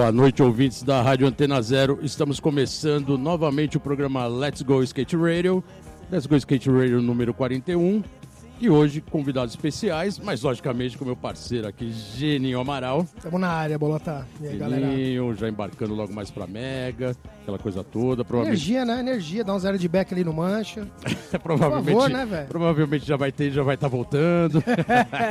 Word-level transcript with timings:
Boa 0.00 0.10
noite, 0.10 0.42
ouvintes 0.42 0.82
da 0.82 1.02
Rádio 1.02 1.26
Antena 1.26 1.60
Zero. 1.60 1.98
Estamos 2.02 2.40
começando 2.40 3.18
novamente 3.18 3.76
o 3.76 3.80
programa 3.80 4.26
Let's 4.26 4.62
Go 4.62 4.82
Skate 4.82 5.14
Radio. 5.14 5.62
Let's 6.10 6.24
Go 6.24 6.36
Skate 6.36 6.70
Radio 6.70 7.02
número 7.02 7.34
41. 7.34 8.02
E 8.60 8.68
hoje, 8.68 9.00
convidados 9.00 9.54
especiais, 9.54 10.18
mas 10.18 10.42
logicamente 10.42 10.98
com 10.98 11.06
meu 11.06 11.16
parceiro 11.16 11.66
aqui, 11.66 11.90
Geninho 11.90 12.60
Amaral. 12.60 13.06
Estamos 13.16 13.40
na 13.40 13.48
área, 13.48 13.78
Bolota. 13.78 14.28
E 14.38 14.48
aí, 14.48 14.58
galera? 14.58 14.84
Geninho, 14.84 15.34
já 15.34 15.48
embarcando 15.48 15.94
logo 15.94 16.12
mais 16.12 16.30
pra 16.30 16.46
Mega, 16.46 17.16
aquela 17.40 17.58
coisa 17.58 17.82
toda. 17.82 18.22
Provavelmente, 18.22 18.70
Energia, 18.70 18.84
né? 18.84 19.00
Energia, 19.00 19.42
dá 19.44 19.54
um 19.54 19.58
zero 19.58 19.78
de 19.78 19.88
back 19.88 20.12
ali 20.12 20.22
no 20.22 20.34
mancha. 20.34 20.86
provavelmente, 21.42 21.96
favor, 21.96 22.10
né, 22.10 22.26
velho? 22.26 22.48
provavelmente 22.48 23.06
já 23.06 23.16
vai 23.16 23.32
ter, 23.32 23.50
já 23.50 23.62
vai 23.62 23.76
estar 23.76 23.88
voltando. 23.88 24.62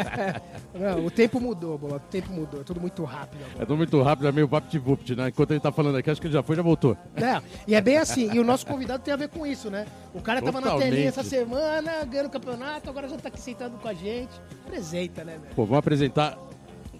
Não, 0.73 1.05
o 1.05 1.11
tempo 1.11 1.39
mudou, 1.39 1.77
Bolota. 1.77 2.05
O 2.07 2.09
tempo 2.09 2.33
mudou. 2.33 2.61
É 2.61 2.63
tudo 2.63 2.81
muito 2.81 3.03
rápido 3.03 3.41
é 3.41 3.45
agora. 3.45 3.65
tudo 3.67 3.77
muito 3.77 4.01
rápido, 4.01 4.27
é 4.27 4.31
meio 4.31 4.47
vapt-vupt, 4.47 5.15
né? 5.15 5.27
Enquanto 5.27 5.51
ele 5.51 5.59
tá 5.59 5.71
falando 5.71 5.97
aqui, 5.97 6.09
acho 6.09 6.19
que 6.19 6.25
ele 6.25 6.33
já 6.33 6.41
foi, 6.41 6.55
já 6.55 6.63
voltou. 6.63 6.97
É, 7.15 7.39
e 7.67 7.75
é 7.75 7.81
bem 7.81 7.97
assim. 7.97 8.33
E 8.33 8.39
o 8.39 8.43
nosso 8.43 8.65
convidado 8.65 9.03
tem 9.03 9.13
a 9.13 9.17
ver 9.17 9.29
com 9.29 9.45
isso, 9.45 9.69
né? 9.69 9.85
O 10.15 10.19
cara 10.21 10.41
tava 10.41 10.59
na 10.59 10.67
Totalmente. 10.67 10.89
telinha 10.89 11.09
essa 11.09 11.23
semana, 11.23 12.03
ganhando 12.05 12.25
o 12.25 12.31
campeonato, 12.31 12.89
agora 12.89 13.07
já 13.07 13.18
tá 13.21 13.29
aqui 13.29 13.39
sentado 13.39 13.77
com 13.77 13.87
a 13.87 13.93
gente. 13.93 14.31
Apresenta, 14.65 15.23
né, 15.23 15.37
velho? 15.37 15.55
Pô, 15.55 15.65
vamos 15.65 15.79
apresentar 15.79 16.37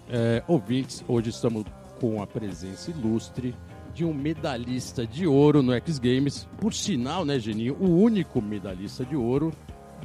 é, 0.08 0.42
ouvintes. 0.46 1.04
Hoje 1.06 1.30
estamos 1.30 1.64
com 2.00 2.22
a 2.22 2.26
presença 2.26 2.90
ilustre 2.90 3.54
de 3.94 4.04
um 4.04 4.14
medalhista 4.14 5.06
de 5.06 5.26
ouro 5.26 5.62
no 5.62 5.72
X 5.72 5.98
Games. 5.98 6.48
Por 6.58 6.72
sinal, 6.72 7.24
né, 7.24 7.38
Geninho? 7.38 7.76
O 7.80 7.88
único 8.02 8.40
medalhista 8.40 9.04
de 9.04 9.16
ouro 9.16 9.52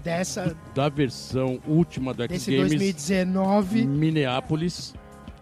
Dessa, 0.03 0.55
da 0.75 0.89
versão 0.89 1.59
última 1.67 2.13
do 2.13 2.23
X 2.23 2.45
Games 2.45 2.69
2019. 2.69 3.85
Minneapolis. 3.85 4.93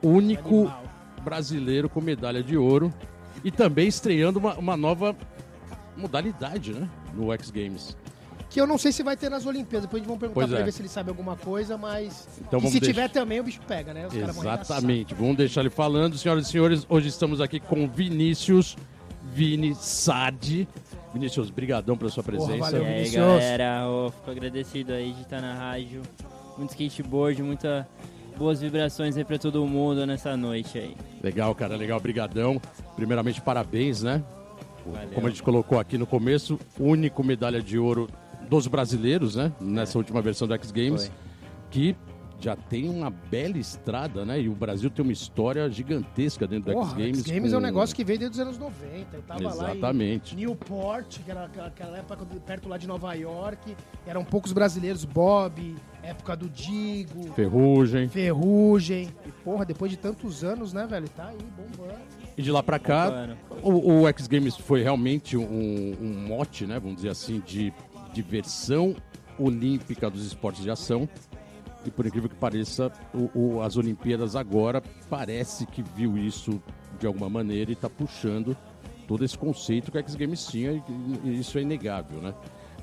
Único 0.01 0.61
Animal. 0.61 0.83
brasileiro 1.23 1.89
com 1.89 2.01
medalha 2.01 2.43
de 2.43 2.55
ouro. 2.55 2.93
E 3.43 3.51
também 3.51 3.87
estreando 3.87 4.39
uma, 4.39 4.53
uma 4.55 4.77
nova 4.77 5.15
modalidade, 5.97 6.73
né? 6.73 6.89
No 7.13 7.33
X 7.33 7.49
Games. 7.51 7.97
Que 8.53 8.61
eu 8.61 8.67
não 8.67 8.77
sei 8.77 8.91
se 8.91 9.01
vai 9.01 9.17
ter 9.17 9.29
nas 9.29 9.45
Olimpíadas. 9.47 9.87
Depois 9.87 10.03
vamos 10.03 10.19
perguntar 10.19 10.35
Pois 10.41 10.47
pra 10.47 10.57
é. 10.57 10.59
ele 10.59 10.65
ver 10.65 10.71
se 10.71 10.81
ele 10.81 10.87
sabe 10.89 11.09
alguma 11.09 11.35
coisa, 11.35 11.75
mas. 11.75 12.27
Então 12.39 12.59
e 12.59 12.61
vamos 12.61 12.71
se 12.71 12.79
deixar- 12.79 12.93
tiver 12.93 13.09
também, 13.09 13.39
o 13.39 13.43
bicho 13.43 13.59
pega, 13.67 13.93
né? 13.93 14.05
Os 14.05 14.13
vão. 14.13 14.29
Exatamente. 14.29 15.13
Vamos 15.15 15.35
deixar 15.37 15.61
ele 15.61 15.71
falando. 15.71 16.15
Senhoras 16.17 16.47
e 16.47 16.51
senhores, 16.51 16.85
hoje 16.87 17.07
estamos 17.09 17.41
aqui 17.41 17.59
com 17.59 17.87
Vinícius 17.89 18.77
Vini 19.33 19.73
Sade. 19.73 20.67
Vinícius, 21.13 21.49
brigadão 21.49 21.97
pela 21.97 22.11
sua 22.11 22.23
presença. 22.23 22.57
valeu, 22.57 22.83
E 22.83 22.85
aí, 22.85 23.09
galera, 23.09 23.81
eu 23.85 24.11
fico 24.17 24.31
agradecido 24.31 24.93
aí 24.93 25.13
de 25.13 25.21
estar 25.21 25.41
na 25.41 25.53
rádio. 25.55 26.01
Muito 26.57 26.69
skateboard, 26.71 27.41
muita 27.41 27.87
boas 28.37 28.61
vibrações 28.61 29.15
aí 29.17 29.23
pra 29.25 29.37
todo 29.39 29.65
mundo 29.65 30.05
nessa 30.05 30.37
noite 30.37 30.77
aí. 30.77 30.95
Legal, 31.23 31.53
cara, 31.55 31.75
legal, 31.75 31.99
brigadão. 31.99 32.61
Primeiramente, 32.95 33.41
parabéns, 33.41 34.03
né? 34.03 34.23
Valeu. 34.85 35.09
Como 35.15 35.25
a 35.27 35.29
gente 35.31 35.41
colocou 35.41 35.79
aqui 35.79 35.97
no 35.97 36.05
começo, 36.05 36.59
único 36.79 37.23
medalha 37.23 37.61
de 37.61 37.77
ouro 37.79 38.07
dos 38.49 38.67
brasileiros, 38.67 39.35
né? 39.35 39.51
Nessa 39.59 39.97
última 39.97 40.21
versão 40.21 40.47
do 40.47 40.53
X 40.55 40.71
Games, 40.71 41.07
Foi. 41.07 41.15
que 41.71 41.95
já 42.39 42.57
tem 42.57 42.89
uma 42.89 43.09
bela 43.09 43.57
estrada, 43.57 44.25
né? 44.25 44.41
E 44.41 44.49
o 44.49 44.53
Brasil 44.53 44.89
tem 44.89 45.01
uma 45.01 45.13
história 45.13 45.69
gigantesca 45.69 46.45
dentro 46.45 46.73
do 46.73 46.77
Porra, 46.77 46.89
X 46.89 46.97
Games. 46.97 47.19
X 47.19 47.27
Games 47.31 47.49
com- 47.51 47.55
é 47.55 47.57
um 47.57 47.61
negócio 47.61 47.95
que 47.95 48.03
veio 48.03 48.19
desde 48.19 48.35
os 48.35 48.39
anos 48.45 48.57
90. 48.57 49.15
Eu 49.15 49.21
tava 49.21 49.41
lá 49.53 49.71
Exatamente. 49.71 50.33
em 50.35 50.39
Newport, 50.39 51.19
que 51.23 51.31
era 51.31 51.45
aquela- 51.45 51.97
época 51.97 52.25
do- 52.25 52.41
perto 52.41 52.67
lá 52.67 52.77
de 52.77 52.85
Nova 52.85 53.13
York. 53.13 53.77
Eram 54.05 54.25
poucos 54.25 54.51
brasileiros, 54.51 55.05
Bob, 55.05 55.73
época 56.03 56.35
do 56.35 56.49
Digo, 56.49 57.31
Ferrugem. 57.33 58.09
Ferrugem. 58.09 59.07
E 59.25 59.31
porra, 59.43 59.63
depois 59.63 59.89
de 59.89 59.97
tantos 59.97 60.43
anos, 60.43 60.73
né, 60.73 60.85
velho? 60.85 61.07
Tá 61.07 61.27
aí, 61.27 61.37
bombando. 61.55 61.97
E 62.35 62.41
de 62.41 62.51
lá 62.51 62.61
pra 62.61 62.77
cá, 62.79 63.37
O, 63.61 64.01
o 64.01 64.07
X 64.09 64.27
Games 64.27 64.57
foi 64.57 64.81
realmente 64.83 65.37
um, 65.37 65.95
um 66.01 66.25
mote, 66.27 66.65
né? 66.65 66.77
Vamos 66.77 66.97
dizer 66.97 67.09
assim, 67.09 67.41
de 67.45 67.71
diversão 68.13 68.95
olímpica 69.37 70.09
dos 70.09 70.25
esportes 70.25 70.63
de 70.63 70.69
ação. 70.71 71.07
E 71.85 71.91
por 71.91 72.05
incrível 72.05 72.29
que 72.29 72.35
pareça, 72.35 72.91
o- 73.13 73.29
o- 73.57 73.61
as 73.61 73.75
Olimpíadas 73.75 74.35
agora 74.37 74.81
parece 75.09 75.65
que 75.65 75.81
viu 75.81 76.17
isso 76.17 76.61
de 76.99 77.05
alguma 77.05 77.29
maneira 77.29 77.71
e 77.71 77.73
está 77.73 77.89
puxando 77.89 78.55
todo 79.07 79.25
esse 79.25 79.37
conceito 79.37 79.91
que 79.91 79.97
o 79.97 79.99
X 79.99 80.15
Games 80.15 80.45
tinha 80.45 80.71
e, 80.71 80.81
e 81.25 81.39
isso 81.39 81.57
é 81.57 81.61
inegável, 81.61 82.21
né? 82.21 82.33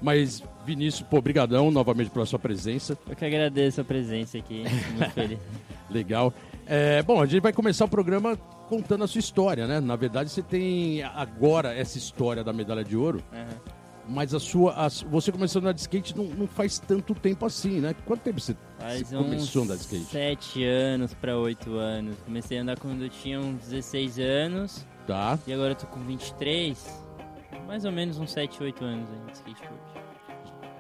Mas, 0.02 0.42
Vinícius, 0.66 1.06
pô, 1.08 1.20
brigadão 1.20 1.70
novamente 1.70 2.10
pela 2.10 2.24
sua 2.26 2.38
presença. 2.38 2.97
eu 3.08 3.14
que 3.16 3.24
agradeço 3.24 3.80
a 3.80 3.84
presença 3.84 4.36
aqui. 4.38 4.64
Muito 4.97 5.10
feliz. 5.12 5.38
Legal. 5.91 6.32
É, 6.66 7.02
bom, 7.02 7.20
a 7.22 7.26
gente 7.26 7.42
vai 7.42 7.52
começar 7.52 7.84
o 7.84 7.88
programa 7.88 8.36
contando 8.68 9.04
a 9.04 9.06
sua 9.06 9.18
história, 9.18 9.66
né? 9.66 9.78
Na 9.80 9.97
verdade, 9.97 10.30
você 10.30 10.42
tem 10.42 11.02
agora 11.02 11.74
essa 11.74 11.98
história 11.98 12.42
da 12.44 12.52
medalha 12.52 12.84
de 12.84 12.97
ouro, 12.97 13.22
Aham. 13.32 13.47
Mas 14.10 14.34
a 14.34 14.41
sua, 14.41 14.72
a 14.75 14.88
você 14.88 15.31
começou 15.32 15.60
a 15.60 15.62
andar 15.62 15.72
de 15.72 15.81
skate 15.81 16.16
não, 16.16 16.25
não 16.25 16.47
faz 16.47 16.78
tanto 16.78 17.15
tempo 17.15 17.47
assim, 17.47 17.81
né? 17.81 17.94
Quanto 18.04 18.21
tempo 18.21 18.41
você, 18.41 18.56
você 19.04 19.16
começou 19.16 19.62
a 19.62 19.65
andar 19.65 19.76
de 19.76 19.81
skate? 19.82 20.04
sete 20.04 20.65
anos 20.65 21.15
pra 21.15 21.38
oito 21.38 21.75
anos. 21.76 22.16
Comecei 22.25 22.59
a 22.59 22.62
andar 22.62 22.78
quando 22.78 23.03
eu 23.03 23.09
tinha 23.09 23.41
uns 23.41 23.60
16 23.69 24.19
anos 24.19 24.87
Tá. 25.06 25.38
e 25.47 25.53
agora 25.53 25.72
eu 25.72 25.76
tô 25.76 25.87
com 25.87 26.00
23. 26.00 27.03
Mais 27.66 27.84
ou 27.84 27.93
menos 27.93 28.19
uns 28.19 28.32
7, 28.32 28.62
8 28.62 28.84
anos 28.84 29.09
aí 29.10 29.26
de 29.26 29.32
skateboard. 29.32 29.81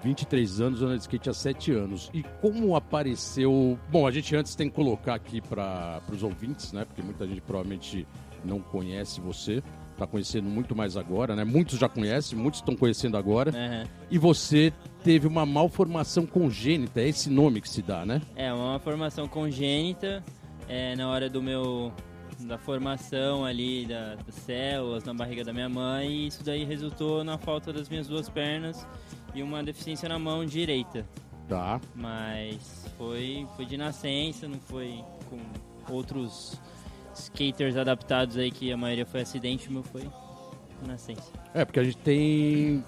23 0.02 0.60
anos, 0.60 0.82
andando 0.82 0.96
de 0.96 1.02
skate 1.02 1.28
há 1.30 1.34
7 1.34 1.72
anos. 1.72 2.10
E 2.14 2.22
como 2.40 2.74
apareceu. 2.74 3.78
Bom, 3.90 4.06
a 4.06 4.10
gente 4.10 4.34
antes 4.34 4.54
tem 4.54 4.68
que 4.68 4.74
colocar 4.74 5.14
aqui 5.14 5.40
para 5.40 6.00
os 6.10 6.22
ouvintes, 6.22 6.72
né? 6.72 6.84
Porque 6.84 7.02
muita 7.02 7.26
gente 7.26 7.40
provavelmente 7.42 8.06
não 8.44 8.60
conhece 8.60 9.20
você. 9.20 9.62
Tá 10.00 10.06
conhecendo 10.06 10.48
muito 10.48 10.74
mais 10.74 10.96
agora, 10.96 11.36
né? 11.36 11.44
Muitos 11.44 11.78
já 11.78 11.86
conhecem, 11.86 12.38
muitos 12.38 12.60
estão 12.60 12.74
conhecendo 12.74 13.18
agora. 13.18 13.50
Aham. 13.50 13.84
E 14.10 14.16
você 14.16 14.72
teve 15.04 15.26
uma 15.26 15.44
malformação 15.44 16.24
congênita, 16.24 17.02
é 17.02 17.08
esse 17.08 17.28
nome 17.28 17.60
que 17.60 17.68
se 17.68 17.82
dá, 17.82 18.06
né? 18.06 18.22
É, 18.34 18.50
uma 18.50 18.78
formação 18.78 19.28
congênita 19.28 20.24
é, 20.66 20.96
na 20.96 21.06
hora 21.06 21.28
do 21.28 21.42
meu 21.42 21.92
da 22.38 22.56
formação 22.56 23.44
ali 23.44 23.84
da- 23.84 24.14
das 24.14 24.34
células 24.36 25.04
na 25.04 25.12
barriga 25.12 25.44
da 25.44 25.52
minha 25.52 25.68
mãe 25.68 26.08
e 26.10 26.26
isso 26.28 26.42
daí 26.42 26.64
resultou 26.64 27.22
na 27.22 27.36
falta 27.36 27.70
das 27.70 27.86
minhas 27.90 28.08
duas 28.08 28.26
pernas 28.30 28.86
e 29.34 29.42
uma 29.42 29.62
deficiência 29.62 30.08
na 30.08 30.18
mão 30.18 30.46
direita. 30.46 31.06
Tá. 31.46 31.78
Mas 31.94 32.86
foi, 32.96 33.46
foi 33.54 33.66
de 33.66 33.76
nascença, 33.76 34.48
não 34.48 34.58
foi 34.60 35.04
com 35.28 35.92
outros 35.94 36.58
skaters 37.14 37.76
adaptados 37.76 38.36
aí 38.36 38.50
que 38.50 38.72
a 38.72 38.76
maioria 38.76 39.06
foi 39.06 39.20
acidente, 39.20 39.68
o 39.68 39.72
meu 39.72 39.82
foi 39.82 40.08
nascença. 40.86 41.30
É, 41.54 41.64
porque 41.64 41.80
a 41.80 41.84
gente 41.84 41.98
tem 41.98 42.84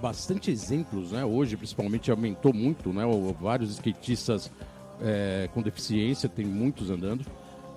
bastante 0.00 0.50
exemplos, 0.50 1.12
né? 1.12 1.24
Hoje, 1.24 1.56
principalmente, 1.56 2.10
aumentou 2.10 2.52
muito, 2.52 2.92
né? 2.92 3.02
Vários 3.40 3.70
skatistas 3.70 4.50
é, 5.00 5.48
com 5.52 5.62
deficiência, 5.62 6.28
tem 6.28 6.44
muitos 6.44 6.90
andando. 6.90 7.24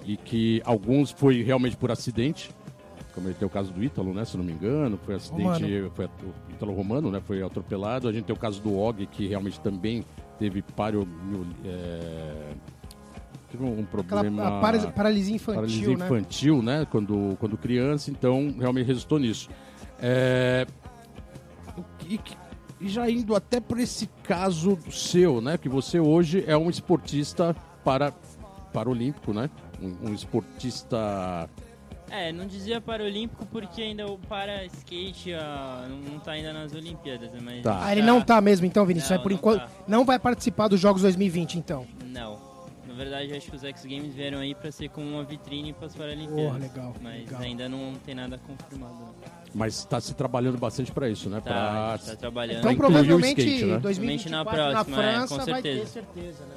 E 0.06 0.16
que 0.16 0.62
alguns 0.66 1.12
foi 1.12 1.41
realmente 1.44 1.75
por 1.75 1.91
acidente. 1.91 2.50
Como 3.14 3.34
tem 3.34 3.47
o 3.47 3.50
caso 3.50 3.74
do 3.74 3.84
Ítalo, 3.84 4.14
né? 4.14 4.24
Se 4.25 4.38
não 4.38 4.44
me 4.44 4.53
engano, 4.53 4.97
foi 5.03 5.16
acidente. 5.16 5.44
Romano. 5.44 5.91
Foi 5.96 6.09
Ítalo 6.52 6.74
Romano, 6.74 7.12
né? 7.12 7.19
Foi 7.19 7.41
atropelado. 7.41 8.08
A 8.08 8.14
gente 8.14 8.25
tem 8.25 8.35
o 8.35 8.40
caso 8.40 8.62
do 8.62 8.78
Og, 8.78 9.06
que 9.08 9.28
realmente 9.28 9.59
também 9.59 10.06
teve 10.38 10.62
pario, 10.62 11.08
é, 11.66 12.53
teve 13.57 13.81
um 13.81 13.84
Aquela 13.84 14.03
problema. 14.03 14.47
a 14.47 14.62
para- 14.62 14.88
paralisia 14.91 15.35
infantil, 15.35 15.56
paralisia 15.62 15.97
né? 15.97 16.06
infantil, 16.06 16.62
né? 16.62 16.88
Quando, 16.90 17.35
quando 17.40 17.57
criança, 17.57 18.12
então 18.12 18.56
realmente 18.59 18.88
resultou 18.88 19.19
nisso. 19.19 19.50
É, 20.00 20.66
e, 22.07 22.19
e 22.79 22.88
já 22.90 23.09
indo 23.09 23.35
até 23.35 23.59
por 23.59 23.79
esse 23.79 24.07
caso 24.23 24.78
seu, 24.91 25.41
né? 25.41 25.57
Que 25.57 25.67
você 25.69 26.00
hoje 26.00 26.44
é 26.47 26.56
um 26.57 26.69
esportista 26.69 27.56
para 27.84 28.13
paralímpico, 28.73 29.34
né? 29.34 29.49
Um, 29.81 30.09
um 30.09 30.14
esportista. 30.14 31.49
É, 32.09 32.31
não 32.31 32.47
dizia 32.47 32.79
paralímpico 32.79 33.46
porque 33.47 33.81
ainda 33.81 34.05
o 34.08 34.17
para 34.17 34.64
skate 34.66 35.34
ah, 35.34 35.85
não, 35.90 35.97
não 36.14 36.20
tá 36.20 36.31
ainda 36.31 36.53
nas 36.53 36.73
Olimpíadas, 36.73 37.29
né, 37.34 37.40
mas 37.43 37.61
Tá. 37.64 37.84
Ah, 37.84 37.91
ele 37.91 38.02
não 38.02 38.22
tá 38.22 38.40
mesmo, 38.40 38.66
então, 38.66 38.85
Vinícius. 38.85 39.09
Não, 39.11 39.17
é 39.17 39.22
por 39.22 39.29
não 39.29 39.37
enquanto. 39.37 39.59
tá. 39.64 39.70
Não 39.87 40.05
vai 40.05 40.17
participar 40.17 40.70
dos 40.70 40.79
Jogos 40.79 41.02
2020, 41.02 41.55
então. 41.58 41.85
Não. 42.05 42.47
Na 42.97 43.03
verdade, 43.03 43.32
acho 43.38 43.52
que 43.52 43.55
os 43.55 43.64
X 43.64 43.85
Games 43.85 44.16
vieram 44.16 44.40
aí 44.40 44.55
pra 44.55 44.72
ser 44.72 44.90
como 44.90 45.08
uma 45.08 45.23
vitrine 45.23 45.72
para 45.72 45.85
as 45.85 45.96
Paralimpíadas. 45.96 46.44
Porra, 46.46 46.58
legal, 46.58 46.96
Mas 46.99 47.26
legal. 47.26 47.41
ainda 47.41 47.70
não 47.70 47.94
tem 48.03 48.16
nada 48.16 48.40
confirmado. 48.40 48.96
não. 48.96 49.14
Mas 49.53 49.78
está 49.78 50.02
se 50.02 50.16
trabalhando 50.16 50.58
bastante 50.58 50.91
para 50.91 51.08
isso, 51.08 51.29
né? 51.29 51.38
Tá, 51.40 51.44
Pra- 51.44 51.94
a 51.94 51.97
gente 51.97 52.05
tá 52.08 52.16
trabalhando. 52.16 52.58
Então, 52.59 52.76
provavelmente, 52.76 53.40
skate, 53.41 53.66
né? 53.66 53.78
2024 53.78 54.32
na 54.58 54.72
na, 54.73 54.84
próxima, 54.84 54.97
é, 54.97 55.14
França 55.14 55.38
com 55.40 55.46
vai 55.46 55.61
ter 55.61 55.85
certeza. 55.85 55.91
certeza, 55.91 56.44
né? 56.46 56.55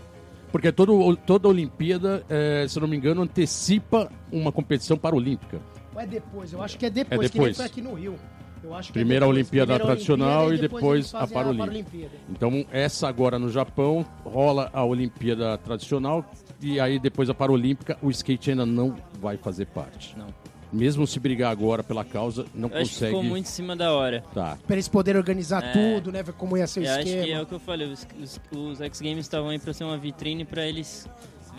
Porque 0.51 0.73
todo, 0.73 1.15
toda 1.19 1.47
Olimpíada, 1.47 2.25
é, 2.29 2.67
se 2.67 2.79
eu 2.79 2.81
não 2.81 2.89
me 2.89 2.97
engano, 2.97 3.21
antecipa 3.21 4.11
uma 4.33 4.51
competição 4.51 4.97
paralímpica. 4.97 5.61
Ou 5.95 6.01
é 6.01 6.07
depois? 6.07 6.55
Eu 6.55 6.63
acho 6.63 6.79
que 6.79 6.87
é 6.87 6.91
depois, 6.91 7.27
É 7.27 7.33
que 7.33 7.39
nem 7.39 7.49
depois. 7.49 7.57
foi 7.59 7.67
aqui 7.67 7.83
no 7.83 7.93
Rio. 7.95 8.17
Eu 8.63 8.75
acho 8.75 8.89
que 8.89 8.93
Primeiro 8.93 9.25
a 9.25 9.29
depois. 9.29 9.37
Olimpíada 9.39 9.67
Primeiro 9.75 9.85
tradicional 9.87 10.47
Olimpíada 10.47 10.55
e 10.67 10.69
depois 10.69 10.95
eles 10.97 11.15
a 11.15 11.19
fazem 11.21 11.35
Paralímpica. 11.35 11.67
Paralimpíada. 11.67 12.15
Então, 12.29 12.67
essa 12.73 13.09
agora 13.09 13.39
no 13.39 13.51
Japão, 13.51 14.05
rola 14.25 14.71
a 14.73 14.85
Olimpíada 14.85 15.57
tradicional 15.59 16.25
e 16.61 16.79
aí 16.79 16.99
depois 16.99 17.31
a 17.31 17.35
Paralímpica, 17.35 17.97
o 18.03 18.11
skate 18.11 18.51
ainda 18.51 18.67
não 18.67 18.95
vai 19.21 19.37
fazer 19.37 19.67
parte. 19.67 20.17
Não. 20.19 20.27
mesmo 20.73 21.05
se 21.05 21.19
brigar 21.19 21.51
agora 21.51 21.83
pela 21.83 22.05
causa, 22.05 22.45
não 22.55 22.69
Eu 22.69 22.77
acho 22.77 22.91
que 22.91 22.95
consegue. 22.95 23.07
ficou 23.11 23.25
muito 23.25 23.45
em 23.47 23.49
cima 23.51 23.75
da 23.75 23.93
hora. 23.93 24.23
Tá. 24.33 24.57
Pra 24.67 24.77
eles 24.77 24.87
poderem 24.87 25.19
organizar 25.19 25.65
É. 25.65 25.73
tudo, 25.73 26.13
né? 26.13 26.23
Ver 26.23 26.33
como 26.35 26.57
ia 26.57 26.65
ser 26.69 26.81
o 26.81 26.85
Eu 26.85 26.93
acho 26.95 27.03
que 27.03 27.13
é 27.13 27.19
esquema. 27.23 27.43
o 27.43 27.47
que 27.47 27.55
eu 27.55 27.59
falei, 27.59 27.89
os, 27.93 28.07
os, 28.23 28.41
os 28.57 28.81
X 28.81 29.01
Games 29.01 29.19
estavam 29.21 29.49
aí 29.51 29.59
pra 29.59 29.73
ser 29.73 29.83
uma 29.83 29.99
vitrine 29.99 30.45
pra 30.45 30.65
eles 30.65 31.09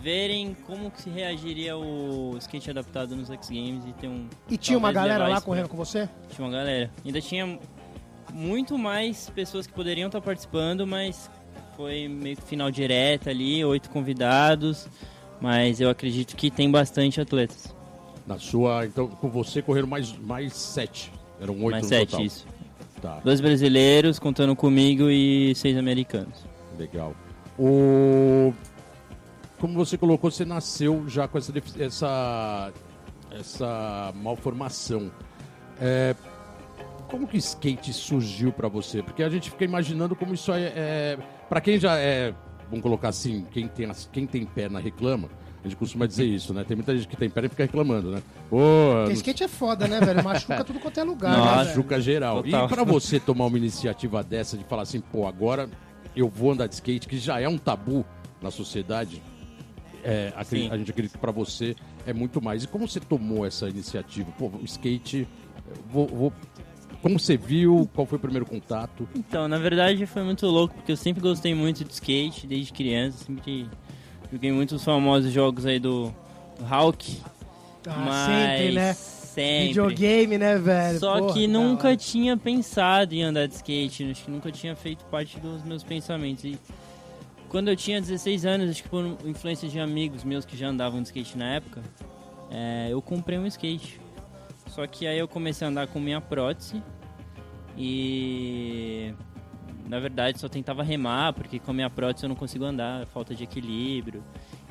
verem 0.02 0.56
como 0.66 0.90
que 0.92 1.02
se 1.02 1.10
reagiria 1.10 1.78
o 1.78 2.36
skate 2.40 2.70
adaptado 2.70 3.16
nos 3.16 3.30
X 3.30 3.50
Games 3.50 3.84
e 3.86 3.94
ter 3.94 4.08
um. 4.08 4.28
E 4.50 4.58
tinha 4.58 4.78
uma 4.78 4.92
galera 4.92 5.28
lá 5.28 5.40
correndo 5.42 5.66
pra- 5.68 5.72
com 5.72 5.78
você? 5.78 6.10
Tinha 6.30 6.46
uma 6.48 6.52
galera. 6.54 6.90
Ainda 7.06 7.22
tinha 7.22 7.60
muito 8.34 8.78
mais 8.78 9.30
pessoas 9.30 9.68
que 9.68 9.74
poderiam 9.74 10.08
estar 10.08 10.22
participando, 10.22 10.86
mas 10.88 11.30
foi 11.76 12.08
meio 12.08 12.36
que 12.38 12.44
final 12.44 12.72
direta 12.72 13.30
ali, 13.30 13.64
oito 13.64 13.90
convidados. 13.90 14.88
Mas 15.40 15.82
eu 15.82 15.90
acredito 15.90 16.36
que 16.36 16.52
tem 16.52 16.70
bastante 16.70 17.20
atletas. 17.20 17.76
Na 18.28 18.38
sua. 18.38 18.86
Então, 18.86 19.08
com 19.08 19.28
você 19.30 19.62
correram 19.62 19.88
mais, 19.88 20.16
mais 20.20 20.54
sete. 20.54 21.12
Eram 21.42 21.56
oito 21.56 21.72
mais 21.72 21.84
no 21.84 21.90
sete, 21.90 22.12
total. 22.12 22.26
isso. 22.26 22.46
Tá, 23.02 23.20
Dois 23.24 23.42
brasileiros 23.42 24.20
contando 24.20 24.56
comigo 24.56 25.10
e 25.10 25.56
seis 25.56 25.76
americanos. 25.76 26.46
legal. 26.78 27.16
O. 27.58 28.54
Como 29.62 29.74
você 29.76 29.96
colocou, 29.98 30.32
você 30.32 30.44
nasceu 30.44 31.08
já 31.08 31.28
com 31.28 31.38
essa, 31.38 31.54
essa, 31.80 32.74
essa 33.32 34.14
malformação. 34.16 35.12
É, 35.80 36.16
como 37.08 37.28
que 37.28 37.36
o 37.36 37.38
skate 37.38 37.94
surgiu 37.94 38.52
pra 38.52 38.68
você? 38.68 39.04
Porque 39.04 39.22
a 39.24 39.30
gente 39.30 39.50
fica 39.52 39.64
imaginando 39.64 40.16
como 40.16 40.34
isso 40.34 40.52
é. 40.52 40.74
é 40.76 41.18
para 41.48 41.62
quem 41.62 41.78
já 41.80 41.98
é. 41.98 42.34
Vamos 42.70 42.82
colocar 42.84 43.10
assim, 43.10 43.46
quem 43.52 43.68
tem, 43.68 43.86
as- 43.90 44.10
quem 44.12 44.26
tem 44.26 44.46
perna 44.46 44.80
reclama. 44.80 45.30
A 45.64 45.68
gente 45.68 45.76
costuma 45.78 46.08
dizer 46.08 46.26
isso, 46.26 46.54
né? 46.56 46.64
Tem 46.64 46.76
muita 46.76 46.96
gente 46.96 47.08
que 47.08 47.16
tem 47.16 47.30
perna 47.30 47.46
e 47.46 47.50
fica 47.50 47.64
reclamando, 47.64 48.10
né? 48.10 48.24
Pô, 48.50 48.58
Porque 48.58 49.10
não 49.10 49.12
skate 49.12 49.44
é 49.44 49.48
foda, 49.48 49.88
né, 49.88 50.00
velho? 50.00 50.24
Machuca 50.24 50.64
tudo 50.64 50.80
quanto 50.80 51.00
é 51.00 51.04
lugar, 51.04 51.38
Nossa. 51.38 51.50
né, 51.52 51.56
velho? 51.58 51.68
machuca 51.68 52.02
geral. 52.02 52.42
Total. 52.42 52.66
E 52.66 52.68
pra 52.68 52.84
você 52.84 53.20
tomar 53.20 53.46
uma 53.46 53.58
iniciativa 53.60 54.24
dessa 54.24 54.58
de 54.58 54.64
falar 54.64 54.84
assim, 54.84 55.00
pô, 55.02 55.28
agora 55.28 55.70
eu 56.16 56.28
vou 56.28 56.52
andar 56.52 56.66
de 56.66 56.74
skate, 56.74 57.08
que 57.08 57.20
já 57.20 57.40
é 57.40 57.48
um 57.48 57.60
tabu 57.60 58.04
na 58.42 58.50
sociedade, 58.50 59.22
é, 60.04 60.34
a 60.36 60.44
gente 60.78 60.92
acredita 60.92 61.16
que 61.18 61.22
pra 61.22 61.32
você 61.32 61.76
é 62.06 62.14
muito 62.14 62.42
mais. 62.42 62.64
E 62.64 62.68
como 62.68 62.88
você 62.88 63.00
tomou 63.00 63.46
essa 63.46 63.70
iniciativa? 63.70 64.32
Pô, 64.38 64.48
o 64.48 64.62
skate, 64.66 65.28
vou, 65.90 66.08
vou- 66.08 66.34
como 67.02 67.20
você 67.20 67.36
viu? 67.36 67.90
Qual 67.96 68.06
foi 68.06 68.18
o 68.18 68.22
primeiro 68.22 68.46
contato? 68.46 69.08
Então, 69.16 69.48
na 69.48 69.58
verdade 69.58 70.06
foi 70.06 70.24
muito 70.24 70.46
louco, 70.48 70.76
porque 70.76 70.92
eu 70.92 70.98
sempre 70.98 71.22
gostei 71.22 71.54
muito 71.56 71.84
de 71.84 71.92
skate, 71.94 72.46
desde 72.46 72.72
criança, 72.72 73.26
sempre 73.26 73.68
joguei 74.32 74.52
muitos 74.52 74.84
famosos 74.84 75.32
jogos 75.32 75.66
aí 75.66 75.80
do, 75.80 76.14
do 76.60 76.64
Hulk. 76.66 77.18
Ah, 77.88 77.98
mas 77.98 78.26
sempre, 78.60 78.72
né? 78.76 78.94
Sempre. 78.94 79.68
Videogame, 79.70 80.38
né, 80.38 80.58
velho? 80.58 81.00
Só 81.00 81.18
Porra, 81.20 81.34
que 81.34 81.48
nunca 81.48 81.88
hora. 81.88 81.98
tinha 81.98 82.36
pensado 82.38 83.16
em 83.16 83.24
andar 83.24 83.48
de 83.48 83.56
skate, 83.56 84.12
acho 84.12 84.26
que 84.26 84.30
nunca 84.32 84.52
tinha 84.52 84.76
feito 84.76 85.04
parte 85.06 85.40
dos 85.40 85.64
meus 85.64 85.84
pensamentos. 85.84 86.44
E 86.44 86.60
quando 87.52 87.68
eu 87.68 87.76
tinha 87.76 88.00
16 88.00 88.46
anos, 88.46 88.70
acho 88.70 88.82
que 88.82 88.88
por 88.88 89.04
influência 89.26 89.68
de 89.68 89.78
amigos 89.78 90.24
meus 90.24 90.46
que 90.46 90.56
já 90.56 90.70
andavam 90.70 91.02
de 91.02 91.10
skate 91.10 91.38
na 91.38 91.56
época, 91.56 91.82
é, 92.50 92.88
eu 92.90 93.02
comprei 93.02 93.38
um 93.38 93.46
skate. 93.46 94.00
Só 94.68 94.88
que 94.88 95.06
aí 95.06 95.20
eu 95.20 95.28
comecei 95.28 95.68
a 95.68 95.70
andar 95.70 95.86
com 95.88 96.00
minha 96.00 96.22
prótese 96.22 96.82
e 97.78 99.14
na 99.86 100.00
verdade 100.00 100.40
só 100.40 100.48
tentava 100.48 100.82
remar, 100.82 101.34
porque 101.34 101.60
com 101.60 101.72
a 101.72 101.74
minha 101.74 101.90
prótese 101.90 102.24
eu 102.26 102.30
não 102.30 102.38
consigo 102.38 102.64
andar, 102.64 103.06
falta 103.08 103.36
de 103.36 103.44
equilíbrio. 103.44 104.24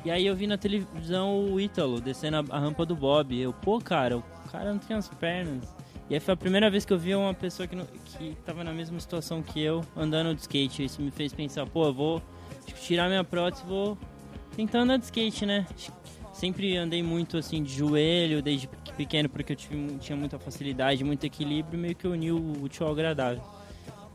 E 0.03 0.09
aí 0.09 0.25
eu 0.25 0.35
vi 0.35 0.47
na 0.47 0.57
televisão 0.57 1.51
o 1.53 1.61
Ítalo 1.61 2.01
descendo 2.01 2.51
a, 2.51 2.57
rampa 2.57 2.83
do 2.83 2.95
Bob. 2.95 3.39
Eu, 3.39 3.53
pô, 3.53 3.77
cara, 3.77 4.17
o 4.17 4.23
cara 4.51 4.73
não 4.73 4.79
tem 4.79 4.97
as 4.97 5.07
pernas. 5.07 5.71
E 6.09 6.15
aí 6.15 6.19
foi 6.19 6.33
a 6.33 6.37
primeira 6.37 6.67
vez 6.67 6.83
que 6.83 6.91
eu 6.91 6.97
vi 6.97 7.13
uma 7.13 7.35
pessoa 7.35 7.67
que, 7.67 7.75
não, 7.75 7.85
que 7.85 8.35
tava 8.43 8.63
na 8.63 8.73
mesma 8.73 8.99
situação 8.99 9.43
que 9.43 9.61
eu, 9.61 9.81
andando 9.95 10.33
de 10.33 10.41
skate. 10.41 10.83
Isso 10.83 10.99
me 10.99 11.11
fez 11.11 11.31
pensar, 11.31 11.67
pô, 11.67 11.85
eu 11.85 11.93
vou 11.93 12.21
tipo, 12.65 12.79
tirar 12.79 13.07
minha 13.09 13.23
prótese 13.23 13.63
e 13.63 13.67
vou 13.67 13.97
tentar 14.55 14.79
andar 14.79 14.97
de 14.97 15.05
skate, 15.05 15.45
né? 15.45 15.65
Sempre 16.33 16.75
andei 16.77 17.03
muito 17.03 17.37
assim 17.37 17.61
de 17.63 17.73
joelho, 17.73 18.41
desde 18.41 18.67
pe- 18.67 18.91
pequeno, 18.97 19.29
porque 19.29 19.53
eu 19.53 19.55
tive, 19.55 19.97
tinha 19.99 20.15
muita 20.15 20.39
facilidade, 20.39 21.03
muito 21.03 21.23
equilíbrio, 21.25 21.77
meio 21.79 21.95
que 21.95 22.05
eu 22.05 22.11
uni 22.11 22.31
o 22.31 22.63
útil 22.63 22.85
ao 22.87 22.91
agradável. 22.93 23.43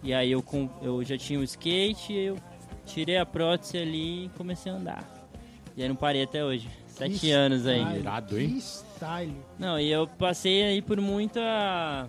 E 0.02 0.12
aí 0.12 0.32
eu, 0.32 0.42
com- 0.42 0.68
eu 0.82 1.02
já 1.04 1.16
tinha 1.16 1.38
o 1.38 1.44
skate, 1.44 2.12
eu 2.12 2.36
tirei 2.84 3.16
a 3.18 3.26
prótese 3.26 3.78
ali 3.78 4.24
e 4.26 4.28
comecei 4.30 4.70
a 4.72 4.74
andar. 4.74 5.28
E 5.76 5.82
aí 5.82 5.88
não 5.88 5.96
parei 5.96 6.22
até 6.24 6.44
hoje. 6.44 6.68
Sete 6.86 7.18
Que 7.18 7.30
anos 7.30 7.66
Irado, 7.98 8.40
hein? 8.40 8.48
Que 8.54 8.58
style. 8.58 9.36
Não, 9.58 9.78
e 9.78 9.90
eu 9.92 10.06
passei 10.06 10.62
aí 10.64 10.80
por 10.82 10.98
muita 11.00 12.08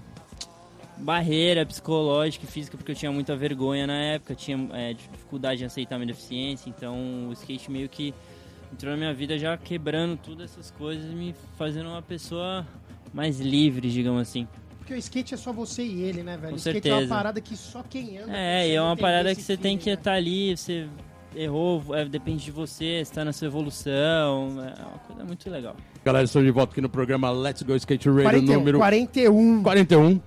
barreira 0.99 1.65
psicológica 1.65 2.45
e 2.45 2.47
física, 2.47 2.77
porque 2.77 2.91
eu 2.91 2.95
tinha 2.95 3.11
muita 3.11 3.35
vergonha 3.35 3.85
na 3.85 3.95
época, 3.95 4.35
tinha 4.35 4.57
é, 4.73 4.93
dificuldade 4.93 5.63
em 5.63 5.65
aceitar 5.65 5.97
minha 5.97 6.07
deficiência, 6.07 6.69
então 6.69 7.29
o 7.29 7.33
skate 7.33 7.71
meio 7.71 7.87
que 7.87 8.13
entrou 8.71 8.91
na 8.91 8.97
minha 8.97 9.13
vida 9.13 9.37
já 9.37 9.55
quebrando 9.57 10.17
todas 10.17 10.51
essas 10.51 10.71
coisas 10.71 11.11
e 11.11 11.15
me 11.15 11.35
fazendo 11.57 11.89
uma 11.89 12.01
pessoa 12.01 12.65
mais 13.13 13.39
livre, 13.39 13.89
digamos 13.89 14.21
assim. 14.21 14.47
Porque 14.79 14.93
o 14.93 14.97
skate 14.97 15.33
é 15.33 15.37
só 15.37 15.51
você 15.51 15.83
e 15.83 16.01
ele, 16.01 16.23
né, 16.23 16.37
velho? 16.37 16.51
Com 16.51 16.55
o 16.55 16.57
skate 16.57 16.87
é 16.87 16.91
uma 16.91 16.99
certeza. 16.99 17.15
parada 17.15 17.41
que 17.41 17.57
só 17.57 17.83
quem 17.83 18.19
anda. 18.19 18.31
É, 18.35 18.69
e 18.69 18.75
é 18.75 18.81
uma 18.81 18.95
parada 18.95 19.35
que 19.35 19.41
você 19.41 19.57
tem 19.57 19.77
que 19.77 19.89
né? 19.89 19.95
estar 19.95 20.13
ali, 20.13 20.55
você 20.55 20.87
errou, 21.35 21.83
é, 21.93 22.05
depende 22.05 22.45
de 22.45 22.51
você, 22.51 23.01
está 23.01 23.23
na 23.23 23.33
sua 23.33 23.47
evolução, 23.47 24.47
é 24.61 24.81
uma 24.81 24.99
coisa 24.99 25.23
muito 25.25 25.49
legal. 25.49 25.75
Galera, 26.03 26.25
estamos 26.25 26.45
de 26.45 26.51
volta 26.51 26.71
aqui 26.71 26.81
no 26.81 26.89
programa 26.89 27.29
Let's 27.29 27.61
Go 27.63 27.75
Skate 27.75 28.07
Radio 28.09 28.23
41, 28.23 28.53
número 28.53 28.77
41. 28.77 29.63
41. 29.63 30.21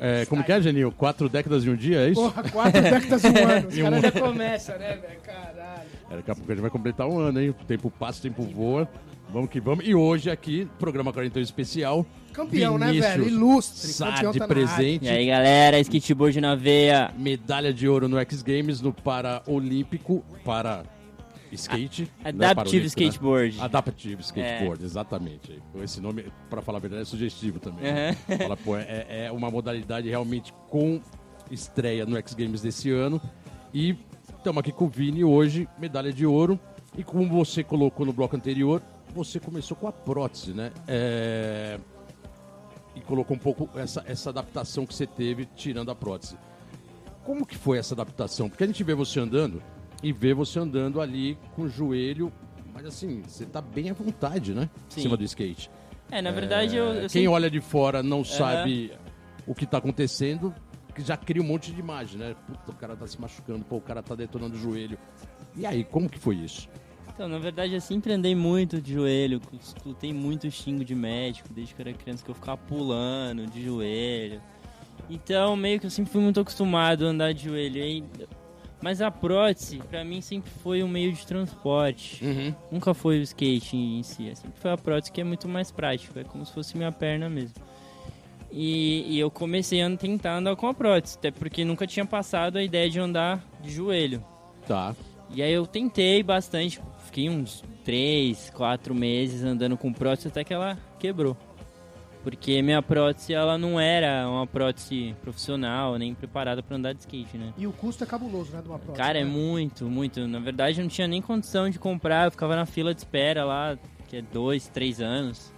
É, 0.00 0.26
como 0.26 0.44
que 0.44 0.52
é, 0.52 0.60
Geninho? 0.60 0.92
Quatro 0.92 1.28
décadas 1.28 1.64
em 1.64 1.70
um 1.70 1.76
dia, 1.76 2.00
é 2.00 2.10
isso? 2.10 2.20
Porra, 2.20 2.42
quatro 2.50 2.82
décadas 2.82 3.24
um 3.24 3.28
ano. 3.28 3.68
Os 3.68 3.76
E 3.78 3.82
um 3.82 3.90
caras 3.90 4.02
já 4.02 4.12
começam, 4.12 4.78
né, 4.78 4.96
velho? 4.96 5.20
Caralho. 5.22 5.88
É, 6.10 6.16
daqui 6.16 6.30
a 6.30 6.34
pouco 6.34 6.50
a 6.50 6.54
gente 6.54 6.62
vai 6.62 6.70
completar 6.70 7.08
um 7.08 7.18
ano, 7.18 7.40
hein? 7.40 7.50
O 7.50 7.64
tempo 7.64 7.90
passa, 7.90 8.18
o 8.18 8.22
tempo 8.22 8.42
voa. 8.42 8.88
Vamos 9.30 9.50
que 9.50 9.60
vamos. 9.60 9.86
E 9.86 9.94
hoje 9.94 10.30
aqui, 10.30 10.66
programa 10.78 11.12
41 11.12 11.42
especial. 11.42 12.06
Campeão, 12.32 12.78
né, 12.78 12.86
Vinícius 12.86 13.12
velho? 13.12 13.28
Ilustre. 13.28 13.88
Sá 13.92 14.10
de 14.10 14.38
tá 14.38 14.46
presente. 14.46 15.04
E 15.04 15.08
aí, 15.08 15.26
galera, 15.26 15.78
skateboard 15.80 16.40
na 16.40 16.54
veia. 16.54 17.10
Medalha 17.18 17.72
de 17.72 17.86
ouro 17.86 18.08
no 18.08 18.18
X 18.18 18.42
Games, 18.42 18.80
no 18.80 18.92
Paraolímpico 18.92 20.24
para 20.44 20.84
skate. 21.54 22.10
né? 22.34 22.46
Adaptive 22.46 22.80
né? 22.80 22.86
Skateboard. 22.86 23.60
Adaptive 23.60 24.20
Skateboard, 24.22 24.84
exatamente. 24.84 25.62
Esse 25.82 26.00
nome, 26.00 26.26
para 26.50 26.60
falar 26.62 26.78
a 26.78 26.80
verdade, 26.80 27.02
é 27.02 27.04
sugestivo 27.04 27.58
também. 27.58 27.84
né? 27.84 28.12
Fala, 28.38 28.56
pô, 28.56 28.76
é, 28.76 29.26
é 29.26 29.32
uma 29.32 29.50
modalidade 29.50 30.08
realmente 30.08 30.52
com 30.68 31.00
estreia 31.50 32.04
no 32.04 32.16
X 32.16 32.34
Games 32.34 32.60
desse 32.60 32.90
ano. 32.90 33.20
E 33.72 33.96
estamos 34.36 34.60
aqui 34.60 34.72
com 34.72 34.84
o 34.84 34.88
Vini 34.88 35.24
hoje, 35.24 35.68
medalha 35.78 36.12
de 36.12 36.24
ouro. 36.26 36.58
E 36.96 37.04
como 37.04 37.28
você 37.28 37.62
colocou 37.62 38.04
no 38.04 38.12
bloco 38.12 38.34
anterior, 38.36 38.82
você 39.14 39.38
começou 39.38 39.76
com 39.76 39.86
a 39.88 39.92
prótese, 39.92 40.52
né? 40.52 40.72
É, 40.86 41.78
E 42.96 43.00
colocou 43.00 43.36
um 43.36 43.38
pouco 43.40 43.68
essa, 43.78 44.02
essa 44.06 44.30
adaptação 44.30 44.84
que 44.84 44.94
você 44.94 45.06
teve 45.06 45.46
tirando 45.54 45.90
a 45.90 45.94
prótese. 45.94 46.36
Como 47.24 47.46
que 47.46 47.56
foi 47.56 47.78
essa 47.78 47.94
adaptação? 47.94 48.48
Porque 48.48 48.64
a 48.64 48.66
gente 48.66 48.82
vê 48.82 48.94
você 48.94 49.20
andando 49.20 49.62
e 50.02 50.12
vê 50.12 50.32
você 50.34 50.58
andando 50.58 51.00
ali 51.00 51.36
com 51.54 51.62
o 51.62 51.68
joelho, 51.68 52.32
mas 52.72 52.86
assim, 52.86 53.22
você 53.26 53.44
tá 53.44 53.60
bem 53.60 53.90
à 53.90 53.92
vontade, 53.94 54.54
né? 54.54 54.68
Em 54.88 54.94
Sim. 54.94 55.02
cima 55.02 55.16
do 55.16 55.24
skate. 55.24 55.70
É, 56.10 56.22
na 56.22 56.30
verdade, 56.30 56.76
eu, 56.76 56.86
eu 56.86 57.00
Quem 57.00 57.08
sempre- 57.08 57.28
olha 57.28 57.50
de 57.50 57.60
fora 57.60 58.02
não 58.02 58.24
sabe 58.24 58.92
o 59.46 59.54
que 59.54 59.66
tá 59.66 59.78
acontecendo, 59.78 60.54
que 60.94 61.02
já 61.02 61.16
cria 61.16 61.42
um 61.42 61.46
monte 61.46 61.72
de 61.72 61.80
imagem, 61.80 62.18
né? 62.18 62.34
Puta, 62.46 62.70
o 62.70 62.74
cara 62.74 62.96
tá 62.96 63.06
se 63.06 63.20
machucando, 63.20 63.64
pô, 63.64 63.76
o 63.76 63.80
cara 63.80 64.02
tá 64.02 64.14
detonando 64.14 64.54
o 64.56 64.58
joelho. 64.58 64.96
E 65.56 65.66
aí, 65.66 65.84
como 65.84 66.08
que 66.08 66.18
foi 66.18 66.36
isso? 66.36 66.68
Então, 67.12 67.28
na 67.28 67.38
verdade, 67.38 67.74
eu 67.74 67.80
sempre 67.80 68.12
andei 68.12 68.34
muito 68.34 68.80
de 68.80 68.92
joelho, 68.94 69.40
escutei 69.60 70.12
muito 70.12 70.48
xingo 70.50 70.84
de 70.84 70.94
médico, 70.94 71.48
desde 71.52 71.74
que 71.74 71.82
eu 71.82 71.88
era 71.88 71.96
criança, 71.98 72.24
que 72.24 72.30
eu 72.30 72.34
ficava 72.34 72.56
pulando 72.56 73.46
de 73.48 73.64
joelho. 73.64 74.40
Então, 75.10 75.56
meio 75.56 75.80
que 75.80 75.86
eu 75.86 75.90
sempre 75.90 76.12
fui 76.12 76.20
muito 76.22 76.38
acostumado 76.40 77.06
a 77.06 77.10
andar 77.10 77.32
de 77.34 77.44
joelho. 77.44 77.82
aí- 77.82 78.04
Mas 78.80 79.02
a 79.02 79.10
prótese, 79.10 79.78
pra 79.78 80.04
mim, 80.04 80.20
sempre 80.20 80.50
foi 80.62 80.82
um 80.82 80.88
meio 80.88 81.12
de 81.12 81.26
transporte. 81.26 82.24
Nunca 82.70 82.94
foi 82.94 83.18
o 83.18 83.22
skate 83.22 83.76
em 83.76 84.02
si, 84.02 84.28
é 84.28 84.34
sempre 84.34 84.60
foi 84.60 84.70
a 84.70 84.76
prótese 84.76 85.10
que 85.10 85.20
é 85.20 85.24
muito 85.24 85.48
mais 85.48 85.70
prática, 85.70 86.20
é 86.20 86.24
como 86.24 86.46
se 86.46 86.52
fosse 86.52 86.76
minha 86.76 86.92
perna 86.92 87.28
mesmo. 87.28 87.54
E, 88.50 89.04
e 89.08 89.18
eu 89.18 89.30
comecei 89.30 89.82
a 89.82 89.96
tentar 89.96 90.36
andar 90.36 90.56
com 90.56 90.68
a 90.68 90.74
prótese, 90.74 91.16
até 91.18 91.30
porque 91.30 91.64
nunca 91.64 91.86
tinha 91.86 92.06
passado 92.06 92.56
a 92.56 92.62
ideia 92.62 92.88
de 92.88 92.98
andar 92.98 93.44
de 93.60 93.70
joelho. 93.70 94.24
Tá. 94.66 94.94
E 95.30 95.42
aí 95.42 95.52
eu 95.52 95.66
tentei 95.66 96.22
bastante, 96.22 96.80
fiquei 97.04 97.28
uns 97.28 97.62
3, 97.84 98.50
4 98.50 98.94
meses 98.94 99.42
andando 99.42 99.76
com 99.76 99.92
prótese 99.92 100.28
até 100.28 100.44
que 100.44 100.54
ela 100.54 100.78
quebrou. 100.98 101.36
Porque 102.28 102.60
minha 102.60 102.82
prótese 102.82 103.32
ela 103.32 103.56
não 103.56 103.80
era 103.80 104.28
uma 104.28 104.46
prótese 104.46 105.16
profissional, 105.22 105.96
nem 105.96 106.14
preparada 106.14 106.62
para 106.62 106.76
andar 106.76 106.92
de 106.92 107.00
skate, 107.00 107.38
né? 107.38 107.54
E 107.56 107.66
o 107.66 107.72
custo 107.72 108.04
é 108.04 108.06
cabuloso, 108.06 108.52
né, 108.52 108.60
de 108.60 108.68
uma 108.68 108.78
prótese. 108.78 108.98
Cara, 108.98 109.18
é 109.18 109.24
né? 109.24 109.30
muito, 109.30 109.86
muito. 109.86 110.28
Na 110.28 110.38
verdade 110.38 110.78
eu 110.78 110.82
não 110.82 110.90
tinha 110.90 111.08
nem 111.08 111.22
condição 111.22 111.70
de 111.70 111.78
comprar, 111.78 112.26
eu 112.26 112.30
ficava 112.30 112.54
na 112.54 112.66
fila 112.66 112.92
de 112.92 113.00
espera 113.00 113.46
lá, 113.46 113.78
que 114.08 114.18
é 114.18 114.22
dois, 114.22 114.68
três 114.68 115.00
anos. 115.00 115.50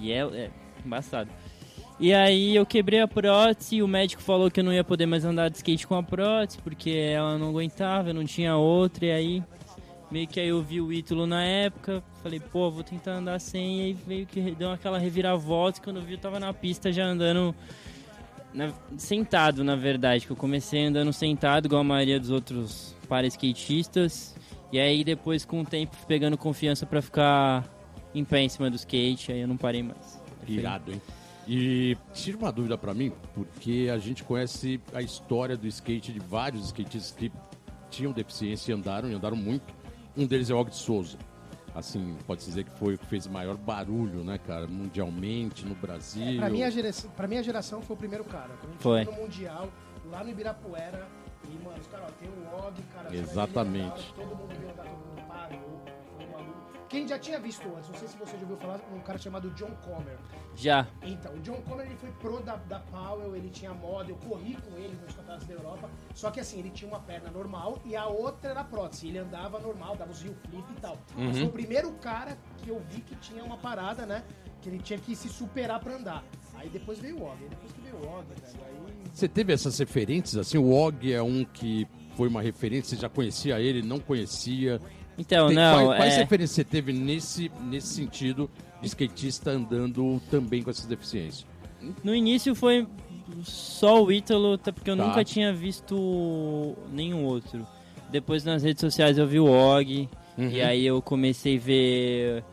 E 0.00 0.10
é, 0.10 0.18
é 0.18 0.50
embaçado. 0.84 1.30
E 2.00 2.12
aí 2.12 2.56
eu 2.56 2.66
quebrei 2.66 3.00
a 3.00 3.06
prótese, 3.06 3.80
o 3.80 3.86
médico 3.86 4.20
falou 4.20 4.50
que 4.50 4.58
eu 4.58 4.64
não 4.64 4.72
ia 4.72 4.82
poder 4.82 5.06
mais 5.06 5.24
andar 5.24 5.48
de 5.48 5.58
skate 5.58 5.86
com 5.86 5.94
a 5.94 6.02
prótese, 6.02 6.58
porque 6.58 6.90
ela 6.90 7.38
não 7.38 7.50
aguentava, 7.50 8.10
eu 8.10 8.14
não 8.14 8.24
tinha 8.24 8.56
outra, 8.56 9.06
e 9.06 9.12
aí 9.12 9.42
meio 10.10 10.26
que 10.26 10.40
aí 10.40 10.48
eu 10.48 10.62
vi 10.62 10.80
o 10.80 10.92
Ítalo 10.92 11.26
na 11.26 11.42
época, 11.44 12.02
falei, 12.22 12.40
pô, 12.40 12.70
vou 12.70 12.82
tentar 12.82 13.12
andar 13.12 13.38
sem, 13.40 13.78
e 13.78 13.82
aí 13.84 13.92
veio 13.92 14.26
que 14.26 14.40
deu 14.52 14.70
aquela 14.72 14.98
reviravolta, 14.98 15.78
e 15.78 15.82
quando 15.82 15.96
eu 15.96 16.02
vi 16.02 16.12
eu 16.14 16.18
tava 16.18 16.40
na 16.40 16.52
pista 16.52 16.92
já 16.92 17.04
andando 17.04 17.54
na- 18.52 18.72
sentado, 18.98 19.62
na 19.62 19.76
verdade, 19.76 20.26
que 20.26 20.32
eu 20.32 20.36
comecei 20.36 20.86
andando 20.86 21.12
sentado, 21.12 21.66
igual 21.66 21.80
a 21.80 21.84
maioria 21.84 22.18
dos 22.18 22.30
outros 22.30 22.94
para 23.08 23.26
skatistas, 23.26 24.34
e 24.72 24.78
aí 24.80 25.04
depois 25.04 25.44
com 25.44 25.60
o 25.60 25.64
tempo 25.64 25.96
pegando 26.08 26.36
confiança 26.36 26.84
pra 26.86 27.00
ficar 27.00 27.64
em 28.14 28.24
pé 28.24 28.40
em 28.42 28.48
cima 28.48 28.68
do 28.68 28.76
skate, 28.76 29.30
aí 29.32 29.40
eu 29.40 29.48
não 29.48 29.56
parei 29.56 29.82
mais. 29.82 30.20
Irado, 30.48 30.90
hein? 30.92 31.00
E 31.46 31.96
tira 32.12 32.36
uma 32.36 32.50
dúvida 32.52 32.76
pra 32.76 32.92
mim, 32.92 33.12
porque 33.34 33.88
a 33.92 33.98
gente 33.98 34.22
conhece 34.24 34.80
a 34.92 35.00
história 35.02 35.56
do 35.56 35.66
skate 35.66 36.12
de 36.12 36.18
vários 36.20 36.66
skatistas 36.66 37.12
que 37.12 37.30
tinham 37.90 38.12
deficiência 38.12 38.70
e 38.72 38.74
andaram, 38.74 39.08
e 39.10 39.14
andaram 39.14 39.36
muito. 39.36 39.79
Um 40.16 40.26
deles 40.26 40.50
é 40.50 40.54
o 40.54 40.58
Og 40.58 40.70
de 40.70 40.76
Souza. 40.76 41.18
Assim, 41.74 42.16
pode 42.26 42.44
dizer 42.44 42.64
que 42.64 42.70
foi 42.72 42.94
o 42.94 42.98
que 42.98 43.06
fez 43.06 43.26
maior 43.26 43.56
barulho, 43.56 44.24
né, 44.24 44.38
cara? 44.38 44.66
Mundialmente, 44.66 45.64
no 45.64 45.74
Brasil. 45.74 46.38
Pra 46.38 46.50
minha, 46.50 46.70
geração, 46.70 47.10
pra 47.12 47.28
minha 47.28 47.42
geração 47.42 47.80
foi 47.80 47.94
o 47.94 47.98
primeiro 47.98 48.24
cara. 48.24 48.50
Quando 48.60 48.70
a 48.70 48.72
gente 48.72 48.82
Foi. 48.82 49.04
foi 49.04 49.14
no 49.14 49.20
Mundial, 49.22 49.68
lá 50.10 50.24
no 50.24 50.30
Ibirapuera, 50.30 51.06
e, 51.48 51.64
mano, 51.64 51.78
os 51.78 51.86
caras, 51.86 52.06
ó, 52.08 52.12
tem 52.18 52.28
o 52.28 52.66
Og, 52.66 52.82
cara. 52.92 53.16
Exatamente. 53.16 54.12
Ele, 54.16 54.26
todo 54.26 54.36
mundo 54.36 54.54
viu 54.58 54.70
andar, 54.70 54.84
todo 54.84 55.06
mundo 55.06 55.28
parou. 55.28 55.89
Quem 56.90 57.06
já 57.06 57.16
tinha 57.20 57.38
visto 57.38 57.62
antes, 57.76 57.88
não 57.88 57.96
sei 57.96 58.08
se 58.08 58.16
você 58.16 58.36
já 58.36 58.42
ouviu 58.42 58.56
falar, 58.56 58.80
um 58.92 58.98
cara 58.98 59.16
chamado 59.16 59.48
John 59.50 59.70
Comer. 59.84 60.18
Já. 60.56 60.88
Então, 61.02 61.32
o 61.34 61.38
John 61.38 61.62
Comer 61.62 61.86
ele 61.86 61.94
foi 61.94 62.10
pro 62.10 62.42
da, 62.42 62.56
da 62.56 62.80
Powell, 62.80 63.36
ele 63.36 63.48
tinha 63.48 63.72
moda, 63.72 64.10
eu 64.10 64.16
corri 64.16 64.56
com 64.56 64.76
ele 64.76 64.98
nos 65.00 65.14
campeonatos 65.14 65.46
da 65.46 65.54
Europa, 65.54 65.88
só 66.12 66.32
que 66.32 66.40
assim, 66.40 66.58
ele 66.58 66.70
tinha 66.70 66.90
uma 66.90 66.98
perna 66.98 67.30
normal 67.30 67.80
e 67.84 67.94
a 67.94 68.08
outra 68.08 68.50
era 68.50 68.64
prótese, 68.64 69.06
ele 69.06 69.18
andava 69.18 69.60
normal, 69.60 69.94
dava 69.94 70.10
os 70.10 70.24
heel 70.24 70.34
flip 70.34 70.64
e 70.68 70.80
tal. 70.80 70.98
Mas 71.16 71.38
foi 71.38 71.46
o 71.46 71.52
primeiro 71.52 71.92
cara 71.92 72.36
que 72.58 72.70
eu 72.70 72.82
vi 72.90 73.00
que 73.02 73.14
tinha 73.14 73.44
uma 73.44 73.56
parada, 73.56 74.04
né, 74.04 74.24
que 74.60 74.68
ele 74.68 74.80
tinha 74.80 74.98
que 74.98 75.14
se 75.14 75.28
superar 75.28 75.78
pra 75.78 75.94
andar. 75.94 76.24
Aí 76.56 76.68
depois 76.68 76.98
veio 76.98 77.18
o 77.18 77.22
Og, 77.22 77.38
depois 77.48 77.72
que 77.72 77.80
veio 77.82 77.94
o 77.94 78.18
Og, 78.18 78.26
velho, 78.26 78.64
aí... 78.66 78.94
Você 79.14 79.28
teve 79.28 79.52
essas 79.52 79.78
referências? 79.78 80.36
Assim, 80.36 80.58
o 80.58 80.72
Og 80.72 81.12
é 81.12 81.22
um 81.22 81.44
que 81.44 81.86
foi 82.16 82.26
uma 82.26 82.42
referência, 82.42 82.96
você 82.96 83.02
já 83.02 83.08
conhecia 83.08 83.60
ele, 83.60 83.80
não 83.80 84.00
conhecia. 84.00 84.80
Então, 85.20 85.48
Tem- 85.48 85.56
não, 85.56 85.84
quais, 85.86 85.96
quais 85.98 86.14
é... 86.14 86.16
referências 86.18 86.54
você 86.56 86.64
teve 86.64 86.92
nesse, 86.92 87.50
nesse 87.62 87.88
sentido 87.88 88.50
de 88.80 88.86
skatista 88.88 89.50
andando 89.50 90.20
também 90.30 90.62
com 90.62 90.70
essas 90.70 90.86
deficiências? 90.86 91.44
No 92.02 92.14
início 92.14 92.54
foi 92.54 92.86
só 93.42 94.02
o 94.02 94.10
Ítalo, 94.10 94.58
porque 94.58 94.90
eu 94.90 94.96
Tá. 94.96 95.06
nunca 95.06 95.22
tinha 95.24 95.52
visto 95.52 96.74
nenhum 96.92 97.24
outro. 97.24 97.66
Depois 98.10 98.44
nas 98.44 98.62
redes 98.62 98.80
sociais 98.80 99.18
eu 99.18 99.26
vi 99.26 99.38
o 99.38 99.46
Og, 99.46 100.08
Uhum. 100.38 100.48
e 100.48 100.62
aí 100.62 100.86
eu 100.86 101.02
comecei 101.02 101.56
a 101.58 101.60
ver 101.60 102.44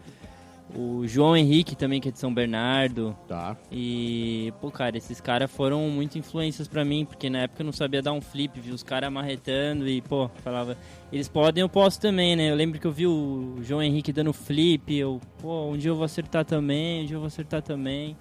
o 0.75 1.07
João 1.07 1.35
Henrique 1.35 1.75
também, 1.75 2.01
que 2.01 2.09
é 2.09 2.11
de 2.11 2.19
São 2.19 2.33
Bernardo. 2.33 3.15
Tá. 3.27 3.55
E, 3.71 4.53
pô, 4.59 4.69
cara, 4.69 4.97
esses 4.97 5.21
caras 5.21 5.49
foram 5.49 5.89
muito 5.89 6.17
influências 6.17 6.67
pra 6.67 6.83
mim, 6.83 7.05
porque 7.05 7.29
na 7.29 7.39
época 7.39 7.61
eu 7.61 7.65
não 7.65 7.73
sabia 7.73 8.01
dar 8.01 8.13
um 8.13 8.21
flip, 8.21 8.59
vi 8.59 8.71
os 8.71 8.83
caras 8.83 9.07
amarretando 9.07 9.87
e, 9.87 10.01
pô, 10.01 10.29
falava, 10.43 10.77
eles 11.11 11.27
podem, 11.27 11.61
eu 11.61 11.69
posso 11.69 11.99
também, 11.99 12.35
né? 12.35 12.51
Eu 12.51 12.55
lembro 12.55 12.79
que 12.79 12.87
eu 12.87 12.91
vi 12.91 13.07
o 13.07 13.57
João 13.61 13.81
Henrique 13.81 14.11
dando 14.11 14.33
flip, 14.33 14.93
eu, 14.93 15.21
pô, 15.39 15.67
um 15.67 15.77
dia 15.77 15.91
eu 15.91 15.95
vou 15.95 16.05
acertar 16.05 16.43
também, 16.45 17.03
um 17.03 17.05
dia 17.05 17.15
eu 17.15 17.19
vou 17.19 17.27
acertar 17.27 17.61
também. 17.61 18.15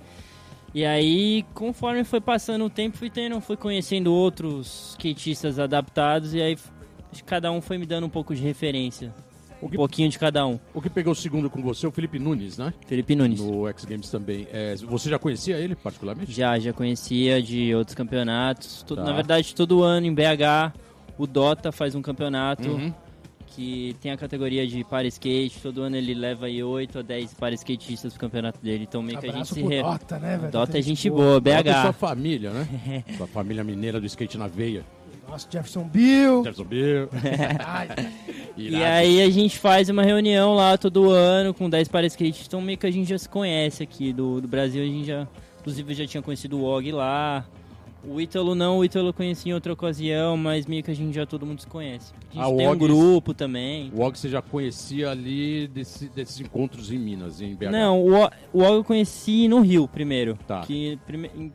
E 0.75 0.85
aí, 0.85 1.45
conforme 1.55 2.05
foi 2.05 2.21
passando 2.21 2.65
o 2.67 2.71
tempo, 2.71 2.99
fui 2.99 3.09
tendo, 3.09 3.41
fui 3.41 3.57
conhecendo 3.57 4.13
outros 4.13 4.91
skatistas 4.91 5.59
adaptados 5.59 6.35
e 6.35 6.43
aí 6.43 6.57
acho 7.11 7.25
que 7.25 7.29
cada 7.31 7.51
um 7.51 7.63
foi 7.63 7.79
me 7.79 7.87
dando 7.87 8.07
um 8.07 8.11
pouco 8.11 8.35
de 8.35 8.43
referência. 8.43 9.15
O 9.61 9.67
Um 9.67 9.69
que, 9.71 9.77
pouquinho 9.77 10.09
de 10.11 10.19
cada 10.19 10.47
um. 10.47 10.59
o 10.75 10.83
que 10.83 10.91
pegou 10.91 11.13
o 11.13 11.17
segundo 11.17 11.49
com 11.49 11.63
você 11.63 11.87
é 11.87 11.89
o 11.89 11.93
Felipe 11.93 12.19
Nunes, 12.19 12.59
né? 12.59 12.75
Felipe 12.87 13.15
Nunes. 13.17 13.41
No 13.41 13.67
X 13.69 13.85
Games 13.85 14.11
também. 14.11 14.47
É, 14.53 14.75
você 14.77 15.09
já 15.09 15.19
conhecia 15.19 15.57
ele, 15.57 15.75
particularmente? 15.75 16.31
Já, 16.33 16.59
já 16.59 16.73
conhecia 16.73 17.41
de 17.43 17.75
outros 17.75 17.95
campeonatos. 17.95 18.83
To- 18.83 18.97
Tá. 18.97 19.03
Na 19.05 19.13
verdade, 19.13 19.55
todo 19.55 19.83
ano 19.83 20.07
em 20.07 20.15
BH, 20.15 20.73
o 21.19 21.27
Dota 21.27 21.73
faz 21.73 21.95
um 21.95 22.03
campeonato 22.03 22.69
Uhum. 22.69 22.93
que 23.47 23.97
tem 24.03 24.13
a 24.13 24.17
categoria 24.19 24.67
de 24.67 24.85
para 24.85 25.07
skate. 25.07 25.59
Todo 25.63 25.81
ano 25.83 25.97
ele 25.97 26.13
leva 26.13 26.47
aí 26.47 26.63
8 26.63 26.99
a 26.99 27.03
10 27.03 27.33
para 27.35 27.55
skatistas 27.55 28.13
pro 28.13 28.21
campeonato 28.21 28.61
dele. 28.63 28.85
Então 28.87 29.03
meio 29.03 29.19
que 29.19 29.27
a 29.27 29.33
gente 29.33 29.49
se 29.49 29.63
re... 29.63 29.81
Dota, 29.83 30.19
né, 30.19 30.37
velho? 30.37 30.53
Dota 30.53 30.79
é 30.79 30.83
gente 30.83 31.09
boa, 31.09 31.41
Fala 31.41 31.63
da 31.63 31.83
sua 31.83 31.93
BH. 31.93 31.95
família, 31.95 32.51
né? 32.51 33.05
sua 33.17 33.27
família 33.27 33.65
mineira 33.65 33.99
do 33.99 34.05
skate 34.07 34.37
na 34.37 34.47
veia. 34.47 34.85
Nossa, 35.29 35.47
Jefferson 35.51 35.85
Bill. 35.85 36.39
Jefferson 36.45 36.65
Bill. 36.65 37.09
Ai, 37.65 37.89
E 38.57 38.77
aí 38.77 39.21
a 39.21 39.29
gente 39.29 39.59
faz 39.59 39.89
uma 39.91 40.03
reunião 40.03 40.55
lá 40.55 40.79
todo 40.79 41.11
ano 41.11 41.53
com 41.53 41.69
10 41.69 41.89
para 41.89 42.07
skate. 42.07 42.45
Então 42.47 42.61
meio 42.61 42.79
que 42.79 42.87
a 42.87 42.91
gente 42.91 43.09
já 43.09 43.19
se 43.19 43.29
conhece 43.29 43.83
aqui 43.83 44.13
do, 44.13 44.41
do 44.41 44.49
Brasil. 44.49 44.83
A 44.83 44.87
gente 44.87 45.07
já, 45.07 45.27
inclusive 45.61 45.93
eu 45.93 45.97
já 45.97 46.07
tinha 46.07 46.23
conhecido 46.23 46.59
o 46.59 46.65
Og 46.65 46.91
lá. 46.91 47.45
O 48.05 48.21
Ítalo 48.21 48.55
não, 48.55 48.79
o 48.79 48.85
Ítalo 48.85 49.09
eu 49.09 49.13
conheci 49.13 49.49
em 49.49 49.53
outra 49.55 49.73
ocasião, 49.73 50.37
mas 50.37 50.65
meio 50.67 50.83
que 50.83 50.91
a 50.91 50.95
gente 50.95 51.15
já 51.15 51.27
todo 51.27 51.45
mundo 51.45 51.61
se 51.61 51.67
conhece. 51.67 52.13
A 52.31 52.35
gente 52.35 52.43
Ah, 52.45 52.49
o 52.49 52.57
tem 52.57 52.69
um 52.69 52.77
grupo 52.79 53.35
também. 53.35 53.91
O 53.95 54.01
Og 54.03 54.17
você 54.17 54.29
já 54.29 54.41
conhecia 54.41 55.11
ali 55.11 55.67
desse- 55.67 56.09
desses 56.11 56.41
encontros 56.41 56.93
em 56.93 56.99
Minas, 56.99 57.41
em 57.41 57.55
BH. 57.55 57.71
Não, 57.73 58.01
o, 58.01 58.25
O- 58.53 58.63
Og 58.63 58.75
eu 58.77 58.85
conheci 58.85 59.49
no 59.49 59.61
Rio 59.61 59.89
primeiro. 59.89 60.39
Tá. 60.47 60.61
Que 60.61 60.99
prime... 61.07 61.31
em- 61.35 61.53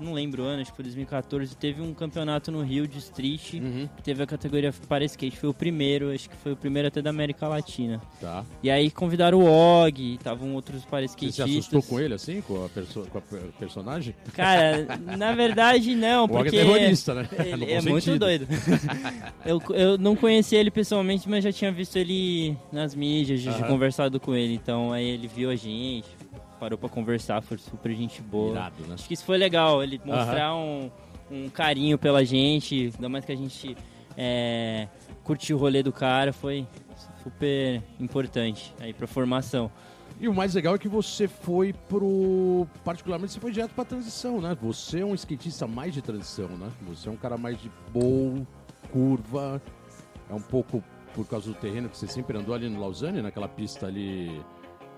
não 0.00 0.12
lembro 0.14 0.42
o 0.42 0.46
ano, 0.46 0.62
acho 0.62 0.70
que 0.70 0.76
foi 0.76 0.84
2014, 0.84 1.56
teve 1.56 1.80
um 1.82 1.92
campeonato 1.94 2.50
no 2.50 2.60
Rio 2.62 2.88
de 2.88 2.98
street, 2.98 3.54
Uhum, 3.54 3.88
que 3.96 4.02
teve 4.02 4.20
a 4.22 4.26
categoria 4.26 4.72
para 4.88 5.04
skate, 5.04 5.36
foi 5.36 5.48
o 5.48 5.54
primeiro, 5.54 6.10
acho 6.12 6.28
que 6.30 6.36
foi 6.36 6.52
o 6.52 6.56
primeiro 6.56 6.88
até 6.88 7.00
da 7.02 7.10
América 7.10 7.46
Latina. 7.46 8.00
tá. 8.20 8.44
E 8.62 8.70
aí 8.70 8.90
convidaram 8.90 9.38
o 9.40 9.44
Og, 9.46 10.14
estavam 10.14 10.54
outros 10.54 10.84
para 10.84 11.06
Você 11.06 11.08
se 11.18 11.26
skatistas. 11.26 11.50
assustou 11.50 11.82
com 11.82 12.00
ele, 12.00 12.14
assim, 12.14 12.40
com 12.40 12.64
a, 12.64 12.68
perso 12.68 13.06
com 13.10 13.18
a 13.18 13.20
per- 13.20 13.52
personagem? 13.58 14.14
Cara, 14.32 14.86
na 15.16 15.32
verdade 15.34 15.91
não, 15.94 16.24
O 16.24 16.24
Og 16.24 16.30
é 16.30 16.34
porque 16.44 16.50
terrorista, 16.50 17.14
né? 17.14 17.28
Ele 17.38 17.64
é 17.72 17.80
muito 17.80 18.04
sentido. 18.04 18.20
doido. 18.20 18.46
eu, 19.44 19.62
eu 19.74 19.98
não 19.98 20.14
conheci 20.16 20.54
ele 20.56 20.70
pessoalmente, 20.70 21.28
mas 21.28 21.42
já 21.44 21.52
tinha 21.52 21.70
visto 21.72 21.96
ele 21.96 22.56
nas 22.72 22.94
mídias, 22.94 23.46
Aham. 23.46 23.66
conversado 23.66 24.18
com 24.20 24.34
ele. 24.34 24.54
Então 24.54 24.92
aí 24.92 25.04
ele 25.06 25.26
viu 25.28 25.50
a 25.50 25.56
gente, 25.56 26.08
parou 26.58 26.78
pra 26.78 26.88
conversar, 26.88 27.42
foi 27.42 27.58
super 27.58 27.94
gente 27.94 28.20
boa. 28.22 28.52
Irado, 28.52 28.82
né? 28.86 28.94
Acho 28.94 29.06
que 29.08 29.14
isso 29.14 29.24
foi 29.24 29.36
legal, 29.38 29.82
ele 29.82 30.00
mostrar 30.04 30.54
um, 30.54 30.90
um 31.30 31.48
carinho 31.48 31.98
pela 31.98 32.24
gente, 32.24 32.92
ainda 32.94 33.08
mais 33.08 33.24
que 33.24 33.32
a 33.32 33.36
gente 33.36 33.76
é, 34.16 34.86
curtiu 35.24 35.56
o 35.56 35.60
rolê 35.60 35.82
do 35.82 35.92
cara, 35.92 36.32
foi 36.32 36.66
super 37.22 37.82
importante 38.00 38.74
aí 38.80 38.92
pra 38.92 39.06
formação. 39.06 39.70
E 40.22 40.28
o 40.28 40.32
mais 40.32 40.54
legal 40.54 40.76
é 40.76 40.78
que 40.78 40.86
você 40.86 41.26
foi 41.26 41.72
pro. 41.72 42.64
Particularmente, 42.84 43.32
você 43.32 43.40
foi 43.40 43.50
direto 43.50 43.74
pra 43.74 43.84
transição, 43.84 44.40
né? 44.40 44.56
Você 44.62 45.00
é 45.00 45.04
um 45.04 45.14
skatista 45.16 45.66
mais 45.66 45.92
de 45.92 46.00
transição, 46.00 46.46
né? 46.46 46.70
Você 46.82 47.08
é 47.08 47.12
um 47.12 47.16
cara 47.16 47.36
mais 47.36 47.60
de 47.60 47.68
bowl, 47.92 48.46
curva. 48.92 49.60
É 50.30 50.32
um 50.32 50.40
pouco 50.40 50.80
por 51.12 51.26
causa 51.26 51.48
do 51.48 51.54
terreno 51.54 51.88
que 51.88 51.98
você 51.98 52.06
sempre 52.06 52.38
andou 52.38 52.54
ali 52.54 52.68
no 52.68 52.78
Lausanne, 52.78 53.20
naquela 53.20 53.48
pista 53.48 53.88
ali 53.88 54.40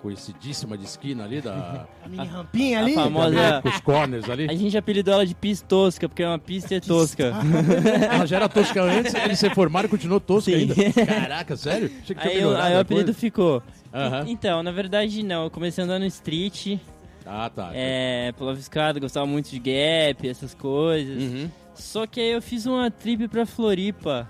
conhecidíssima 0.04 0.76
de 0.76 0.84
esquina 0.84 1.24
ali 1.24 1.40
da. 1.40 1.86
a 2.04 2.08
mini 2.08 2.26
rampinha 2.26 2.78
ali. 2.80 2.92
A 2.92 3.04
famosa- 3.04 3.62
os 3.64 3.80
corners 3.80 4.28
ali. 4.28 4.46
A 4.50 4.54
gente 4.54 4.76
apelidou 4.76 5.14
ela 5.14 5.26
de 5.26 5.34
pista 5.34 5.66
tosca, 5.66 6.08
porque 6.08 6.22
é 6.22 6.28
uma 6.28 6.38
pista 6.38 6.74
é 6.74 6.80
tosca. 6.80 7.32
Ela 8.12 8.26
já 8.26 8.36
era 8.36 8.48
tosca 8.48 8.82
antes, 8.82 9.14
eles 9.14 9.38
se 9.38 9.48
formaram 9.50 9.86
e 9.86 9.90
continuou 9.90 10.20
tosca 10.20 10.50
Sim. 10.52 10.56
ainda. 10.58 10.74
Caraca, 11.06 11.56
sério? 11.56 11.90
Achei 12.02 12.14
que 12.14 12.20
tinha 12.22 12.32
Aí, 12.34 12.38
o- 12.38 12.48
melhorado 12.48 12.66
aí 12.66 12.74
o 12.74 12.78
a 12.78 12.80
apelido 12.80 13.06
coisa. 13.06 13.18
ficou. 13.18 13.62
Então, 14.26 14.62
na 14.62 14.70
verdade 14.72 15.22
não, 15.22 15.44
eu 15.44 15.50
comecei 15.50 15.82
andando 15.84 16.02
no 16.02 16.08
street, 16.08 16.78
Ah, 17.24 17.48
tá. 17.54 17.70
é, 17.72 18.32
pulava 18.36 18.58
escada, 18.58 18.98
gostava 19.00 19.24
muito 19.26 19.48
de 19.50 19.58
gap, 19.58 20.28
essas 20.28 20.54
coisas. 20.54 21.22
Uhum. 21.22 21.50
Só 21.74 22.06
que 22.06 22.20
aí 22.20 22.32
eu 22.32 22.42
fiz 22.42 22.66
uma 22.66 22.90
trip 22.90 23.26
pra 23.28 23.46
Floripa. 23.46 24.28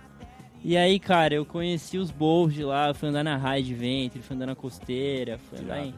E 0.67 0.79
aí, 0.79 0.99
cara, 0.99 1.35
eu 1.35 1.45
conheci 1.45 1.99
os 1.99 2.11
bowls 2.11 2.55
de 2.55 2.65
lá, 2.65 2.95
fui 2.95 3.11
andar 3.11 3.23
na 3.23 3.37
raia 3.37 3.63
de 3.63 3.75
ventre, 3.75 4.23
fui 4.23 4.35
andar 4.35 4.47
na 4.47 4.55
costeira, 4.55 5.37
fui 5.37 5.59
andar 5.59 5.85
em 5.85 5.93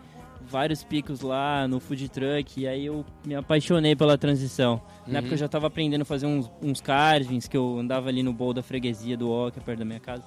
vários 0.48 0.82
picos 0.82 1.20
lá 1.20 1.68
no 1.68 1.78
food 1.78 2.08
truck. 2.08 2.60
E 2.60 2.66
aí 2.66 2.86
eu 2.86 3.04
me 3.24 3.36
apaixonei 3.36 3.94
pela 3.94 4.18
transição. 4.18 4.82
Na 5.06 5.12
Uhum. 5.12 5.18
época 5.18 5.34
eu 5.34 5.38
já 5.38 5.46
tava 5.48 5.68
aprendendo 5.68 6.02
a 6.02 6.04
fazer 6.04 6.26
uns, 6.26 6.50
uns 6.60 6.80
carvings, 6.80 7.46
que 7.46 7.56
eu 7.56 7.78
andava 7.78 8.08
ali 8.08 8.24
no 8.24 8.32
bowl 8.32 8.52
da 8.52 8.60
freguesia 8.62 9.16
do 9.16 9.30
O, 9.30 9.52
que 9.52 9.60
é 9.60 9.62
perto 9.62 9.78
da 9.78 9.84
minha 9.84 10.00
casa. 10.00 10.24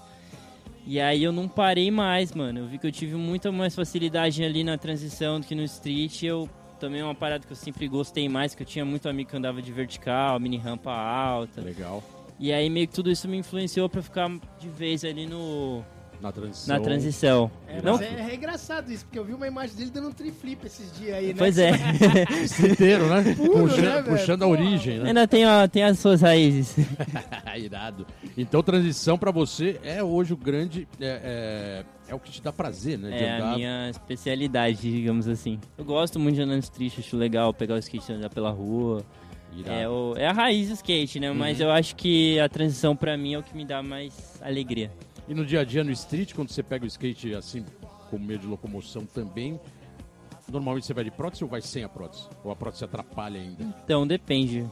E 0.85 1.01
aí 1.01 1.21
eu 1.21 1.33
não 1.33 1.47
parei 1.49 1.91
mais, 1.91 2.33
mano. 2.33 2.59
Eu 2.59 2.67
vi 2.67 2.77
que 2.77 2.87
eu 2.87 2.91
tive 2.93 3.15
muita 3.15 3.51
mais 3.51 3.75
facilidade 3.75 4.41
ali 4.41 4.63
na 4.63 4.77
transição 4.77 5.41
do 5.41 5.45
que 5.45 5.53
no 5.53 5.63
street. 5.63 6.23
Eu 6.23 6.49
também 6.79 7.01
é 7.01 7.03
uma 7.03 7.13
parada 7.13 7.45
que 7.45 7.51
eu 7.51 7.57
sempre 7.57 7.89
gostei 7.89 8.29
mais, 8.29 8.55
que 8.55 8.63
eu 8.63 8.67
tinha 8.67 8.85
muito 8.85 9.09
amigo 9.09 9.29
que 9.29 9.35
andava 9.35 9.61
de 9.61 9.71
vertical, 9.73 10.39
mini 10.39 10.57
rampa 10.57 10.91
alta. 10.93 11.59
Legal. 11.61 12.01
E 12.39 12.53
aí 12.53 12.69
meio 12.69 12.87
que 12.87 12.93
tudo 12.93 13.11
isso 13.11 13.27
me 13.27 13.37
influenciou 13.37 13.89
pra 13.89 14.01
ficar 14.01 14.29
de 14.59 14.69
vez 14.69 15.03
ali 15.03 15.25
no 15.27 15.83
Na 16.21 16.31
transição. 16.31 16.75
na 16.77 16.81
transição. 16.81 17.51
É, 17.67 17.81
Não, 17.81 17.97
mas 17.97 18.01
é, 18.03 18.31
é 18.31 18.35
engraçado 18.35 18.91
isso, 18.91 19.03
porque 19.05 19.19
eu 19.19 19.25
vi 19.25 19.33
uma 19.33 19.45
imagem 19.47 19.75
dele 19.75 19.89
dando 19.91 20.07
um 20.07 20.11
triflip 20.13 20.65
esses 20.65 20.97
dias 20.97 21.15
aí, 21.17 21.27
né? 21.27 21.35
pois 21.37 21.57
é. 21.57 21.71
inteiro, 22.71 23.07
né? 23.07 23.35
Puro, 23.35 23.67
puxando 23.67 23.83
né, 23.83 24.01
puxando 24.03 24.43
a 24.43 24.47
origem, 24.47 24.99
né? 24.99 25.07
Ainda 25.09 25.27
tem, 25.27 25.45
ó, 25.45 25.67
tem 25.67 25.83
as 25.83 25.99
suas 25.99 26.21
raízes. 26.21 26.75
Irado. 27.57 28.05
Então, 28.37 28.63
transição 28.63 29.17
pra 29.17 29.31
você 29.31 29.77
é 29.83 30.01
hoje 30.01 30.31
o 30.33 30.37
grande. 30.37 30.87
É, 30.99 31.83
é, 32.07 32.11
é 32.11 32.15
o 32.15 32.19
que 32.19 32.31
te 32.31 32.41
dá 32.41 32.53
prazer, 32.53 32.97
né? 32.97 33.09
De 33.17 33.23
É 33.23 33.35
andar. 33.35 33.51
a 33.53 33.55
minha 33.57 33.89
especialidade, 33.89 34.79
digamos 34.91 35.27
assim. 35.27 35.59
Eu 35.77 35.83
gosto 35.83 36.17
muito 36.19 36.35
de 36.35 36.41
andar 36.41 36.53
no 36.53 36.59
street, 36.59 36.99
acho 36.99 37.17
legal 37.17 37.53
pegar 37.53 37.75
o 37.75 37.77
skate 37.79 38.11
e 38.11 38.15
andar 38.15 38.29
pela 38.29 38.49
rua. 38.49 39.03
É, 39.65 39.87
o- 39.89 40.13
é 40.17 40.27
a 40.27 40.31
raiz 40.31 40.67
do 40.69 40.73
skate, 40.75 41.19
né? 41.19 41.31
Mas 41.31 41.59
eu 41.59 41.69
acho 41.71 41.95
que 41.95 42.39
a 42.39 42.47
transição 42.47 42.95
pra 42.95 43.17
mim 43.17 43.33
é 43.33 43.39
o 43.39 43.43
que 43.43 43.55
me 43.55 43.65
dá 43.65 43.81
mais 43.83 44.39
alegria. 44.41 44.91
E 45.27 45.33
no 45.33 45.45
dia 45.45 45.61
a 45.61 45.63
dia 45.63 45.83
no 45.83 45.91
street, 45.91 46.33
quando 46.33 46.49
você 46.49 46.63
pega 46.63 46.85
o 46.85 46.87
skate 46.87 47.33
assim, 47.35 47.65
com 48.09 48.17
meio 48.17 48.39
de 48.39 48.47
locomoção 48.47 49.05
também, 49.05 49.59
normalmente 50.51 50.85
você 50.87 50.93
vai 50.93 51.03
de 51.03 51.11
prótese 51.11 51.43
ou 51.43 51.49
vai 51.49 51.61
sem 51.61 51.83
a 51.83 51.89
prótese? 51.89 52.23
Ou 52.43 52.51
a 52.51 52.55
prótese 52.55 52.83
atrapalha 52.83 53.39
ainda? 53.39 53.63
Então, 53.83 54.07
depende. 54.07 54.65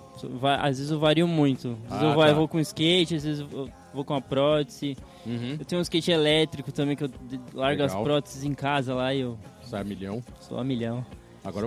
Às 0.60 0.78
vezes 0.78 0.92
eu 0.92 1.00
vario 1.00 1.28
muito. 1.28 1.78
Às 1.90 2.00
vezes 2.00 2.04
Ah, 2.04 2.06
eu, 2.06 2.14
vou, 2.14 2.26
tá. 2.26 2.34
vou 2.34 2.48
com 2.48 2.60
skate, 2.60 3.16
às 3.16 3.24
vezes 3.24 3.46
eu 3.52 3.70
vou 3.94 4.04
com 4.06 4.14
a 4.16 4.22
prótese. 4.22 4.98
Uhum. 5.26 5.58
Eu 5.60 5.66
tenho 5.66 5.80
um 5.80 5.84
skate 5.84 6.10
elétrico 6.12 6.72
também, 6.72 6.96
que 6.96 7.04
eu 7.04 7.10
largo 7.54 7.82
Legal. 7.82 7.86
as 7.98 8.04
próteses 8.04 8.44
em 8.44 8.54
casa 8.54 8.96
lá 8.96 9.14
e 9.14 9.20
eu 9.20 9.38
Sai 9.62 9.82
a 9.82 9.84
milhão. 9.84 10.24
sou 10.40 10.58
a 10.58 10.64
milhão. 10.64 11.06
Agora 11.48 11.66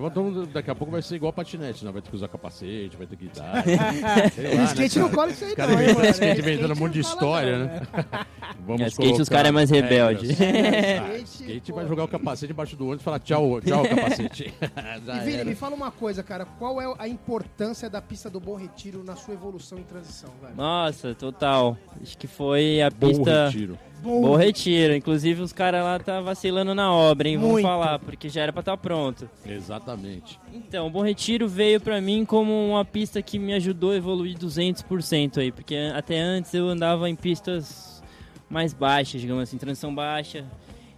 daqui 0.53 0.71
a 0.71 0.75
pouco 0.75 0.93
vai 0.93 1.01
ser 1.01 1.17
igual 1.17 1.33
patinete, 1.33 1.85
né? 1.85 1.91
Vai 1.91 2.03
ter 2.03 2.11
que 2.11 2.17
usar 2.17 2.29
capacete, 2.29 2.97
vai 2.99 3.07
ter 3.07 3.17
que 3.17 3.29
dar. 3.29 3.65
Lá, 3.65 4.53
O 4.53 4.57
né, 4.59 4.65
skate 4.67 4.95
cara? 4.97 5.07
não 5.09 5.15
cola 5.15 5.31
isso 5.31 5.45
aí, 5.45 5.51
Os 5.51 5.57
caras 5.57 5.75
não, 5.77 5.95
mano? 5.95 6.11
skate 6.11 6.41
inventando 6.41 6.73
um 6.75 6.77
monte 6.77 6.93
de 6.93 7.01
história, 7.01 7.59
não, 7.59 7.65
né? 7.67 7.83
Vamos 8.67 8.83
É, 8.83 8.87
skate, 8.89 9.23
os 9.23 9.29
caras 9.29 9.49
é 9.49 9.53
mais 9.53 9.71
rebelde. 9.71 10.33
regras. 10.33 11.01
Ah, 11.01 11.17
Skate, 11.19 11.71
pô. 11.73 11.77
vai 11.79 11.89
jogar 11.89 12.05
o 12.05 12.09
capacete 12.09 12.53
embaixo 12.53 12.77
do 12.77 12.85
ônibus 12.85 13.01
e 13.01 13.05
falar 13.05 13.19
tchau, 13.21 13.61
tchau, 13.63 13.83
capacete. 13.89 14.53
E 14.61 15.21
Vini, 15.25 15.45
me 15.45 15.55
fala 15.55 15.75
uma 15.75 15.91
coisa, 15.91 16.23
cara. 16.23 16.45
Qual 16.45 16.81
é 16.81 16.95
a 16.99 17.09
importância 17.09 17.89
da 17.89 18.03
pista 18.03 18.29
do 18.29 18.39
Bom 18.39 18.57
Retiro 18.57 19.03
na 19.03 19.17
sua 19.17 19.33
evolução 19.35 19.79
e 19.79 19.83
transição, 19.83 20.31
velho? 20.43 20.55
Nossa, 20.57 21.15
total. 21.15 21.77
Acho 22.03 22.19
que 22.19 22.27
foi 22.27 22.83
a 22.83 22.91
Bom 22.91 23.09
pista. 23.09 23.47
retiro. 23.47 23.79
Bom 24.03 24.37
retiro. 24.37 24.95
Inclusive 24.95 25.43
os 25.43 25.53
caras 25.53 25.83
lá 25.85 25.99
tá 25.99 26.21
vacilando 26.21 26.75
na 26.75 26.93
obra, 26.93 27.29
hein? 27.29 27.37
Vamos 27.37 27.53
Muito. 27.53 27.67
falar, 27.67 27.99
porque 27.99 28.29
já 28.29 28.43
era 28.43 28.53
pra 28.53 28.61
estar 28.61 28.77
pronto. 28.77 29.29
Exatamente. 29.47 30.39
Então, 30.53 30.87
o 30.87 30.91
Bom 30.91 31.03
Retiro 31.03 31.49
veio 31.49 31.81
pra 31.81 32.01
mim 32.01 32.25
como 32.25 32.53
uma 32.71 32.85
pista 32.85 33.21
que 33.23 33.39
me 33.39 33.53
ajudou 33.55 33.93
a 33.93 33.97
evoluir 33.97 34.37
200% 34.39 35.39
aí, 35.39 35.53
porque 35.53 35.77
até 35.95 36.19
antes 36.19 36.53
eu 36.55 36.69
andava 36.69 37.09
em 37.09 37.15
pistas 37.15 38.03
mais 38.49 38.73
baixas, 38.73 39.21
digamos 39.21 39.43
assim, 39.45 39.57
transição 39.59 39.95
baixa, 39.95 40.45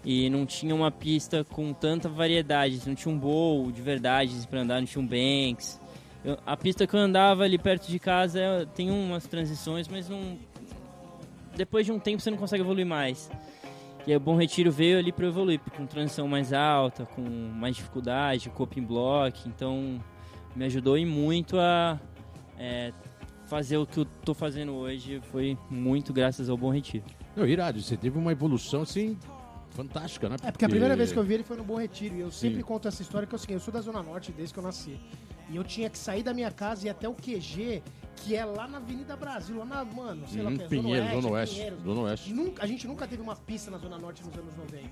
e 0.05 0.29
não 0.31 0.45
tinha 0.47 0.75
uma 0.75 0.91
pista 0.91 1.45
com 1.45 1.73
tanta 1.73 2.09
variedade, 2.09 2.81
não 2.87 2.95
tinha 2.95 3.15
um 3.15 3.19
bowl 3.19 3.71
de 3.71 3.81
verdade 3.83 4.35
pra 4.49 4.61
andar, 4.61 4.81
não 4.81 4.87
tinha 4.87 5.03
um 5.03 5.07
banks. 5.07 5.81
Eu- 6.25 6.39
a 6.47 6.57
pista 6.57 6.87
que 6.87 6.95
eu 6.95 7.01
andava 7.01 7.45
ali 7.45 7.59
perto 7.59 7.89
de 7.89 7.99
casa 7.99 8.41
é- 8.41 8.67
tem 8.75 8.91
umas 8.91 9.27
transições, 9.27 9.87
mas 9.89 10.09
não 10.09 10.39
depois 11.57 11.87
de 11.87 11.93
um 11.93 11.99
tempo 11.99 12.21
você 12.21 12.31
não 12.31 12.39
consegue 12.39 12.63
evoluir 12.63 12.87
mais. 12.87 13.31
E 14.07 14.11
aí 14.11 14.17
o 14.17 14.21
Bom 14.21 14.37
Retiro 14.37 14.71
veio 14.73 14.99
ali 14.99 15.13
para 15.13 15.27
evoluir, 15.27 15.61
com 15.77 15.87
transição 15.87 16.27
mais 16.27 16.53
alta, 16.53 17.07
com 17.07 17.23
mais 17.23 17.77
dificuldade, 17.77 18.51
coping 18.51 18.83
block, 18.83 19.49
então 19.49 20.03
me 20.57 20.65
ajudou 20.65 20.99
e 20.99 21.07
muito 21.07 21.59
a 21.59 22.01
é, 22.59 22.93
fazer 23.47 23.77
o 23.77 23.87
que 23.87 23.99
eu 23.99 24.05
tô 24.05 24.35
fazendo 24.35 24.73
hoje, 24.73 25.21
foi 25.31 25.57
muito 25.71 26.13
graças 26.13 26.49
ao 26.49 26.57
Bom 26.57 26.71
Retiro. 26.71 27.05
Não, 27.37 27.47
irado, 27.47 27.81
você 27.81 27.97
teve 27.97 28.19
uma 28.19 28.33
evolução 28.33 28.83
assim 28.83 29.17
fantástica, 29.71 30.29
né? 30.29 30.37
É, 30.43 30.51
porque 30.51 30.65
a 30.65 30.69
primeira 30.69 30.95
vez 30.95 31.13
que 31.13 31.19
eu 31.19 31.25
vi 31.25 31.35
ele 31.35 31.43
foi 31.43 31.57
no 31.57 31.65
Bom 31.65 31.77
Retiro. 31.77 32.17
E 32.17 32.21
eu 32.21 32.31
sempre 32.31 32.59
Sim. 32.59 32.63
conto 32.63 32.89
essa 32.89 33.03
história 33.03 33.27
que 33.27 33.35
é 33.35 33.37
o 33.37 33.39
seguinte, 33.39 33.55
eu 33.55 33.61
sou 33.61 33.73
da 33.73 33.81
Zona 33.81 34.03
Norte 34.03 34.33
desde 34.33 34.53
que 34.53 34.59
eu 34.59 34.63
nasci. 34.65 34.99
E 35.49 35.57
eu 35.57 35.65
tinha 35.65 35.89
que 35.91 35.99
sair 35.99 36.23
da 36.23 36.33
minha 36.33 36.51
casa 36.51 36.85
e 36.85 36.89
ir 36.89 36.91
até 36.91 37.09
o 37.09 37.15
QG, 37.15 37.83
que 38.17 38.37
é 38.37 38.45
lá 38.45 38.69
na 38.69 38.79
Avenida 38.79 39.17
Brasil, 39.17 39.59
lá 39.59 39.65
na, 39.65 39.85
mano, 39.85 40.27
sei 40.29 40.43
lá 40.43 40.51
o 40.51 40.53
Hum, 40.53 40.57
que 40.59 40.63
é, 40.65 40.69
Pinheiro, 40.69 41.21
Zona 41.21 41.29
Oeste. 41.35 41.55
Pinheiros. 41.57 41.83
Zona 41.83 42.01
Oeste. 42.03 42.33
Nunca, 42.33 42.63
a 42.63 42.67
gente 42.67 42.87
nunca 42.87 43.07
teve 43.09 43.21
uma 43.23 43.35
pista 43.35 43.71
na 43.71 43.79
Zona 43.79 43.99
Norte 43.99 44.23
nos 44.25 44.35
anos 44.39 44.55
90. 44.57 44.89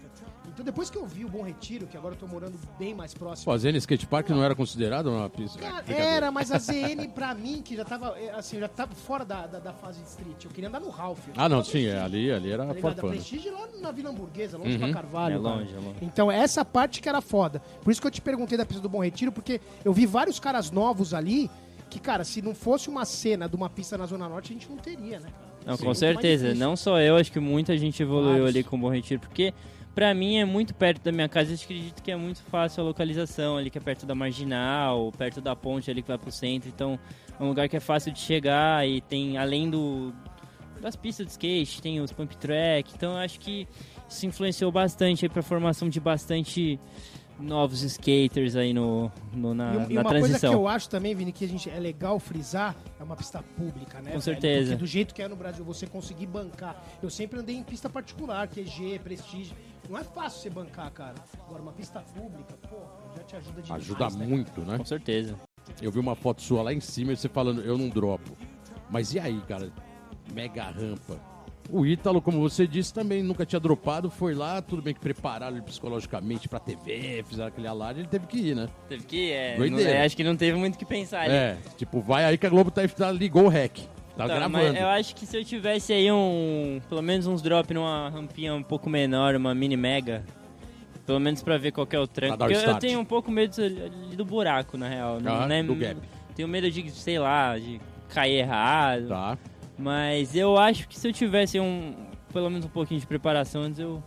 Então 0.49 0.65
depois 0.65 0.91
que 0.91 0.99
eu 0.99 1.07
vi 1.07 1.25
o 1.25 1.29
Bom 1.29 1.43
Retiro, 1.43 1.87
que 1.87 1.97
agora 1.97 2.15
eu 2.15 2.19
tô 2.19 2.27
morando 2.27 2.59
bem 2.79 2.93
mais 2.95 3.15
próximo. 3.15 3.45
Fazendo 3.53 3.77
skate 3.77 4.07
park 4.07 4.29
não 4.31 4.43
era 4.43 4.55
considerado 4.55 5.09
uma 5.11 5.31
pista? 5.31 5.59
Cara, 5.61 5.75
Brincadeira. 5.83 6.03
era, 6.11 6.31
mas 6.33 6.51
a 6.51 6.59
ZN 6.59 7.09
pra 7.15 7.33
mim, 7.35 7.63
que 7.63 7.77
já 7.77 7.85
tava, 7.85 8.19
é, 8.19 8.31
assim, 8.31 8.59
já 8.59 8.69
tava 8.69 8.95
fora 8.95 9.25
da, 9.25 9.47
da, 9.47 9.59
da 9.61 9.73
fase 9.73 10.03
de 10.03 10.09
street. 10.09 10.45
Eu 10.47 10.51
queria 10.51 10.69
andar 10.69 10.81
no 10.81 10.89
Ralph. 10.91 11.21
Ah, 11.37 11.49
não, 11.49 11.63
sim, 11.63 11.87
é, 11.87 12.01
ali, 12.01 12.33
ali 12.33 12.51
era 12.51 12.67
Tá 12.67 12.73
ligado? 12.73 12.89
A 12.89 12.93
forfana. 12.95 13.13
Prestige 13.13 13.51
lá 13.51 13.69
na 13.81 13.93
Vila 13.93 14.11
Hamburguesa, 14.11 14.59
longe 14.59 14.73
Uhum. 14.73 14.79
pra 14.79 14.93
Carvalho. 14.93 15.39
É 15.39 15.43
cara. 15.43 15.55
longe, 15.57 15.73
é 15.75 15.79
longe. 15.79 15.97
Então, 16.03 16.31
essa 16.33 16.65
parte 16.65 17.01
que 17.01 17.09
era 17.09 17.21
foda. 17.21 17.61
Por 17.83 17.91
isso 17.93 18.01
que 18.01 18.07
eu 18.07 18.11
te 18.11 18.21
perguntei 18.21 18.59
da 18.59 18.67
pista 18.67 18.83
do 18.83 18.89
Bom 18.89 19.03
Retiro, 19.03 19.31
porque 19.31 19.61
eu 19.85 19.93
vi 19.93 20.05
vários 20.05 20.41
caras 20.41 20.71
novos 20.71 21.15
ali 21.15 21.49
que, 21.91 21.99
cara, 21.99 22.25
se 22.25 22.41
não 22.41 22.55
fosse 22.55 22.89
uma 22.89 23.05
cena 23.05 23.49
de 23.49 23.57
uma 23.57 23.69
pista 23.69 23.99
na 23.99 24.07
Zona 24.07 24.29
Norte, 24.29 24.53
a 24.53 24.55
gente 24.55 24.71
não 24.71 24.77
teria, 24.77 25.21
né? 25.21 25.29
Não, 25.67 25.77
Sim. 25.77 25.85
com 25.85 25.95
certeza. 25.95 26.55
Não 26.55 26.77
só 26.77 26.99
eu, 27.01 27.17
acho 27.17 27.31
que 27.31 27.41
muita 27.41 27.77
gente 27.77 28.03
evoluiu 28.03 28.31
Vários. 28.31 28.49
ali 28.49 28.65
com 28.65 28.77
o 28.77 28.79
Bom 28.79 28.89
Retiro, 28.89 29.21
porque 29.21 29.53
pra 29.95 30.15
mim 30.15 30.39
é 30.39 30.45
muito 30.45 30.75
perto 30.75 31.03
da 31.03 31.13
minha 31.13 31.29
casa. 31.29 31.53
Eu 31.53 31.57
acredito 31.57 32.03
que 32.03 32.11
é 32.11 32.17
muito 32.17 32.43
fácil 32.45 32.83
a 32.83 32.87
localização 32.87 33.57
ali, 33.57 33.69
que 33.69 33.77
é 33.77 33.81
perto 33.81 34.07
da 34.07 34.15
Marginal, 34.15 35.13
perto 35.19 35.41
da 35.41 35.55
ponte 35.55 35.91
ali 35.91 36.01
que 36.01 36.09
vai 36.09 36.17
pro 36.17 36.33
centro. 36.33 36.69
Então 36.69 36.99
é 37.39 37.43
um 37.43 37.49
lugar 37.49 37.69
que 37.69 37.77
é 37.77 37.81
fácil 37.81 38.13
de 38.13 38.21
chegar 38.21 38.89
e 38.89 39.01
tem, 39.01 39.37
além 39.37 39.69
do 39.69 40.13
das 40.81 40.97
pistas 40.97 41.27
de 41.27 41.33
skate, 41.33 41.83
tem 41.83 42.01
os 42.01 42.11
pump 42.11 42.35
track. 42.39 42.93
Então 42.97 43.13
eu 43.13 43.19
acho 43.19 43.39
que 43.39 43.69
isso 44.09 44.25
influenciou 44.25 44.73
bastante 44.73 45.27
aí 45.27 45.29
pra 45.29 45.43
formação 45.43 45.89
de 45.89 46.01
bastante 46.01 46.81
novos 47.41 47.83
skaters 47.83 48.55
aí 48.57 48.73
no, 48.73 49.11
no- 49.33 49.55
na, 49.55 49.75
e, 49.75 49.77
um- 49.79 49.91
e 49.91 49.95
na 49.95 50.01
uma 50.03 50.11
coisa 50.11 50.27
que 50.27 50.41
transição. 50.41 50.53
eu 50.53 50.69
acho 50.69 50.89
também, 50.89 51.15
Vini, 51.15 51.33
que 51.33 51.45
a 51.45 51.49
gente, 51.49 51.69
é 51.71 51.79
legal 51.79 52.19
frisar, 52.19 52.77
é 52.99 53.03
uma 53.03 53.17
pista 53.17 53.43
pública, 53.57 53.99
né? 53.99 54.05
Com 54.05 54.11
velho? 54.11 54.23
certeza. 54.23 54.71
Porque 54.73 54.77
do 54.81 54.87
jeito 54.87 55.15
que 55.15 55.23
é 55.23 55.29
no 55.29 55.37
Brasil, 55.37 55.65
você 55.65 55.87
conseguir 55.87 56.27
bancar. 56.27 56.83
Eu 57.03 57.11
sempre 57.11 57.39
andei 57.41 57.57
em 57.57 57.63
pista 57.63 57.89
particular, 57.89 58.47
QG, 58.49 59.01
Prestige. 59.03 59.55
Não 59.89 59.99
é 59.99 60.05
fácil 60.05 60.41
você 60.43 60.51
bancar, 60.51 60.91
cara. 60.93 61.15
Agora, 61.47 61.63
uma 61.63 61.73
pista 61.73 62.01
pública, 62.01 62.55
pô, 62.69 62.77
já 63.17 63.25
te 63.25 63.37
ajuda 63.37 63.63
demais. 63.63 63.83
Ajuda 63.83 64.05
né, 64.05 64.11
cara? 64.11 64.25
muito, 64.29 64.61
né? 64.61 64.79
Com 64.79 64.85
certeza. 64.85 65.35
Eu 65.83 65.91
vi 65.91 65.99
uma 65.99 66.15
foto 66.15 66.43
sua 66.43 66.63
lá 66.63 66.73
em 66.73 66.81
cima 66.81 67.13
e 67.13 67.17
você 67.17 67.29
falando, 67.29 67.61
eu 67.63 67.77
não 67.77 67.89
dropo. 67.89 68.37
Mas 68.89 69.15
e 69.15 69.19
aí, 69.19 69.41
cara? 69.49 69.73
Mega 70.33 70.65
rampa. 70.65 71.19
O 71.73 71.87
Ítalo, 71.87 72.21
como 72.21 72.41
você 72.41 72.67
disse, 72.67 72.93
também 72.93 73.23
nunca 73.23 73.47
tinha 73.47 73.61
dropado, 73.61 74.11
foi 74.11 74.35
lá, 74.35 74.61
tudo 74.61 74.83
bem 74.83 74.93
que 74.93 75.01
prepararam 75.01 75.57
ele 75.57 75.65
psicologicamente 75.65 76.49
pra 76.49 76.59
TV, 76.59 77.25
fizeram 77.29 77.49
aquele 77.49 77.67
alarde, 77.69 78.01
ele 78.01 78.09
teve 78.09 78.27
que 78.27 78.39
ir, 78.39 78.57
né? 78.57 78.69
Teve 78.89 79.05
que, 79.05 79.31
é, 79.33 79.57
Doideira. 79.57 79.91
não- 79.93 79.99
é, 80.01 80.05
acho 80.05 80.17
que 80.17 80.25
não 80.25 80.37
teve 80.37 80.59
muito 80.59 80.75
o 80.75 80.79
que 80.79 80.85
pensar 80.85 81.23
ali. 81.23 81.33
É, 81.35 81.57
tipo, 81.77 82.01
vai 82.01 82.25
aí 82.25 82.37
que 82.37 82.47
a 82.47 82.51
Globo 82.51 82.71
tá, 82.71 82.87
tá 82.89 83.13
ligou 83.13 83.45
o 83.45 83.49
rec. 83.49 83.79
Tá, 84.17 84.27
Tá, 84.27 84.35
gravando. 84.35 84.77
eu 84.77 84.89
acho 84.89 85.15
que 85.15 85.25
se 85.25 85.37
eu 85.39 85.45
tivesse 85.45 85.93
aí 85.95 86.11
um. 86.13 86.81
Pelo 86.89 87.01
menos 87.01 87.27
uns 87.27 87.41
drop 87.41 87.73
numa 87.73 88.11
rampinha 88.11 88.53
um 88.55 88.63
pouco 88.63 88.91
menor, 88.91 89.35
uma 89.37 89.55
mini 89.55 89.77
mega. 89.77 90.25
Pelo 91.07 91.19
menos 91.19 91.43
pra 91.43 91.57
ver 91.57 91.73
qual 91.73 91.87
é 91.91 91.99
o 91.99 92.07
tranco. 92.07 92.37
Pra 92.37 92.37
dar 92.37 92.45
o 92.45 92.49
Porque 92.49 92.55
eu, 92.55 92.59
eu 92.59 92.65
start. 92.77 92.81
tenho 92.83 93.01
um 93.01 93.05
pouco 93.05 93.31
medo 93.31 93.55
do, 94.15 94.25
buraco, 94.25 94.77
na 94.77 94.89
real. 94.89 95.21
não, 95.21 95.43
Ah, 95.43 95.47
né? 95.47 95.63
do 95.63 95.75
gap. 95.75 95.97
Tenho 96.37 96.47
medo 96.49 96.71
de, 96.71 96.91
sei 96.91 97.19
lá, 97.19 97.57
de 97.59 97.81
cair 98.11 98.41
errado. 98.41 99.09
Tá. 99.09 99.39
Mas 99.81 100.37
eu 100.37 100.57
acho 100.59 100.87
que 100.89 100.99
se 100.99 101.09
eu 101.09 101.13
tivesse 101.13 101.59
um. 101.59 101.95
Pelo 102.33 102.49
menos 102.49 102.67
um 102.67 102.69
pouquinho 102.69 103.01
de 103.01 103.07
preparação 103.07 103.63
antes, 103.63 103.81
eu 103.81 104.03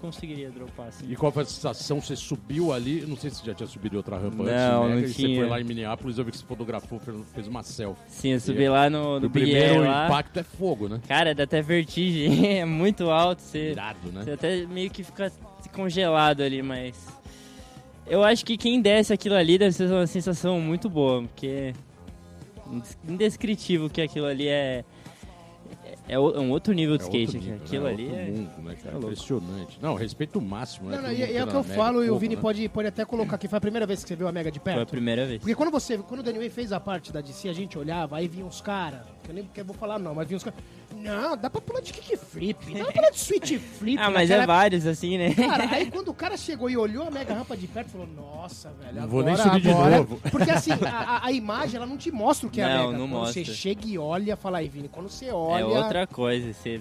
conseguiria 0.00 0.50
dropar 0.50 0.88
assim. 0.88 1.04
E 1.08 1.14
qual 1.14 1.30
foi 1.30 1.42
a 1.42 1.46
sensação? 1.46 2.00
Você 2.00 2.16
subiu 2.16 2.72
ali, 2.72 3.02
não 3.06 3.16
sei 3.16 3.30
se 3.30 3.36
você 3.36 3.46
já 3.46 3.54
tinha 3.54 3.66
subido 3.66 3.94
em 3.94 3.98
outra 3.98 4.16
rampa 4.16 4.42
antes, 4.42 4.54
Não, 4.54 4.82
Mega, 4.84 4.94
não 4.94 5.00
e 5.02 5.08
você 5.08 5.14
tinha. 5.26 5.40
foi 5.40 5.48
lá 5.48 5.60
em 5.60 5.64
Minneapolis, 5.64 6.18
eu 6.18 6.24
vi 6.24 6.30
que 6.30 6.38
você 6.38 6.44
fotografou, 6.44 6.98
fez, 6.98 7.46
uma 7.46 7.62
selfie. 7.62 8.02
Sim, 8.08 8.30
eu 8.30 8.40
subi 8.40 8.68
lá 8.68 8.88
no, 8.88 9.20
no 9.20 9.26
o 9.26 9.30
primeiro 9.30 9.84
lá. 9.84 10.06
impacto 10.06 10.38
é 10.38 10.42
fogo, 10.42 10.88
né? 10.88 11.00
Cara, 11.06 11.34
dá 11.34 11.44
até 11.44 11.60
vertigem. 11.62 12.58
é 12.60 12.64
muito 12.64 13.10
alto. 13.10 13.42
Você, 13.42 13.72
Irado, 13.72 14.10
né? 14.10 14.22
Você 14.24 14.30
até 14.32 14.66
meio 14.66 14.90
que 14.90 15.04
fica 15.04 15.30
congelado 15.72 16.40
ali, 16.42 16.62
mas. 16.62 16.96
Eu 18.06 18.24
acho 18.24 18.44
que 18.44 18.56
quem 18.56 18.80
desce 18.80 19.12
aquilo 19.12 19.36
ali 19.36 19.56
deve 19.58 19.72
ser 19.72 19.88
uma 19.92 20.06
sensação 20.06 20.58
muito 20.60 20.88
boa, 20.88 21.22
porque. 21.22 21.46
é 21.46 21.72
Indescritível 23.06 23.88
que 23.90 24.00
aquilo 24.00 24.26
ali 24.26 24.48
é. 24.48 24.84
É 26.10 26.18
o- 26.18 26.34
é 26.34 26.40
um 26.40 26.50
outro 26.50 26.72
nível 26.72 26.96
de 26.96 27.04
É 27.04 27.06
skate. 27.06 27.38
nível, 27.38 27.56
aquilo 27.56 27.84
né? 27.84 27.90
ali 27.90 28.04
outro 28.06 28.18
é. 28.18 28.24
mundo, 28.26 28.50
né, 28.62 28.76
é. 28.84 28.96
Impressionante. 28.96 29.78
Não, 29.80 29.94
respeito 29.94 30.40
máximo, 30.40 30.90
né? 30.90 30.96
Não, 30.96 31.02
não, 31.04 31.12
e, 31.12 31.16
e 31.18 31.36
é 31.36 31.44
o 31.44 31.46
que 31.46 31.54
eu 31.54 31.62
Mega, 31.62 31.74
falo, 31.74 32.04
e 32.04 32.10
o 32.10 32.18
Vini 32.18 32.36
né? 32.36 32.42
pode, 32.42 32.68
pode 32.68 32.88
até 32.88 33.04
colocar 33.04 33.36
aqui. 33.36 33.46
Foi 33.48 33.58
a 33.58 33.60
primeira 33.60 33.86
vez 33.86 34.02
que 34.02 34.08
você 34.08 34.16
viu 34.16 34.26
a 34.28 34.32
Mega 34.32 34.50
de 34.50 34.58
Foi 34.60 34.72
a 34.72 34.76
perto? 34.76 34.90
primeira 34.90 35.26
vez. 35.26 35.38
Porque 35.40 35.54
quando 35.54 35.70
você, 35.70 35.98
quando 35.98 36.20
o 36.20 36.22
Danny 36.22 36.38
Way 36.38 36.50
fez 36.50 36.72
a 36.72 36.80
parte 36.80 37.12
da 37.12 37.20
DC, 37.20 37.48
a 37.48 37.52
gente 37.52 37.78
olhava, 37.78 38.16
aí 38.16 38.26
vinham 38.28 38.48
os 38.48 38.60
caras, 38.60 39.00
que 39.22 39.30
eu 39.30 39.34
nem 39.34 39.44
que 39.44 39.60
eu 39.60 39.64
vou 39.64 39.74
falar 39.76 39.98
não, 39.98 40.14
mas 40.14 40.26
vinham 40.26 40.38
os 40.38 40.44
caras, 40.44 40.58
não, 40.96 41.36
dá 41.36 41.48
pra 41.48 41.60
pular 41.60 41.80
de 41.80 41.92
kickflip, 41.92 42.74
dá 42.74 42.84
pra 42.84 42.92
pular 42.92 43.10
de 43.10 43.18
switch 43.20 43.58
flip. 43.78 43.98
Ah, 44.02 44.10
mas 44.10 44.28
é 44.30 44.44
vários 44.44 44.86
assim, 44.86 45.16
né? 45.16 45.32
Cara, 45.34 45.68
aí 45.70 45.88
quando 45.92 46.08
o 46.08 46.14
cara 46.14 46.36
chegou 46.36 46.68
e 46.68 46.76
olhou 46.76 47.06
a 47.06 47.10
mega 47.12 47.32
rampa 47.34 47.56
de 47.56 47.68
perto, 47.68 47.90
falou, 47.90 48.08
nossa, 48.08 48.70
velho, 48.80 48.96
Não 48.96 49.04
agora, 49.04 49.08
vou 49.08 49.22
nem 49.22 49.36
subir 49.36 49.60
de 49.60 49.70
agora... 49.70 49.96
novo. 49.98 50.20
Porque 50.30 50.50
assim, 50.50 50.72
a, 50.72 51.26
a- 51.26 51.30
imagem, 51.32 51.76
ela 51.76 51.86
não 51.86 51.96
te 51.96 52.10
mostra 52.10 52.48
o 52.48 52.50
que 52.50 52.60
é 52.60 52.64
a 52.64 52.68
Não, 52.68 52.76
mega. 52.86 52.98
não 52.98 53.06
quando 53.06 53.10
mostra. 53.20 53.44
você 53.44 53.52
chega 53.54 53.86
e 53.86 53.96
olha, 53.96 54.36
fala 54.36 54.58
aí, 54.58 54.68
Vini, 54.68 54.88
quando 54.88 55.08
você 55.08 55.30
olha... 55.30 55.60
É 55.62 55.64
outra 55.64 55.99
coisa. 56.06 56.52
Você... 56.52 56.80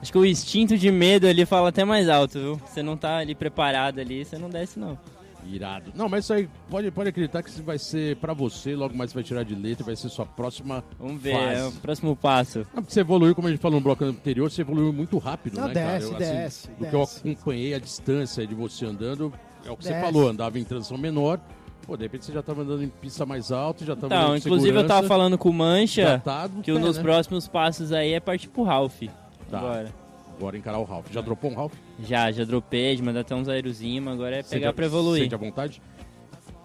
Acho 0.00 0.12
que 0.12 0.18
o 0.18 0.24
instinto 0.24 0.76
de 0.78 0.90
medo 0.90 1.26
ali 1.26 1.44
fala 1.44 1.68
até 1.70 1.84
mais 1.84 2.08
alto, 2.08 2.38
viu? 2.38 2.56
Você 2.66 2.82
não 2.82 2.96
tá 2.96 3.18
ali 3.18 3.34
preparado 3.34 3.98
ali, 3.98 4.24
você 4.24 4.38
não 4.38 4.48
desce 4.48 4.78
não. 4.78 4.98
Irado. 5.46 5.92
Não, 5.94 6.08
mas 6.08 6.24
isso 6.24 6.32
aí 6.32 6.48
pode, 6.70 6.90
pode 6.90 7.10
acreditar 7.10 7.42
que 7.42 7.50
isso 7.50 7.62
vai 7.62 7.78
ser 7.78 8.16
pra 8.16 8.32
você, 8.32 8.74
logo 8.74 8.96
mais 8.96 9.10
você 9.10 9.14
vai 9.16 9.22
tirar 9.24 9.42
de 9.42 9.54
letra, 9.54 9.84
vai 9.84 9.94
ser 9.94 10.08
sua 10.08 10.24
próxima 10.24 10.82
Vamos 10.98 11.20
ver, 11.20 11.34
fase. 11.34 11.60
é 11.60 11.64
o 11.66 11.72
próximo 11.72 12.16
passo. 12.16 12.60
Não, 12.72 12.82
porque 12.82 12.92
Você 12.94 13.00
evoluiu, 13.00 13.34
como 13.34 13.48
a 13.48 13.50
gente 13.50 13.60
falou 13.60 13.78
no 13.78 13.84
bloco 13.84 14.04
anterior, 14.04 14.50
você 14.50 14.62
evoluiu 14.62 14.90
muito 14.90 15.18
rápido, 15.18 15.58
Não, 15.60 15.68
né, 15.68 15.74
desce, 15.74 16.10
cara? 16.12 16.14
Eu, 16.14 16.18
desce, 16.18 16.68
Do 16.68 16.86
que 16.88 16.96
eu 16.96 17.00
desce. 17.00 17.18
acompanhei 17.18 17.74
a 17.74 17.78
distância 17.78 18.46
de 18.46 18.54
você 18.54 18.86
andando, 18.86 19.34
é 19.66 19.70
o 19.70 19.76
que 19.76 19.84
você 19.84 19.90
Desce. 19.92 20.02
falou, 20.04 20.28
andava 20.30 20.58
em 20.58 20.64
transição 20.64 20.96
menor, 20.96 21.38
pô, 21.86 21.96
de 21.96 22.02
repente 22.04 22.24
você 22.24 22.32
já 22.32 22.42
tava 22.42 22.62
andando 22.62 22.82
em 22.82 22.88
pista 22.88 23.24
mais 23.26 23.50
alta, 23.52 23.84
já 23.84 23.94
tava 23.94 24.06
Então, 24.06 24.36
inclusive 24.36 24.76
eu 24.78 24.86
tava 24.86 25.06
falando 25.06 25.36
com 25.38 25.48
o 25.50 25.52
Mancha 25.52 26.20
tá 26.24 26.48
que 26.62 26.72
um 26.72 26.76
pé, 26.76 26.80
dos 26.82 26.96
né? 26.96 27.02
próximos 27.02 27.46
passos 27.48 27.92
aí 27.92 28.12
é 28.14 28.20
partir 28.20 28.48
pro 28.48 28.62
Ralph. 28.62 29.02
Tá. 29.50 29.58
Agora. 29.58 29.92
Agora 30.36 30.56
encarar 30.58 30.78
o 30.78 30.84
Ralph. 30.84 31.06
Já 31.12 31.20
dropou 31.20 31.50
um 31.50 31.54
Ralph? 31.54 31.74
Já, 32.00 32.32
já 32.32 32.44
dropei, 32.44 32.96
de 32.96 33.02
mandar 33.02 33.20
até 33.20 33.34
uns 33.34 33.48
aerozinhos, 33.48 34.06
agora 34.08 34.36
é 34.36 34.42
pegar 34.42 34.66
Sente- 34.68 34.74
pra 34.74 34.84
evoluir. 34.86 35.22
Sente 35.22 35.34
a 35.34 35.38
vontade? 35.38 35.82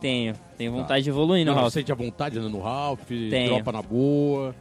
Tenho, 0.01 0.34
tenho 0.58 0.71
vontade 0.71 1.03
de 1.03 1.10
evoluir 1.10 1.45
no 1.45 1.51
Não, 1.51 1.60
Ralph. 1.62 1.73
Sente 1.73 1.91
a 1.91 1.95
vontade 1.95 2.39
andando 2.39 2.53
no 2.53 2.62
Ralph, 2.62 3.05
Tenho. 3.08 3.49
dropa 3.55 3.71
na 3.71 3.82
boa. 3.82 4.55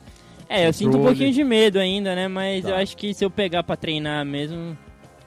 É, 0.49 0.67
eu 0.67 0.73
sinto 0.73 0.99
um 0.99 1.03
pouquinho 1.05 1.33
de 1.33 1.45
medo 1.45 1.79
ainda, 1.79 2.15
né? 2.15 2.27
Mas 2.27 2.65
Tá. 2.65 2.71
eu 2.71 2.77
acho 2.77 2.97
que 2.97 3.15
se 3.15 3.25
eu 3.25 3.31
pegar 3.31 3.63
pra 3.63 3.77
treinar 3.77 4.25
mesmo, 4.27 4.77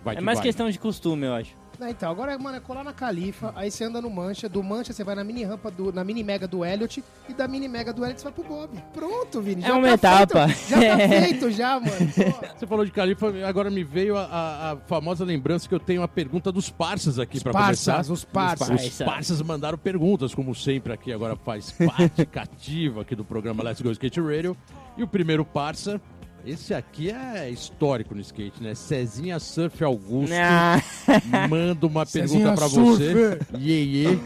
Vai 0.04 0.18
é 0.18 0.22
mais 0.22 0.40
vai. 0.40 0.48
questão 0.48 0.70
de 0.70 0.78
costume, 0.78 1.26
eu 1.28 1.34
acho. 1.34 1.56
Não, 1.82 1.90
então, 1.90 2.12
agora, 2.12 2.38
mano, 2.38 2.58
é 2.58 2.60
colar 2.60 2.84
na 2.84 2.94
Califa, 2.94 3.52
aí 3.56 3.72
você 3.72 3.86
anda 3.86 4.00
no 4.00 4.08
Mancha, 4.08 4.48
do 4.48 4.62
Mancha 4.62 4.94
você 4.94 5.04
vai 5.04 5.16
na 5.16 5.24
mini 5.24 5.44
rampa, 5.44 5.72
do, 5.72 5.92
na 5.92 6.04
mini 6.04 6.24
mega 6.24 6.48
do 6.48 6.64
Elliot, 6.64 7.04
e 7.28 7.34
da 7.34 7.48
mini 7.48 7.68
mega 7.68 7.92
do 7.92 8.04
Elliot 8.06 8.20
você 8.22 8.26
vai 8.26 8.34
pro 8.34 8.44
Bob. 8.44 8.70
Pronto, 8.94 9.42
Vini. 9.42 9.64
É 9.64 9.68
já 9.68 9.76
uma 9.76 9.98
tá 9.98 10.22
etapa. 10.22 10.48
Feito, 10.50 10.70
já 10.70 10.80
tá 10.92 10.98
feito, 11.10 11.52
já, 11.52 11.80
mano. 11.80 11.92
Pô. 12.14 12.48
Você 12.60 12.68
falou 12.68 12.86
de 12.86 12.92
Califa, 12.92 13.34
agora 13.48 13.72
me 13.72 13.84
veio 13.84 14.16
a, 14.16 14.26
a- 14.26 14.72
a 14.74 14.78
famosa 14.86 15.26
lembrança 15.26 15.68
que 15.68 15.74
eu 15.74 15.80
tenho 15.80 16.02
uma 16.02 16.08
pergunta 16.08 16.52
dos 16.52 16.70
parças 16.70 17.18
aqui 17.18 17.38
Os 17.38 17.44
pra 17.44 17.52
parças, 17.52 17.86
começar. 17.96 18.14
os 18.14 18.24
parças. 18.24 18.68
parças. 18.70 18.88
Os 18.92 18.98
parças 19.02 19.42
mandaram 19.42 19.78
perguntas, 19.78 20.36
como 20.36 20.54
sempre 20.54 20.94
aqui 20.94 21.12
agora 21.12 21.36
faz 21.36 21.72
parte 21.72 22.26
cativa 22.30 23.02
aqui 23.02 23.16
do 23.16 23.26
programa 23.26 23.64
Let's 23.64 23.82
Go 23.82 23.90
Skate 23.90 24.22
Radio. 24.22 24.56
E 24.98 25.02
o 25.04 25.08
primeiro 25.08 25.44
parça, 25.44 26.00
esse 26.46 26.74
aqui 26.74 27.12
é 27.12 27.50
histórico 27.50 28.16
no 28.16 28.22
skate, 28.22 28.62
né? 28.62 28.74
Cezinha 28.76 29.40
Surf 29.40 29.84
Augusto 29.84 30.34
Ah, 30.40 31.48
manda 31.48 31.86
uma 31.86 32.06
pergunta 32.06 32.54
pra 32.54 32.70
Surf. 32.70 33.04
você. 33.04 33.40
Iê, 33.58 33.84
iê. 33.84 34.20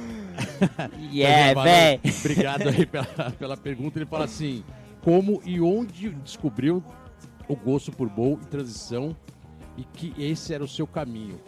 yeah, 1.13 1.61
véi. 1.61 1.99
Obrigado 2.19 2.67
aí 2.67 2.85
pela, 2.85 3.31
pela 3.37 3.57
pergunta. 3.57 3.97
Ele 3.97 4.05
fala 4.05 4.25
assim: 4.25 4.63
como 5.01 5.41
e 5.45 5.61
onde 5.61 6.09
descobriu 6.09 6.83
o 7.47 7.55
gosto 7.55 7.91
por 7.91 8.09
bowl 8.09 8.39
e 8.41 8.45
transição 8.47 9.15
e 9.77 9.83
que 9.83 10.13
esse 10.17 10.53
era 10.53 10.63
o 10.63 10.67
seu 10.67 10.87
caminho? 10.87 11.39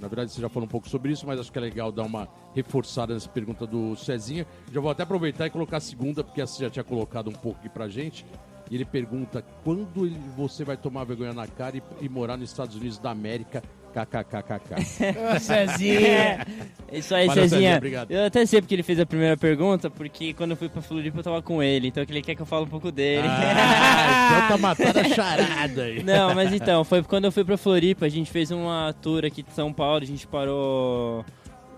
Na 0.00 0.08
verdade, 0.08 0.32
você 0.32 0.40
já 0.40 0.48
falou 0.48 0.66
um 0.66 0.70
pouco 0.70 0.88
sobre 0.88 1.12
isso, 1.12 1.26
mas 1.26 1.38
acho 1.38 1.52
que 1.52 1.58
é 1.58 1.60
legal 1.60 1.92
dar 1.92 2.04
uma 2.04 2.26
reforçada 2.54 3.12
nessa 3.12 3.28
pergunta 3.28 3.66
do 3.66 3.94
Cezinha. 3.96 4.46
Já 4.72 4.80
vou 4.80 4.90
até 4.90 5.02
aproveitar 5.02 5.46
e 5.46 5.50
colocar 5.50 5.76
a 5.76 5.80
segunda, 5.80 6.24
porque 6.24 6.40
essa 6.40 6.54
você 6.54 6.64
já 6.64 6.70
tinha 6.70 6.84
colocado 6.84 7.28
um 7.28 7.34
pouco 7.34 7.58
aqui 7.58 7.68
pra 7.68 7.86
gente. 7.86 8.24
E 8.70 8.74
ele 8.76 8.84
pergunta 8.84 9.44
quando 9.64 10.06
ele- 10.06 10.16
você 10.36 10.64
vai 10.64 10.76
tomar 10.76 11.02
vergonha 11.04 11.32
na 11.32 11.46
cara 11.46 11.76
e, 11.76 11.82
e 12.00 12.08
morar 12.08 12.36
nos 12.36 12.50
Estados 12.50 12.76
Unidos 12.76 12.98
da 12.98 13.10
América. 13.10 13.62
KKKKK. 13.92 15.40
Cezinha. 15.40 16.46
É, 16.88 16.98
isso 16.98 17.12
aí, 17.12 17.26
Valeu, 17.26 17.48
Cezinha, 17.48 17.80
Cezinha. 17.80 18.06
Eu 18.08 18.26
até 18.26 18.46
sei 18.46 18.60
porque 18.60 18.76
ele 18.76 18.84
fez 18.84 19.00
a 19.00 19.04
primeira 19.06 19.36
pergunta, 19.36 19.90
porque 19.90 20.32
quando 20.32 20.52
eu 20.52 20.56
fui 20.56 20.68
pra 20.68 20.80
Floripa 20.80 21.18
eu 21.18 21.22
tava 21.24 21.42
com 21.42 21.60
ele, 21.60 21.88
então 21.88 22.06
que 22.06 22.12
ele 22.12 22.22
quer 22.22 22.36
que 22.36 22.42
eu 22.42 22.46
fale 22.46 22.66
um 22.66 22.68
pouco 22.68 22.92
dele. 22.92 23.26
Ah, 23.26 24.44
então 24.46 24.56
tá 24.56 24.58
matando 24.58 24.98
a 25.00 25.04
charada 25.08 25.82
aí. 25.82 26.04
Não, 26.04 26.34
mas 26.36 26.52
então, 26.52 26.84
foi 26.84 27.02
quando 27.02 27.24
eu 27.24 27.32
fui 27.32 27.42
pra 27.44 27.56
Floripa, 27.56 28.06
a 28.06 28.08
gente 28.08 28.30
fez 28.30 28.52
uma 28.52 28.94
tour 29.02 29.24
aqui 29.24 29.42
de 29.42 29.52
São 29.52 29.72
Paulo, 29.72 30.04
a 30.04 30.06
gente 30.06 30.24
parou 30.24 31.24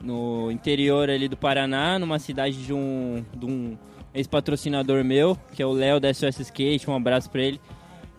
no 0.02 0.50
interior 0.50 1.08
ali 1.08 1.28
do 1.28 1.36
Paraná, 1.38 1.98
numa 1.98 2.18
cidade 2.18 2.62
de 2.62 2.74
um, 2.74 3.24
de 3.34 3.46
um 3.46 3.78
ex-patrocinador 4.14 5.04
meu, 5.04 5.38
que 5.52 5.62
é 5.62 5.66
o 5.66 5.72
Léo 5.72 5.98
da 5.98 6.12
SOS 6.12 6.40
Skate, 6.40 6.88
um 6.88 6.94
abraço 6.94 7.30
pra 7.30 7.42
ele. 7.42 7.60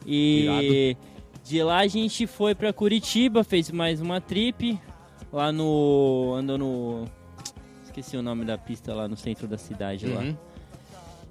E 0.05 0.97
de 1.43 1.63
lá 1.63 1.79
a 1.79 1.87
gente 1.87 2.25
foi 2.25 2.55
pra 2.55 2.73
Curitiba, 2.73 3.43
fez 3.43 3.69
mais 3.69 4.01
uma 4.01 4.19
trip, 4.21 4.79
lá 5.31 5.51
no... 5.51 6.33
andou 6.37 6.57
no... 6.57 7.05
esqueci 7.83 8.17
o 8.17 8.21
nome 8.21 8.45
da 8.45 8.57
pista 8.57 8.93
lá 8.93 9.07
no 9.07 9.15
centro 9.17 9.47
da 9.47 9.57
cidade 9.57 10.07
lá. 10.07 10.21
Uhum. 10.21 10.37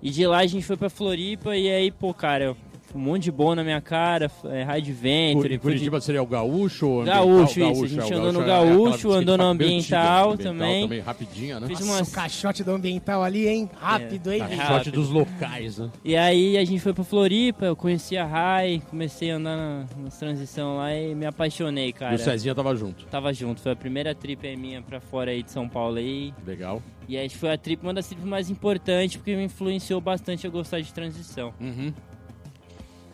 E 0.02 0.10
de 0.10 0.26
lá 0.26 0.38
a 0.38 0.46
gente 0.46 0.64
foi 0.64 0.76
pra 0.76 0.90
Floripa 0.90 1.56
e 1.56 1.70
aí, 1.70 1.90
pô, 1.90 2.12
cara, 2.12 2.56
um 2.94 2.98
monte 2.98 3.24
de 3.24 3.32
bom 3.32 3.54
na 3.54 3.62
minha 3.64 3.80
cara, 3.80 4.30
é, 4.44 4.62
High 4.64 4.78
Adventure. 4.78 5.48
Cur- 5.58 5.60
Curitiba 5.62 6.00
seria 6.00 6.22
o 6.22 6.26
gaúcho 6.26 6.86
ou 6.88 7.04
Gaúcho, 7.04 7.52
ambiental? 7.64 7.72
isso, 7.72 7.84
a 7.84 7.88
gente 7.88 8.12
é, 8.12 8.16
o 8.16 8.18
andou 8.18 8.32
no 8.32 8.42
é 8.42 8.46
gaúcho, 8.46 8.96
skate 9.08 9.14
andou 9.18 9.38
no 9.38 9.44
ambiental 9.44 10.30
ambiental 10.32 10.36
também. 10.38 10.82
também, 10.82 11.00
rapidinha, 11.00 11.60
né? 11.60 11.66
Fiz 11.66 11.80
Nossa, 11.80 12.02
o 12.10 12.14
caixote 12.14 12.62
do 12.64 12.70
ambiental 12.72 13.22
ali, 13.22 13.48
hein? 13.48 13.70
Rápido, 13.76 14.32
hein, 14.32 14.42
É? 14.42 14.46
Sorte 14.56 14.60
rápido. 14.60 14.92
dos 14.94 15.10
locais, 15.10 15.78
né? 15.78 15.90
E 16.04 16.16
aí 16.16 16.56
a 16.58 16.64
gente 16.64 16.80
foi 16.80 16.92
pra 16.92 17.04
Floripa, 17.04 17.64
eu 17.64 17.76
conheci 17.76 18.16
a 18.16 18.24
Rai, 18.26 18.82
comecei 18.90 19.30
a 19.30 19.36
andar 19.36 19.56
na, 19.56 19.84
nas 20.02 20.18
transição 20.18 20.76
lá 20.76 20.94
e 20.94 21.14
me 21.14 21.26
apaixonei, 21.26 21.88
E 21.88 21.92
cara. 21.92 22.14
o 22.14 22.18
Cezinha 22.18 22.54
tava 22.54 22.74
junto. 22.76 23.04
Tava 23.06 23.32
junto, 23.32 23.60
foi 23.60 23.72
a 23.72 23.76
primeira 23.76 24.14
trip 24.14 24.46
aí 24.46 24.56
minha 24.56 24.82
pra 24.82 25.00
fora 25.00 25.30
aí 25.30 25.42
de 25.42 25.50
São 25.50 25.68
Paulo 25.68 25.96
aí. 25.96 26.32
Legal. 26.46 26.82
E 27.08 27.16
aí 27.16 27.28
foi 27.28 27.52
a 27.52 27.58
trip, 27.58 27.82
uma 27.82 27.92
das 27.92 28.06
trips 28.06 28.24
mais 28.24 28.48
importantes, 28.48 29.16
porque 29.16 29.34
me 29.34 29.44
influenciou 29.44 30.00
bastante 30.00 30.46
a 30.46 30.50
gostar 30.50 30.80
de 30.80 30.92
transição. 30.94 31.52
Uhum. 31.60 31.92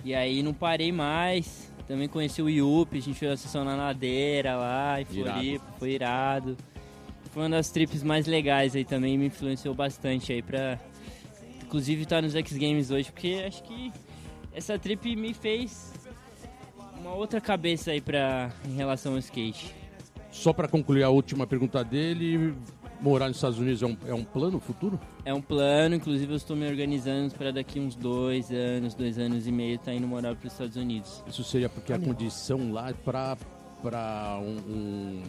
E 0.04 0.14
aí 0.14 0.42
não 0.42 0.54
parei 0.54 0.92
mais. 0.92 1.72
Também 1.86 2.08
conheci 2.08 2.42
o 2.42 2.50
Yup, 2.50 2.96
a 2.96 3.00
gente 3.00 3.18
fez 3.18 3.32
a 3.32 3.36
sessão 3.36 3.64
na 3.64 3.74
ladeira 3.74 4.56
lá, 4.56 5.00
em 5.00 5.04
Irado. 5.04 5.32
Floripa, 5.32 5.64
foi 5.78 5.90
irado. 5.92 6.56
Foi 7.30 7.42
uma 7.42 7.50
das 7.50 7.70
trips 7.70 8.02
mais 8.02 8.26
legais 8.26 8.76
aí 8.76 8.84
também, 8.84 9.16
me 9.16 9.26
influenciou 9.26 9.74
bastante 9.74 10.32
aí 10.32 10.42
pra. 10.42 10.78
Inclusive 11.62 12.02
estar 12.02 12.22
nos 12.22 12.34
X 12.34 12.52
Games 12.56 12.90
hoje, 12.90 13.10
porque 13.10 13.44
acho 13.46 13.62
que 13.62 13.92
essa 14.52 14.78
trip 14.78 15.14
me 15.14 15.34
fez 15.34 15.92
uma 16.98 17.14
outra 17.14 17.40
cabeça 17.40 17.90
aí 17.90 18.00
pra, 18.00 18.50
em 18.66 18.74
relação 18.74 19.12
ao 19.12 19.18
skate. 19.18 19.74
Só 20.30 20.52
pra 20.52 20.68
concluir 20.68 21.02
a 21.02 21.10
última 21.10 21.46
pergunta 21.46 21.82
dele, 21.82 22.54
morar 23.00 23.28
nos 23.28 23.36
Estados 23.36 23.58
Unidos 23.58 23.82
é 23.82 23.86
um, 23.86 23.96
é 24.08 24.14
um 24.14 24.24
plano 24.24 24.58
futuro? 24.60 24.98
É 25.24 25.32
um 25.32 25.40
plano, 25.40 25.94
inclusive 25.94 26.32
eu 26.32 26.36
estou 26.36 26.56
me 26.56 26.66
organizando 26.66 27.32
para 27.34 27.52
daqui 27.52 27.78
uns 27.80 27.94
dois 27.94 28.50
anos, 28.50 28.94
dois 28.94 29.18
anos 29.18 29.46
e 29.46 29.52
meio, 29.52 29.76
estar 29.76 29.92
indo 29.94 30.06
morar 30.06 30.34
para 30.34 30.46
os 30.46 30.52
Estados 30.52 30.76
Unidos. 30.76 31.22
Isso 31.26 31.44
seria 31.44 31.68
porque 31.68 31.92
a 31.92 31.98
condição 31.98 32.72
lá 32.72 32.92
pra, 33.04 33.36
pra 33.82 34.38
um, 34.42 34.56
um 34.68 35.22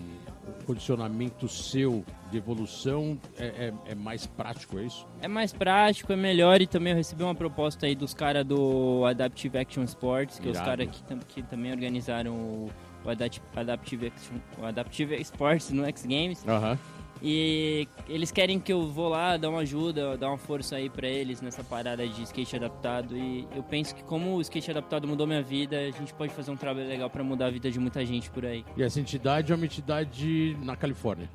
condicionamento 0.66 1.48
seu 1.48 2.04
de 2.32 2.38
evolução 2.38 3.18
é, 3.38 3.46
é- 3.46 3.92
é 3.92 3.96
mais 3.96 4.26
prático, 4.26 4.78
é 4.80 4.84
isso? 4.86 5.06
É 5.22 5.28
mais 5.28 5.54
prático, 5.54 6.12
é 6.14 6.16
melhor 6.16 6.62
e 6.62 6.68
também 6.68 6.92
eu 6.92 6.98
recebi 6.98 7.24
uma 7.24 7.36
proposta 7.36 7.86
aí 7.86 7.96
dos 7.96 8.14
caras 8.14 8.46
do 8.46 9.06
Adaptive 9.06 9.58
Action 9.58 9.84
Sports, 9.84 10.40
que 10.40 10.48
é 10.48 10.52
os 10.52 10.60
caras 10.60 10.88
que, 10.90 11.16
que 11.28 11.44
também 11.44 11.72
organizaram 11.72 12.34
o, 12.34 12.70
o 13.06 13.10
Adapt- 13.10 13.42
Adaptive, 13.56 14.08
Action, 14.08 14.36
o 14.62 14.66
Adaptive 14.66 15.16
Sports 15.22 15.70
no 15.72 15.86
X 15.86 16.06
Games. 16.06 16.44
Aham. 16.48 16.78
E 17.22 17.86
eles 18.08 18.32
querem 18.32 18.60
que 18.60 18.72
eu 18.72 18.88
vou 18.88 19.10
lá 19.10 19.36
dar 19.36 19.50
uma 19.50 19.60
ajuda, 19.60 20.18
dar 20.18 20.30
uma 20.30 20.38
força 20.38 20.78
aí 20.78 20.90
pra 20.90 21.08
eles 21.08 21.42
nessa 21.42 21.64
parada 21.64 22.08
de 22.08 22.24
skate 22.24 22.56
adaptado. 22.56 23.18
E 23.18 23.46
eu 23.56 23.62
penso 23.62 23.94
que 23.94 24.04
como 24.04 24.36
o 24.36 24.42
skate 24.42 24.72
adaptado 24.72 25.08
mudou 25.08 25.28
minha 25.28 25.42
vida, 25.42 25.78
a 25.78 25.92
gente 25.92 26.14
pode 26.14 26.34
fazer 26.34 26.50
um 26.52 26.56
trabalho 26.56 26.88
legal 26.88 27.10
pra 27.10 27.24
mudar 27.24 27.48
a 27.48 27.50
vida 27.52 27.70
de 27.70 27.78
muita 27.80 28.06
gente 28.06 28.30
por 28.30 28.46
aí. 28.46 28.64
E 28.78 28.84
essa 28.84 29.00
entidade 29.02 29.52
é 29.52 29.56
uma 29.56 29.66
entidade 29.66 30.58
na 30.64 30.76
Califórnia? 30.78 31.30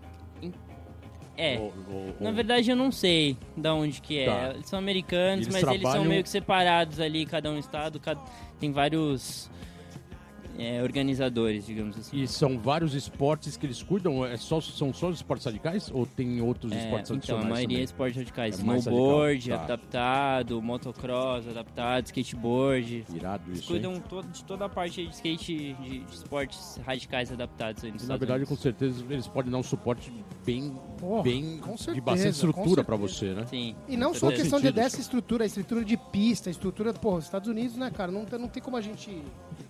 É. 1.36 1.58
Ou- 1.58 1.74
ou- 1.90 2.14
Na 2.20 2.30
verdade, 2.30 2.70
eu 2.70 2.76
não 2.76 2.92
sei 2.92 3.36
da 3.56 3.74
onde 3.74 4.00
que 4.00 4.20
é. 4.20 4.26
Tá. 4.26 4.50
Eles 4.54 4.68
são 4.68 4.78
americanos, 4.78 5.46
Eles 5.46 5.52
mas 5.52 5.62
eles 5.64 5.82
são 5.82 5.90
trabalham- 5.90 6.04
meio 6.08 6.22
que 6.22 6.28
separados 6.28 7.00
ali, 7.00 7.26
cada 7.26 7.50
um 7.50 7.58
estado, 7.58 7.98
cada... 7.98 8.20
tem 8.60 8.70
vários 8.70 9.50
é, 10.58 10.82
organizadores, 10.82 11.66
digamos 11.66 11.96
assim. 11.98 12.16
E 12.22 12.28
são 12.28 12.58
vários 12.58 12.94
esportes 12.94 13.56
que 13.56 13.66
eles 13.66 13.82
cuidam? 13.82 14.24
É 14.24 14.36
só, 14.36 14.60
são 14.60 14.92
só 14.92 15.08
os 15.08 15.16
esportes 15.16 15.44
radicais? 15.46 15.90
Ou 15.92 16.06
tem 16.06 16.40
outros 16.40 16.72
É, 16.72 16.76
esportes 16.78 17.10
então, 17.10 17.14
a 17.14 17.18
adicionais 17.18 17.48
maioria 17.48 17.64
é 17.64 17.68
também? 17.78 17.84
esportes 17.84 18.16
radicais. 18.16 18.54
É 18.54 18.58
Snowboard, 18.58 19.50
radical, 19.50 19.58
tá. 19.58 19.64
adaptado, 19.64 20.62
motocross, 20.62 21.48
adaptado, 21.48 22.06
skateboard. 22.06 23.04
Irado 23.14 23.44
Eles 23.48 23.58
isso, 23.60 23.68
cuidam 23.68 24.00
to- 24.00 24.22
de 24.22 24.44
toda 24.44 24.64
a 24.64 24.68
parte 24.68 25.04
de 25.04 25.10
skate, 25.10 25.56
de, 25.56 25.72
de 25.74 26.04
esportes 26.12 26.80
radicais 26.86 27.32
adaptados 27.32 27.82
aí 27.84 27.90
nos 27.92 28.04
E, 28.04 28.06
na 28.06 28.16
verdade, 28.16 28.44
com 28.44 28.50
Unidos. 28.54 28.62
certeza, 28.62 29.04
eles 29.10 29.26
podem 29.26 29.50
dar 29.50 29.58
um 29.58 29.62
suporte 29.62 30.12
bem, 30.44 30.72
Porra, 30.98 31.22
bem 31.22 31.58
com 31.58 31.74
de 31.74 31.82
certeza, 31.82 32.04
bastante 32.04 32.24
com 32.40 32.46
estrutura 32.48 32.84
pra 32.84 32.96
certeza. 32.96 33.14
você, 33.18 33.34
né? 33.34 33.46
Sim. 33.46 33.74
E 33.88 33.96
não 33.96 34.12
com 34.12 34.18
só 34.18 34.26
a 34.26 34.30
certeza. 34.30 34.42
questão 34.42 34.60
de, 34.60 34.72
dessa 34.72 35.00
estrutura, 35.00 35.44
a 35.44 35.46
estrutura 35.46 35.84
de 35.84 35.96
pista, 35.96 36.48
a 36.48 36.52
estrutura, 36.52 36.92
pô, 36.92 37.16
os 37.16 37.24
Estados 37.24 37.48
Unidos, 37.48 37.76
né, 37.76 37.90
cara, 37.90 38.12
não, 38.12 38.24
tem- 38.24 38.38
não 38.38 38.48
tem 38.48 38.62
como 38.62 38.76
a 38.76 38.80
gente 38.80 39.10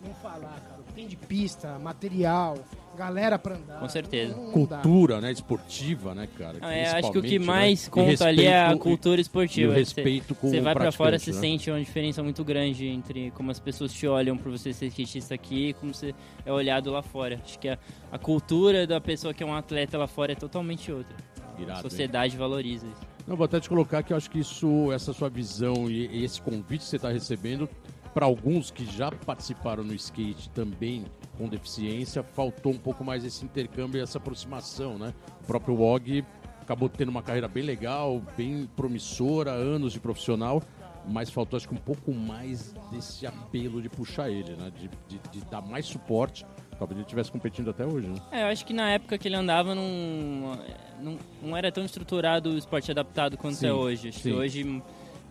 não 0.04 0.14
falar, 0.14 0.60
cara. 0.60 0.73
Tem 0.94 1.08
de 1.08 1.16
pista, 1.16 1.76
material, 1.80 2.56
galera 2.96 3.36
pra 3.36 3.56
andar. 3.56 3.80
Com 3.80 3.88
certeza. 3.88 4.36
Não- 4.36 4.44
não 4.44 4.52
Cultura, 4.52 5.20
né? 5.20 5.32
Esportiva, 5.32 6.14
né, 6.14 6.28
cara? 6.38 6.58
Não, 6.60 6.68
é, 6.68 6.86
acho 6.86 7.10
que 7.10 7.18
o 7.18 7.22
que 7.22 7.28
Principalmente, 7.30 7.46
mais 7.46 7.84
né? 7.84 7.90
conta 7.90 8.24
E 8.24 8.28
ali 8.28 8.44
é 8.44 8.54
a 8.56 8.62
respeito- 8.68 8.82
cultura 8.82 9.20
E 9.20 9.22
esportiva. 9.22 9.68
o 9.70 9.72
Você- 9.74 9.78
respeito 9.80 10.34
com 10.36 10.48
Você 10.50 10.60
vai 10.60 10.72
pra 10.74 10.92
fora, 10.92 11.18
você 11.18 11.32
né? 11.32 11.40
sente 11.40 11.68
uma 11.70 11.80
diferença 11.80 12.22
muito 12.22 12.44
grande 12.44 12.86
entre 12.86 13.32
como 13.32 13.50
as 13.50 13.58
pessoas 13.58 13.92
te 13.92 14.06
olham 14.06 14.36
por 14.36 14.52
você 14.52 14.72
ser 14.72 14.86
skatista 14.86 15.34
aqui 15.34 15.70
e 15.70 15.72
como 15.74 15.92
você 15.92 16.14
é 16.46 16.52
olhado 16.52 16.92
lá 16.92 17.02
fora. 17.02 17.40
Acho 17.44 17.58
que 17.58 17.68
a, 17.68 17.76
a 18.12 18.18
cultura 18.18 18.86
da 18.86 19.00
pessoa 19.00 19.34
que 19.34 19.42
é 19.42 19.46
um 19.46 19.54
atleta 19.54 19.98
lá 19.98 20.06
fora 20.06 20.30
é 20.30 20.36
totalmente 20.36 20.92
outra. 20.92 21.16
Irado, 21.58 21.72
a 21.72 21.76
hein? 21.76 21.82
sociedade 21.82 22.36
valoriza 22.36 22.86
isso. 22.86 23.02
Não, 23.26 23.34
vou 23.36 23.46
até 23.46 23.58
te 23.58 23.68
colocar 23.68 24.02
que 24.02 24.12
eu 24.12 24.16
acho 24.16 24.30
que 24.30 24.38
isso, 24.38 24.92
essa 24.92 25.12
sua 25.12 25.28
visão 25.30 25.90
e, 25.90 26.06
e 26.08 26.24
esse 26.24 26.40
convite 26.42 26.82
que 26.82 26.88
você 26.90 26.96
está 26.96 27.08
recebendo, 27.10 27.68
para 28.14 28.24
alguns 28.26 28.70
que 28.70 28.86
já 28.86 29.10
participaram 29.10 29.82
no 29.82 29.92
skate 29.92 30.48
também 30.50 31.04
com 31.36 31.48
deficiência, 31.48 32.22
faltou 32.22 32.72
um 32.72 32.78
pouco 32.78 33.02
mais 33.04 33.24
esse 33.24 33.44
intercâmbio 33.44 33.98
e 33.98 34.02
essa 34.02 34.18
aproximação, 34.18 34.96
né? 34.96 35.12
O 35.42 35.46
próprio 35.46 35.80
Og 35.80 36.24
acabou 36.62 36.88
tendo 36.88 37.08
uma 37.08 37.22
carreira 37.22 37.48
bem 37.48 37.64
legal, 37.64 38.22
bem 38.36 38.68
promissora, 38.76 39.50
anos 39.50 39.92
de 39.92 39.98
profissional, 40.00 40.62
mas 41.08 41.28
faltou 41.28 41.56
acho 41.56 41.68
que 41.68 41.74
um 41.74 41.78
pouco 41.78 42.14
mais 42.14 42.72
desse 42.92 43.26
apelo 43.26 43.82
de 43.82 43.88
puxar 43.88 44.30
ele, 44.30 44.52
né? 44.54 44.70
De, 44.78 44.88
de- 45.08 45.28
de 45.40 45.44
dar 45.46 45.60
mais 45.60 45.84
suporte. 45.84 46.46
Talvez 46.78 46.96
ele 46.96 47.02
estivesse 47.06 47.30
competindo 47.32 47.70
até 47.70 47.84
hoje, 47.84 48.06
né? 48.08 48.16
É, 48.30 48.42
eu 48.42 48.46
acho 48.46 48.64
que 48.64 48.72
na 48.72 48.90
época 48.90 49.18
que 49.18 49.26
ele 49.28 49.36
andava 49.36 49.74
não, 49.74 50.56
não, 51.00 51.18
não 51.42 51.56
era 51.56 51.70
tão 51.70 51.84
estruturado 51.84 52.50
o 52.50 52.58
esporte 52.58 52.90
adaptado 52.90 53.36
quanto 53.36 53.56
Sim, 53.56 53.66
é 53.66 53.72
hoje. 53.72 54.08
Acho 54.08 54.18
sim. 54.20 54.30
que 54.30 54.34
hoje 54.36 54.82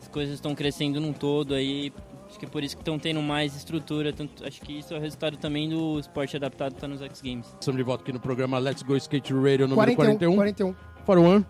as 0.02 0.08
coisas 0.10 0.36
estão 0.36 0.54
crescendo 0.54 1.00
num 1.02 1.14
todo 1.14 1.54
aí. 1.54 1.92
Acho 2.34 2.40
que 2.40 2.46
é 2.46 2.50
por 2.50 2.64
isso 2.64 2.76
que 2.76 2.82
estão 2.82 2.98
tendo 2.98 3.22
mais 3.22 3.56
estrutura. 3.56 4.12
Tanto, 4.12 4.44
acho 4.44 4.60
que 4.60 4.80
isso 4.80 4.92
é 4.92 4.98
o 4.98 5.00
resultado 5.00 5.38
também 5.38 5.70
do 5.70 6.00
esporte 6.00 6.36
adaptado 6.36 6.74
que 6.74 6.82
tá 6.82 6.88
nos 6.88 7.00
X 7.00 7.22
Games. 7.22 7.46
Estamos 7.60 7.78
de 7.78 7.84
volta 7.84 8.02
aqui 8.02 8.12
no 8.12 8.20
programa 8.20 8.58
Let's 8.58 8.82
Go 8.82 8.98
Skate 8.98 9.32
Radio 9.34 9.68
número 9.68 9.96
41. 9.96 10.36
41. 10.36 10.36
41. 10.36 10.76
For 11.06 11.18
one. 11.20 11.46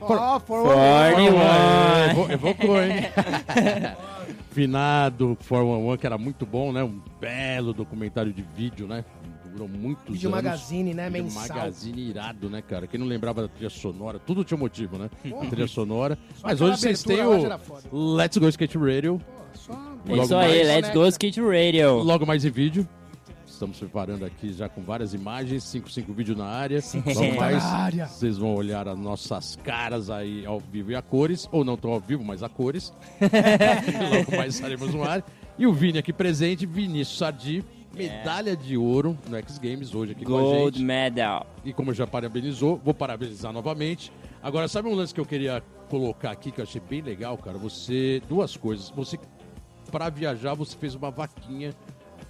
Ó, 0.00 0.40
for 0.40 0.62
Forty 0.64 1.28
one. 1.28 1.36
É, 1.36 2.10
evo- 2.12 2.32
Evocou, 2.32 2.82
hein? 2.82 2.92
Finado 4.52 5.36
411, 5.46 5.98
que 5.98 6.06
era 6.06 6.16
muito 6.16 6.46
bom, 6.46 6.72
né? 6.72 6.82
Um 6.82 6.98
belo 7.20 7.74
documentário 7.74 8.32
de 8.32 8.40
vídeo, 8.40 8.86
né? 8.86 9.04
Durou 9.52 9.68
muitos 9.68 10.14
Vídeo 10.14 10.30
anos. 10.30 10.42
Magazine, 10.44 10.94
né? 10.94 11.10
Vídeo 11.10 11.24
Mensal. 11.24 11.56
Magazine 11.58 12.08
irado, 12.08 12.48
né, 12.48 12.62
cara? 12.62 12.86
Quem 12.86 12.98
não 12.98 13.06
lembrava 13.06 13.42
da 13.42 13.48
trilha 13.48 13.68
sonora, 13.68 14.18
tudo 14.18 14.42
tinha 14.44 14.56
motivo, 14.56 14.96
né? 14.96 15.10
trilha 15.50 15.68
sonora. 15.68 16.16
Mas 16.42 16.54
aquela 16.54 16.70
hoje 16.70 16.80
vocês 16.80 17.02
têm 17.02 17.20
o. 17.22 18.14
Let's 18.16 18.38
Go 18.38 18.48
Skate 18.48 18.78
Radio, 18.78 19.20
só 19.20 19.41
É 20.06 20.10
Logo 20.10 20.22
isso 20.24 20.34
aí, 20.36 20.62
let's 20.64 20.90
go 20.92 21.06
skate 21.06 21.40
radio. 21.40 21.98
logo 22.02 22.26
mais 22.26 22.44
em 22.44 22.50
vídeo. 22.50 22.88
Estamos 23.46 23.78
preparando 23.78 24.24
aqui 24.24 24.52
já 24.52 24.68
com 24.68 24.82
várias 24.82 25.14
imagens, 25.14 25.62
55 25.64 26.12
vídeo 26.12 26.34
na 26.36 26.46
área. 26.46 26.80
Logo 26.94 27.34
Tá 27.34 27.40
mais 27.40 27.64
área. 27.64 28.06
vocês 28.06 28.36
vão 28.36 28.54
olhar 28.54 28.88
as 28.88 28.98
nossas 28.98 29.56
caras 29.62 30.10
aí 30.10 30.44
ao 30.44 30.58
vivo 30.58 30.90
e 30.90 30.96
a 30.96 31.02
cores, 31.02 31.48
ou 31.52 31.64
não 31.64 31.76
tão 31.76 31.92
ao 31.92 32.00
vivo, 32.00 32.24
mas 32.24 32.42
a 32.42 32.48
cores. 32.48 32.92
Logo 33.20 34.36
mais 34.36 34.54
estaremos 34.56 34.92
no 34.92 35.04
ar. 35.04 35.22
E 35.56 35.66
o 35.66 35.72
Vini 35.72 35.98
aqui 35.98 36.12
presente, 36.12 36.66
Vinícius 36.66 37.18
Sardi, 37.18 37.64
medalha 37.94 38.56
de 38.56 38.76
ouro 38.76 39.16
no 39.28 39.36
X 39.36 39.58
Games 39.58 39.94
hoje 39.94 40.12
aqui 40.12 40.24
com 40.24 40.36
a 40.36 40.40
Gold 40.40 40.78
gente. 40.78 40.84
medal. 40.84 41.46
E 41.64 41.72
como 41.72 41.92
já 41.94 42.06
parabenizou, 42.06 42.80
vou 42.82 42.94
parabenizar 42.94 43.52
novamente. 43.52 44.10
Agora, 44.42 44.66
sabe 44.66 44.88
um 44.88 44.94
lance 44.94 45.14
que 45.14 45.20
eu 45.20 45.26
queria 45.26 45.62
colocar 45.88 46.30
aqui 46.32 46.50
que 46.50 46.58
eu 46.58 46.64
achei 46.64 46.80
bem 46.80 47.00
legal, 47.02 47.36
cara? 47.38 47.58
Você. 47.58 48.20
Duas 48.28 48.56
coisas. 48.56 48.90
Você, 48.96 49.18
pra 49.92 50.08
viajar, 50.08 50.54
você 50.54 50.76
fez 50.76 50.94
uma 50.94 51.10
vaquinha 51.10 51.74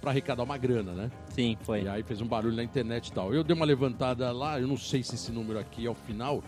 pra 0.01 0.11
arrecadar 0.11 0.43
uma 0.43 0.57
grana, 0.57 0.91
né? 0.91 1.11
Sim, 1.29 1.57
foi. 1.61 1.83
E 1.83 1.87
aí 1.87 2.03
fez 2.03 2.19
um 2.21 2.27
barulho 2.27 2.55
na 2.55 2.63
internet 2.63 3.07
e 3.07 3.13
tal. 3.13 3.33
Eu 3.33 3.43
dei 3.43 3.55
uma 3.55 3.65
levantada 3.65 4.29
lá, 4.31 4.59
eu 4.59 4.67
não 4.67 4.77
sei 4.77 5.01
se 5.01 5.15
esse 5.15 5.31
número 5.31 5.57
aqui 5.57 5.85
é 5.85 5.89
o 5.89 5.95
final, 5.95 6.43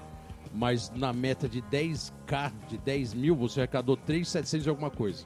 mas 0.54 0.92
na 0.94 1.14
meta 1.14 1.48
de 1.48 1.62
10k, 1.62 2.52
de 2.68 2.78
10 2.78 3.14
mil, 3.14 3.36
você 3.36 3.62
arrecadou 3.62 3.96
3,700 3.96 4.66
e 4.66 4.70
alguma 4.70 4.92
coisa. 4.92 5.26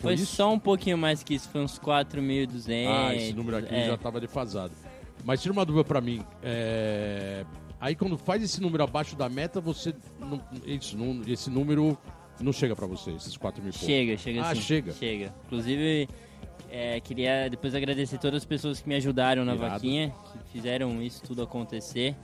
Foi 0.00 0.14
isso? 0.14 0.26
só 0.26 0.52
um 0.52 0.58
pouquinho 0.58 0.98
mais 0.98 1.22
que 1.22 1.34
isso, 1.34 1.48
foi 1.48 1.62
uns 1.62 1.78
4.200. 1.78 2.86
Ah, 2.88 3.14
esse 3.14 3.32
número 3.32 3.58
aqui 3.58 3.72
é. 3.72 3.86
já 3.86 3.94
estava 3.94 4.20
defasado. 4.20 4.74
Mas 5.24 5.40
tira 5.40 5.52
uma 5.52 5.64
dúvida 5.64 5.84
pra 5.84 6.00
mim. 6.00 6.24
é, 6.42 7.46
Aí 7.82 7.96
quando 7.96 8.16
faz 8.16 8.40
esse 8.44 8.60
número 8.60 8.84
abaixo 8.84 9.16
da 9.16 9.28
meta, 9.28 9.60
você. 9.60 9.92
Isso, 10.64 10.96
não... 10.96 11.20
esse 11.26 11.50
número 11.50 11.98
não 12.42 12.52
chega 12.52 12.74
pra 12.76 12.86
você, 12.86 13.10
esses 13.12 13.36
4 13.36 13.62
mil 13.62 13.72
pouco. 13.72 13.86
Chega, 13.86 14.16
chega 14.18 14.42
Ah, 14.42 14.54
sim. 14.54 14.60
chega. 14.60 14.92
Chega. 14.92 15.34
Inclusive, 15.46 16.08
é, 16.70 17.00
queria 17.00 17.48
depois 17.48 17.74
agradecer 17.74 18.18
todas 18.18 18.38
as 18.38 18.44
pessoas 18.44 18.80
que 18.80 18.88
me 18.88 18.94
ajudaram 18.96 19.44
na 19.44 19.54
Irado. 19.54 19.70
vaquinha, 19.74 20.12
que 20.46 20.52
fizeram 20.52 21.02
isso 21.02 21.22
tudo 21.22 21.42
acontecer. 21.42 22.14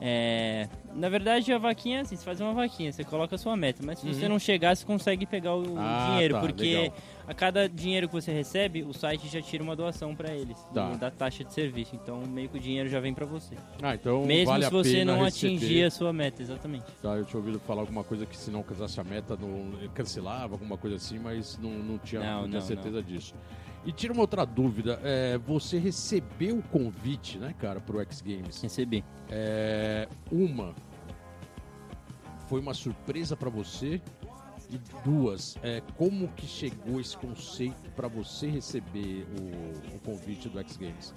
É, 0.00 0.68
na 0.94 1.08
verdade, 1.08 1.52
a 1.52 1.58
vaquinha, 1.58 2.02
assim, 2.02 2.14
você 2.16 2.24
faz 2.24 2.40
uma 2.40 2.52
vaquinha, 2.54 2.92
você 2.92 3.02
coloca 3.02 3.34
a 3.34 3.38
sua 3.38 3.56
meta, 3.56 3.82
mas 3.84 3.98
se 3.98 4.06
você 4.06 4.28
não 4.28 4.38
chegar, 4.38 4.76
você 4.76 4.84
consegue 4.86 5.26
pegar 5.26 5.54
o 5.54 5.58
Uhum. 5.68 5.74
Ah, 5.76 6.08
dinheiro, 6.12 6.34
tá, 6.34 6.40
porque 6.40 6.62
legal. 6.76 6.96
a 7.26 7.34
cada 7.34 7.68
dinheiro 7.68 8.06
que 8.06 8.14
você 8.14 8.32
recebe, 8.32 8.82
o 8.84 8.92
site 8.94 9.26
já 9.28 9.42
tira 9.42 9.62
uma 9.62 9.74
doação 9.74 10.14
pra 10.14 10.32
eles, 10.32 10.56
Tá. 10.72 10.90
da 10.90 11.10
taxa 11.10 11.42
de 11.42 11.52
serviço. 11.52 11.96
Então, 11.96 12.22
meio 12.26 12.48
que 12.48 12.56
o 12.58 12.60
dinheiro 12.60 12.88
já 12.88 13.00
vem 13.00 13.12
pra 13.12 13.26
você. 13.26 13.56
Ah, 13.82 13.94
então 13.94 14.24
Mesmo 14.24 14.46
vale 14.52 14.64
se 14.66 14.70
você 14.70 15.04
não 15.04 15.24
receber. 15.24 15.56
atingir 15.56 15.84
a 15.84 15.90
sua 15.90 16.12
meta, 16.12 16.42
exatamente. 16.42 16.84
Tá, 17.02 17.16
eu 17.16 17.24
tinha 17.24 17.40
ouvido 17.40 17.58
falar 17.60 17.80
alguma 17.80 18.04
coisa 18.04 18.24
que 18.24 18.36
se 18.36 18.50
não 18.52 18.62
casasse 18.62 19.00
a 19.00 19.04
meta, 19.04 19.36
não 19.36 19.88
cancelava, 19.94 20.54
alguma 20.54 20.76
coisa 20.78 20.94
assim, 20.96 21.18
mas 21.18 21.58
não, 21.58 21.70
não 21.70 21.98
tinha, 21.98 22.20
Não, 22.20 22.42
não 22.42 22.48
tinha 22.48 22.60
não, 22.60 22.66
certeza 22.66 23.02
disso. 23.02 23.34
E 23.88 23.92
tira 23.92 24.12
uma 24.12 24.20
outra 24.20 24.44
dúvida, 24.44 25.00
é, 25.02 25.38
você 25.38 25.78
recebeu 25.78 26.58
o 26.58 26.62
convite, 26.62 27.38
né, 27.38 27.54
cara, 27.58 27.80
pro 27.80 27.98
X 28.00 28.20
Games. 28.20 28.60
Recebi. 28.60 29.02
É, 29.30 30.06
uma, 30.30 30.74
foi 32.48 32.60
uma 32.60 32.74
surpresa 32.74 33.34
pra 33.34 33.48
você? 33.48 33.98
E 34.68 34.78
duas, 35.02 35.56
é, 35.62 35.80
como 35.96 36.28
que 36.28 36.46
chegou 36.46 37.00
esse 37.00 37.16
conceito 37.16 37.90
pra 37.96 38.08
você 38.08 38.48
receber 38.48 39.26
o, 39.40 39.96
o 39.96 40.00
convite 40.00 40.50
do 40.50 40.58
X 40.58 40.76
Games? 40.76 41.14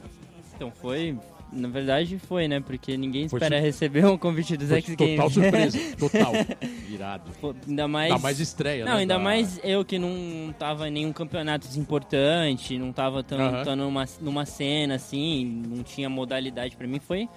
Então 0.55 0.71
foi, 0.71 1.19
na 1.51 1.67
verdade 1.67 2.17
foi, 2.19 2.47
né? 2.47 2.59
Porque 2.59 2.95
ninguém 2.97 3.27
Foi 3.27 3.37
espera 3.39 3.59
receber 3.59 4.05
um 4.05 4.17
convite 4.17 4.55
dos 4.55 4.69
Foi 4.69 4.81
X 4.81 4.95
Games. 4.95 5.15
total 5.15 5.29
surpresa, 5.29 5.79
total. 5.97 6.33
Irado. 6.89 7.31
Pô, 7.41 7.53
ainda 7.67 7.87
mais. 7.87 8.09
Dá 8.13 8.17
mais 8.19 8.39
estreia, 8.39 8.85
Não, 8.85 8.93
né? 8.93 8.99
ainda 8.99 9.13
da- 9.15 9.19
mais 9.19 9.59
eu 9.63 9.83
que 9.83 9.99
não 9.99 10.53
tava 10.57 10.87
em 10.87 10.91
nenhum 10.91 11.11
campeonato 11.13 11.67
importante, 11.77 12.77
não 12.77 12.91
tava 12.93 13.23
tão, 13.23 13.39
Aham. 13.39 13.63
tão 13.63 13.75
numa, 13.75 14.05
numa 14.21 14.45
cena 14.45 14.95
assim, 14.95 15.63
não 15.67 15.83
tinha 15.83 16.09
modalidade 16.09 16.75
pra 16.75 16.87
mim, 16.87 16.99
foi 16.99 17.27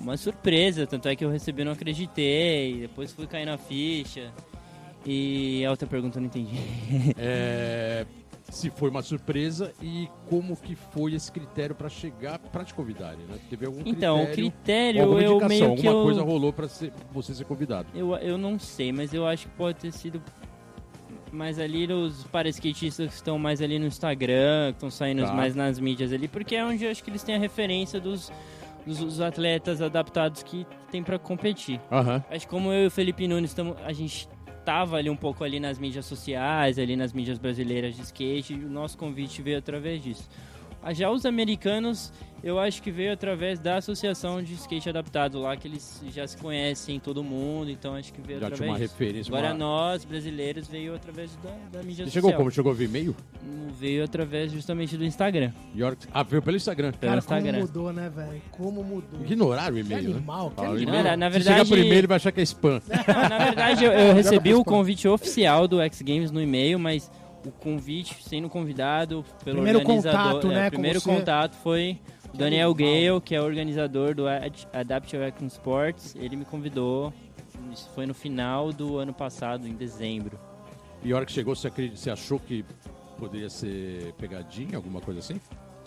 uma 0.00 0.16
surpresa. 0.16 0.86
Tanto 0.86 1.08
é 1.08 1.14
que 1.16 1.24
eu 1.24 1.30
recebi, 1.30 1.64
não 1.64 1.72
acreditei, 1.72 2.80
depois 2.80 3.12
fui 3.12 3.26
cair 3.26 3.44
na 3.46 3.58
ficha. 3.58 4.32
E 5.06 5.64
a 5.64 5.70
outra 5.70 5.86
pergunta 5.86 6.18
eu 6.18 6.20
não 6.22 6.26
entendi. 6.26 6.56
É, 7.16 8.04
se 8.50 8.70
foi 8.70 8.88
uma 8.90 9.02
surpresa 9.02 9.72
e 9.82 10.08
como 10.28 10.56
que 10.56 10.74
foi 10.74 11.14
esse 11.14 11.30
critério 11.30 11.74
pra 11.74 11.88
chegar 11.88 12.38
pra 12.38 12.64
te 12.64 12.72
convidarem, 12.72 13.20
né? 13.26 13.38
Teve 13.50 13.66
algum 13.66 13.82
Então, 13.84 14.22
o 14.22 14.26
critério, 14.26 14.52
critério 14.52 15.02
alguma 15.02 15.22
eu 15.22 15.32
indicação, 15.36 15.68
meio 15.68 15.80
que 15.80 15.86
alguma 15.86 16.00
eu... 16.00 16.04
coisa 16.04 16.22
rolou 16.22 16.52
pra 16.52 16.68
ser- 16.68 16.92
você 17.12 17.34
ser 17.34 17.44
convidado. 17.44 17.88
Eu, 17.94 18.14
eu 18.16 18.38
não 18.38 18.58
sei, 18.58 18.90
mas 18.92 19.12
eu 19.12 19.26
acho 19.26 19.46
que 19.48 19.54
pode 19.54 19.78
ter 19.78 19.92
sido 19.92 20.22
mais 21.30 21.58
ali 21.58 21.92
os 21.92 22.24
para-skatistas 22.24 23.08
que 23.08 23.14
estão 23.14 23.38
mais 23.38 23.60
ali 23.60 23.78
no 23.78 23.86
Instagram, 23.86 24.68
que 24.70 24.76
estão 24.76 24.90
saindo 24.90 25.24
Tá. 25.24 25.32
mais 25.34 25.54
nas 25.54 25.78
mídias 25.78 26.10
ali, 26.12 26.26
porque 26.26 26.56
é 26.56 26.64
onde 26.64 26.84
eu 26.84 26.90
acho 26.90 27.04
que 27.04 27.10
eles 27.10 27.22
têm 27.22 27.34
a 27.34 27.38
referência 27.38 28.00
dos, 28.00 28.32
dos, 28.86 29.20
atletas 29.20 29.82
adaptados 29.82 30.42
que 30.42 30.66
tem 30.90 31.02
para 31.02 31.18
competir. 31.18 31.78
Aham. 31.92 32.24
Acho 32.30 32.46
que 32.46 32.50
como 32.50 32.72
eu 32.72 32.84
e 32.84 32.86
o 32.86 32.90
Felipe 32.90 33.28
Nunes, 33.28 33.52
tamo, 33.52 33.76
a 33.84 33.92
gente 33.92 34.26
tava 34.68 34.98
ali 34.98 35.08
um 35.08 35.16
pouco 35.16 35.42
ali 35.42 35.58
nas 35.58 35.78
mídias 35.78 36.04
sociais, 36.04 36.78
ali 36.78 36.94
nas 36.94 37.14
mídias 37.14 37.38
brasileiras 37.38 37.96
de 37.96 38.02
skate, 38.02 38.52
e 38.52 38.64
o 38.66 38.68
nosso 38.68 38.98
convite 38.98 39.40
veio 39.40 39.56
através 39.56 40.02
disso. 40.02 40.28
Ah, 40.88 40.94
Já 40.94 41.10
os 41.10 41.26
americanos, 41.26 42.10
eu 42.42 42.58
acho 42.58 42.82
que 42.82 42.90
veio 42.90 43.12
através 43.12 43.58
da 43.58 43.76
associação 43.76 44.42
de 44.42 44.54
skate 44.54 44.88
adaptado 44.88 45.38
lá, 45.38 45.54
que 45.56 45.68
eles 45.68 46.02
já 46.14 46.26
se 46.26 46.36
conhecem 46.36 46.98
todo 46.98 47.22
mundo, 47.22 47.70
então 47.70 47.94
acho 47.94 48.12
que 48.12 48.20
veio 48.22 48.40
Já 48.40 48.46
através 48.46 48.58
tinha 48.58 48.72
uma 48.72 48.78
referência. 48.78 49.30
Agora 49.30 49.48
uma... 49.48 49.58
nós, 49.58 50.04
brasileiros, 50.06 50.66
veio 50.66 50.94
através 50.94 51.36
da, 51.36 51.50
da 51.78 51.82
mídia 51.84 52.04
Você 52.06 52.12
social. 52.12 52.22
chegou 52.22 52.32
como? 52.32 52.50
Chegou 52.50 52.72
via 52.72 52.86
e-mail? 52.86 53.14
Não 53.44 53.68
Veio 53.72 54.02
através 54.02 54.50
justamente 54.50 54.96
do 54.96 55.04
Instagram. 55.04 55.52
York... 55.76 56.06
Ah, 56.12 56.22
veio 56.22 56.40
pelo 56.42 56.56
Instagram. 56.56 56.90
Pelo 56.92 57.00
Cara, 57.12 57.18
Instagram. 57.18 57.52
como 57.52 57.66
mudou, 57.66 57.92
né, 57.92 58.08
velho? 58.08 58.42
Como 58.50 58.82
mudou. 58.82 59.20
Ignoraram 59.20 59.76
o 59.76 59.78
e-mail, 59.78 60.00
Que 60.00 60.08
né? 60.08 60.14
animal, 60.16 60.50
que 60.50 60.56
Falaram, 60.56 60.74
animal. 60.76 60.94
e-mail- 61.00 61.16
Na- 61.18 61.26
Se 61.26 61.32
verdade- 61.38 61.44
chegar 61.58 61.68
por 61.68 61.78
e-mail, 61.78 61.94
ele 61.98 62.06
vai 62.06 62.16
achar 62.16 62.32
que 62.32 62.40
é 62.40 62.42
spam. 62.44 62.80
Não, 62.88 63.28
na 63.28 63.38
verdade, 63.44 63.84
eu, 63.84 63.92
eu 63.92 64.14
recebi 64.14 64.54
o 64.54 64.64
convite 64.64 65.06
oficial 65.06 65.68
do 65.68 65.80
X 65.82 66.00
Games 66.02 66.30
no 66.30 66.40
e-mail, 66.40 66.78
mas 66.78 67.10
o 67.46 67.50
convite, 67.50 68.22
sendo 68.22 68.48
convidado 68.48 69.24
pelo 69.44 69.56
Primeiro 69.56 69.78
organizador. 69.80 70.22
contato, 70.34 70.50
é, 70.52 70.54
né, 70.54 70.66
O 70.68 70.70
primeiro 70.70 71.00
você. 71.00 71.08
contato 71.14 71.54
foi 71.56 71.98
o 72.32 72.36
Daniel 72.36 72.74
Gale, 72.74 73.20
que 73.24 73.34
é 73.34 73.40
o 73.40 73.44
organizador 73.44 74.14
do 74.14 74.26
Ad- 74.28 74.68
Adaptive 74.72 75.24
Action 75.24 75.46
Sports. 75.46 76.14
Ele 76.16 76.36
me 76.36 76.44
convidou. 76.44 77.12
Isso 77.72 77.88
foi 77.94 78.06
no 78.06 78.14
final 78.14 78.72
do 78.72 78.98
ano 78.98 79.12
passado, 79.12 79.66
em 79.66 79.74
dezembro. 79.74 80.38
E 81.02 81.12
a 81.12 81.16
hora 81.16 81.26
que 81.26 81.32
chegou, 81.32 81.54
você, 81.54 81.68
acredita, 81.68 81.96
você 81.96 82.10
achou 82.10 82.38
que 82.40 82.64
poderia 83.18 83.48
ser 83.50 84.12
pegadinha, 84.18 84.76
alguma 84.76 85.00
coisa 85.00 85.20
assim? 85.20 85.40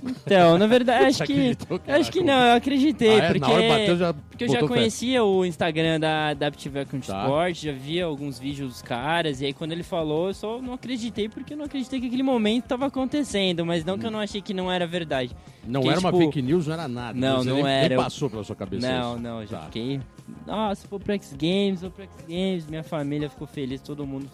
Então, 0.04 0.58
na 0.58 0.66
verdade, 0.68 1.06
acho 1.22 1.24
que. 1.24 1.58
Acho 1.88 2.12
que 2.12 2.22
não, 2.24 2.34
eu 2.34 2.56
acreditei, 2.56 3.20
Ah, 3.20 3.24
é? 3.26 3.28
porque. 3.34 3.68
Bateu, 3.68 3.98
já 3.98 4.14
Porque 4.14 4.44
eu 4.46 4.48
já 4.48 4.54
botou 4.56 4.68
fé. 4.70 4.74
conhecia 4.76 5.24
o 5.24 5.46
Instagram 5.46 6.00
da 6.00 6.30
Adaptive 6.30 6.80
Account 6.80 7.08
Tá. 7.08 7.24
Sport, 7.24 7.56
já 7.64 7.72
via 7.72 8.06
alguns 8.06 8.40
vídeos 8.40 8.70
dos 8.70 8.82
caras, 8.82 9.42
e 9.42 9.46
aí 9.46 9.54
quando 9.54 9.72
ele 9.74 9.84
falou, 9.84 10.28
eu 10.30 10.34
só 10.34 10.62
não 10.62 10.74
acreditei, 10.74 11.30
porque 11.30 11.54
eu 11.54 11.58
não 11.58 11.66
acreditei 11.66 12.00
que 12.00 12.08
aquele 12.08 12.24
momento 12.24 12.64
estava 12.64 12.88
acontecendo, 12.88 13.66
mas 13.66 13.86
não 13.86 13.98
que 13.98 14.06
eu 14.06 14.12
não 14.12 14.20
achei 14.20 14.42
que 14.42 14.54
não 14.54 14.72
era 14.72 14.88
verdade. 14.88 15.36
Não 15.68 15.82
Fiquei, 15.82 15.92
era 15.92 16.00
uma 16.00 16.12
tipo, 16.12 16.24
fake 16.26 16.42
news, 16.42 16.66
não 16.68 16.74
era 16.74 16.88
nada. 16.88 17.20
Não, 17.20 17.44
não 17.44 17.56
nem, 17.58 17.68
era. 17.68 17.90
Nem 17.90 17.98
passou 17.98 18.30
pela 18.30 18.44
sua 18.44 18.56
cabeça 18.56 18.92
Não, 18.92 19.14
isso. 19.14 19.22
não, 19.22 19.46
já 19.46 19.58
Tá. 19.60 19.66
fiquei. 19.66 20.02
Nossa, 20.48 20.88
vou 20.88 21.00
pro 21.00 21.14
X 21.14 21.34
Games, 21.40 21.82
vou 21.82 21.92
pro 21.92 22.04
X 22.04 22.12
Games, 22.28 22.66
minha 22.66 22.84
família 22.84 23.30
ficou 23.30 23.46
feliz, 23.46 23.80
todo 23.82 24.06
mundo. 24.08 24.28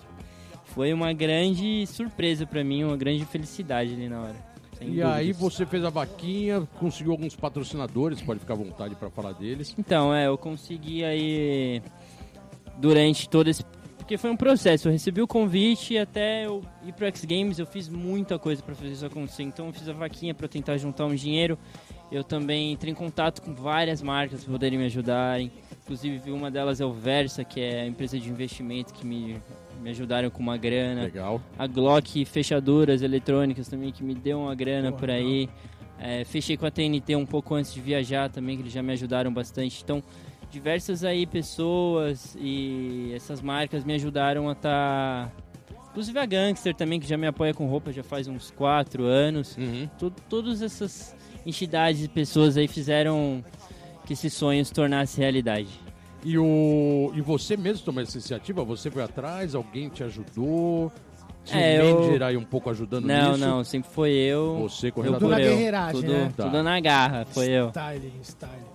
Foi 0.73 0.93
uma 0.93 1.12
grande 1.12 1.86
surpresa 1.88 2.45
pra 2.45 2.63
mim, 2.63 2.84
uma 2.84 2.95
grande 2.95 3.25
felicidade 3.25 3.93
ali 3.93 4.08
na 4.08 4.21
hora. 4.21 4.36
Sem 4.77 4.93
E 4.93 5.01
aí 5.01 5.27
dúvidas. 5.33 5.53
você 5.53 5.65
fez 5.65 5.83
a 5.83 5.89
vaquinha, 5.89 6.67
conseguiu 6.79 7.11
alguns 7.11 7.35
patrocinadores, 7.35 8.21
pode 8.21 8.39
ficar 8.39 8.53
à 8.53 8.57
vontade 8.57 8.95
pra 8.95 9.09
falar 9.09 9.33
deles. 9.33 9.73
Então, 9.77 10.13
é, 10.13 10.27
eu 10.27 10.37
consegui 10.37 11.03
aí 11.03 11.81
durante 12.77 13.27
todo 13.29 13.47
esse. 13.49 13.63
Porque 13.97 14.17
foi 14.17 14.29
um 14.29 14.37
processo, 14.37 14.87
eu 14.87 14.91
recebi 14.93 15.21
o 15.21 15.27
convite 15.27 15.95
e 15.95 15.97
até 15.97 16.45
eu 16.45 16.63
ir 16.85 16.93
pro 16.93 17.05
X 17.07 17.25
Games 17.25 17.59
eu 17.59 17.65
fiz 17.65 17.89
muita 17.89 18.39
coisa 18.39 18.63
pra 18.63 18.73
fazer 18.73 18.91
isso 18.93 19.05
acontecer. 19.05 19.43
Então 19.43 19.67
eu 19.67 19.73
fiz 19.73 19.89
a 19.89 19.91
vaquinha 19.91 20.33
pra 20.33 20.47
tentar 20.47 20.77
juntar 20.77 21.05
um 21.05 21.13
dinheiro. 21.13 21.59
Eu 22.09 22.23
também 22.23 22.71
entrei 22.71 22.93
em 22.93 22.95
contato 22.95 23.41
com 23.41 23.53
várias 23.53 24.01
marcas 24.01 24.45
para 24.45 24.51
poderem 24.53 24.79
me 24.79 24.85
ajudarem. 24.85 25.51
Inclusive 25.83 26.31
uma 26.31 26.49
delas 26.49 26.79
é 26.79 26.85
o 26.85 26.93
Versa, 26.93 27.43
que 27.43 27.59
é 27.59 27.81
a 27.81 27.85
empresa 27.85 28.17
de 28.17 28.29
investimento 28.29 28.93
que 28.93 29.05
me, 29.05 29.41
me 29.88 29.91
ajudaram 29.91 30.30
com 30.30 30.43
uma 30.43 30.58
grana 30.58 31.04
Legal. 31.04 31.41
a 31.58 31.65
Glock 31.65 32.26
fechaduras 32.26 33.02
eletrônicas 33.02 33.69
também 33.69 33.89
que 33.89 34.04
me 34.04 34.13
deu 34.13 34.41
uma 34.41 34.54
grana 34.54 34.91
por 34.91 35.10
aí. 35.10 35.47
É, 35.97 36.26
fechei 36.26 36.58
com 36.58 36.65
a 36.65 36.71
TNT 36.71 37.15
um 37.15 37.26
pouco 37.26 37.56
antes 37.56 37.73
de 37.73 37.80
viajar 37.80 38.30
também, 38.30 38.58
que 38.58 38.63
eles 38.63 38.73
já 38.73 38.84
me 38.84 38.91
ajudaram 38.91 39.32
bastante. 39.34 39.82
Então, 39.82 40.04
diversas 40.52 41.06
aí 41.06 41.26
pessoas 41.26 42.36
e 42.39 43.13
essas 43.15 43.41
marcas 43.41 43.86
me 43.86 43.93
ajudaram 43.93 44.50
a 44.50 44.52
estar. 44.52 45.32
Inclusive 45.91 46.19
a 46.19 46.26
Gangster 46.26 46.76
também, 46.76 47.00
que 47.00 47.08
já 47.08 47.17
me 47.17 47.26
apoia 47.26 47.54
com 47.54 47.65
roupa 47.65 47.91
já 47.93 48.04
faz 48.04 48.28
uns 48.28 48.52
4 48.52 49.04
anos. 49.06 49.56
Uhum. 49.58 49.88
To- 49.97 50.12
todas 50.30 50.62
essas 50.62 51.15
entidades 51.45 52.04
e 52.04 52.08
pessoas 52.10 52.58
aí 52.58 52.67
fizeram 52.67 53.43
que 54.06 54.12
esse 54.13 54.30
sonho 54.30 54.63
se 54.65 54.73
tornasse 54.73 55.17
realidade. 55.19 55.69
E, 56.29 56.37
o... 56.37 57.11
e 57.15 57.21
você 57.21 57.55
mesmo 57.55 57.85
tomou 57.85 58.03
essa 58.03 58.17
iniciativa? 58.17 58.61
Você 58.65 58.91
foi 58.91 59.01
atrás? 59.01 59.55
Alguém 59.55 59.87
te 59.87 60.03
ajudou? 60.03 60.91
Tinha 61.45 61.61
É, 61.61 61.81
um 61.81 62.11
eu- 62.13 62.25
aí 62.25 62.35
um 62.35 62.43
pouco 62.43 62.69
ajudando 62.69 63.05
Não, 63.05 63.29
nisso? 63.31 63.39
não, 63.45 63.63
sempre 63.63 63.89
foi 63.89 64.11
eu. 64.11 64.57
Você 64.63 64.89
eu 64.89 64.91
correndo 64.91 65.13
Tudo 65.19 65.29
na 65.29 65.37
guerreiragem, 65.37 66.01
tudo, 66.01 66.11
né? 66.11 66.33
Tá. 66.35 66.43
tudo 66.43 66.61
na 66.63 66.79
garra, 66.81 67.25
foi 67.25 67.47
eu. 67.49 67.69
Style. 67.69 68.11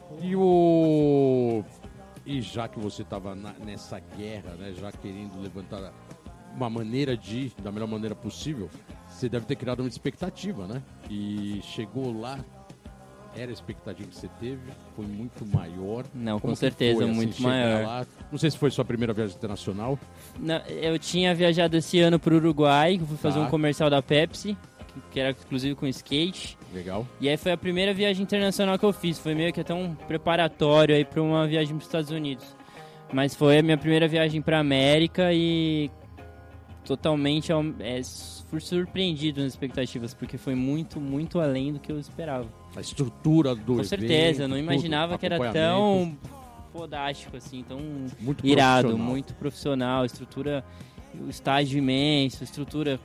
Pô. 0.08 0.16
E 0.22 0.34
o. 0.34 1.62
E 2.24 2.40
já 2.40 2.68
que 2.68 2.78
você 2.80 3.02
estava 3.02 3.34
nessa 3.34 4.00
guerra, 4.16 4.54
né? 4.58 4.72
Já 4.80 4.90
querendo 4.90 5.38
levantar 5.38 5.92
uma 6.56 6.70
maneira 6.70 7.14
de 7.14 7.36
ir 7.38 7.52
da 7.62 7.70
melhor 7.70 7.88
maneira 7.88 8.14
possível, 8.14 8.70
você 9.10 9.28
deve 9.28 9.44
ter 9.44 9.56
criado 9.56 9.80
uma 9.80 9.88
expectativa, 9.90 10.66
né? 10.66 10.82
E 11.10 11.60
chegou 11.62 12.18
lá, 12.18 12.38
era 13.36 13.50
a 13.50 13.52
expectativa 13.52 14.08
que 14.08 14.14
você 14.14 14.28
teve, 14.40 14.60
foi 14.94 15.06
muito 15.06 15.44
maior. 15.46 16.04
Não, 16.14 16.38
Como 16.38 16.52
com 16.52 16.56
certeza, 16.56 16.96
foi, 16.98 17.04
assim, 17.06 17.14
muito 17.14 17.34
chegar 17.36 17.48
maior. 17.48 17.86
lá? 17.86 18.06
Não 18.30 18.38
sei 18.38 18.50
se 18.50 18.58
foi 18.58 18.70
sua 18.70 18.84
primeira 18.84 19.12
viagem 19.12 19.34
internacional. 19.36 19.98
Não, 20.38 20.56
eu 20.66 20.98
tinha 20.98 21.34
viajado 21.34 21.76
esse 21.76 21.98
ano 22.00 22.18
pro 22.18 22.36
Uruguai, 22.36 23.00
fui 23.06 23.16
fazer 23.16 23.38
Tá. 23.40 23.46
um 23.46 23.50
comercial 23.50 23.88
da 23.88 24.02
Pepsi, 24.02 24.56
que- 25.10 25.18
era 25.20 25.30
inclusive 25.30 25.74
com 25.74 25.86
skate. 25.86 26.58
Legal. 26.74 27.06
E 27.20 27.28
aí 27.28 27.36
foi 27.36 27.52
a 27.52 27.56
primeira 27.56 27.92
viagem 27.94 28.22
internacional 28.22 28.78
que 28.78 28.84
eu 28.84 28.92
fiz. 28.92 29.18
Foi 29.18 29.34
meio 29.34 29.52
que 29.52 29.60
até 29.60 29.72
um 29.74 29.94
preparatório 29.94 30.94
aí 30.94 31.04
para 31.04 31.22
uma 31.22 31.46
viagem 31.46 31.68
para 31.74 31.78
os 31.82 31.86
Estados 31.86 32.10
Unidos. 32.10 32.44
Mas 33.12 33.34
foi 33.34 33.58
a 33.58 33.62
minha 33.62 33.76
primeira 33.76 34.08
viagem 34.08 34.40
para 34.40 34.58
América 34.58 35.32
e 35.32 35.90
totalmente 36.84 37.52
é, 37.80 38.00
fui 38.48 38.60
surpreendido 38.60 39.42
nas 39.42 39.52
expectativas, 39.52 40.14
porque 40.14 40.36
foi 40.38 40.54
muito, 40.54 41.00
muito 41.00 41.38
além 41.40 41.72
do 41.72 41.78
que 41.78 41.92
eu 41.92 41.98
esperava. 41.98 42.46
A 42.74 42.80
estrutura 42.80 43.54
do 43.54 43.64
Com 43.64 43.72
evento, 43.80 43.88
certeza, 43.88 44.44
eu 44.44 44.48
não 44.48 44.56
tudo, 44.56 44.64
imaginava 44.64 45.18
que 45.18 45.26
era 45.26 45.52
tão 45.52 46.16
fodástico 46.72 47.36
assim, 47.36 47.62
tão 47.68 47.78
muito 48.18 48.46
irado, 48.46 48.88
profissional. 48.88 49.10
muito 49.12 49.34
profissional, 49.34 50.04
estrutura, 50.06 50.64
o 51.20 51.28
estágio 51.28 51.78
imenso, 51.78 52.42
estrutura 52.42 52.98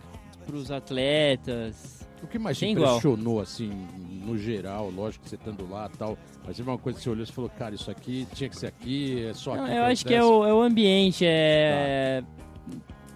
para 0.45 0.55
os 0.55 0.71
atletas. 0.71 2.07
O 2.23 2.27
que 2.27 2.39
mais 2.39 2.57
te 2.57 2.61
Sem 2.61 2.71
igual. 2.71 2.91
impressionou, 2.97 3.41
assim, 3.41 3.69
no 4.25 4.37
geral, 4.37 4.89
lógico 4.89 5.25
que 5.25 5.29
você 5.29 5.35
estando 5.35 5.69
lá 5.69 5.89
e 5.93 5.97
tal, 5.97 6.17
mas 6.45 6.57
uma 6.59 6.77
coisa 6.77 6.97
que 6.97 7.03
você 7.03 7.09
olhou 7.09 7.23
e 7.23 7.27
falou, 7.31 7.49
cara, 7.49 7.75
isso 7.75 7.91
aqui 7.91 8.25
tinha 8.33 8.49
que 8.49 8.55
ser 8.57 8.67
aqui, 8.67 9.25
é 9.27 9.33
só 9.33 9.55
Não, 9.55 9.65
aqui. 9.65 9.75
eu 9.75 9.83
acho 9.83 10.05
que 10.05 10.13
é 10.13 10.23
o, 10.23 10.45
é 10.45 10.53
o 10.53 10.61
ambiente, 10.61 11.25
é. 11.27 12.23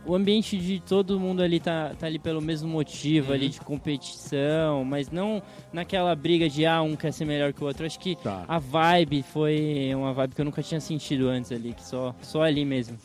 O 0.05 0.15
ambiente 0.15 0.57
de 0.57 0.79
todo 0.79 1.19
mundo 1.19 1.43
ali 1.43 1.59
tá, 1.59 1.91
tá 1.97 2.07
ali 2.07 2.17
pelo 2.17 2.41
mesmo 2.41 2.67
motivo, 2.67 3.29
Uhum. 3.29 3.33
ali 3.35 3.49
de 3.49 3.61
competição, 3.61 4.83
mas 4.83 5.11
não 5.11 5.41
naquela 5.71 6.15
briga 6.15 6.49
de 6.49 6.65
ah, 6.65 6.81
um 6.81 6.95
quer 6.95 7.11
ser 7.13 7.25
melhor 7.25 7.53
que 7.53 7.63
o 7.63 7.67
outro. 7.67 7.85
Acho 7.85 7.99
que 7.99 8.15
Tá. 8.15 8.43
a 8.47 8.57
vibe 8.57 9.21
foi 9.23 9.91
uma 9.95 10.11
vibe 10.11 10.33
que 10.35 10.41
eu 10.41 10.45
nunca 10.45 10.63
tinha 10.63 10.79
sentido 10.81 11.27
antes 11.29 11.51
ali, 11.51 11.73
que 11.73 11.83
só, 11.83 12.15
só 12.21 12.41
ali 12.41 12.65
mesmo. 12.65 12.97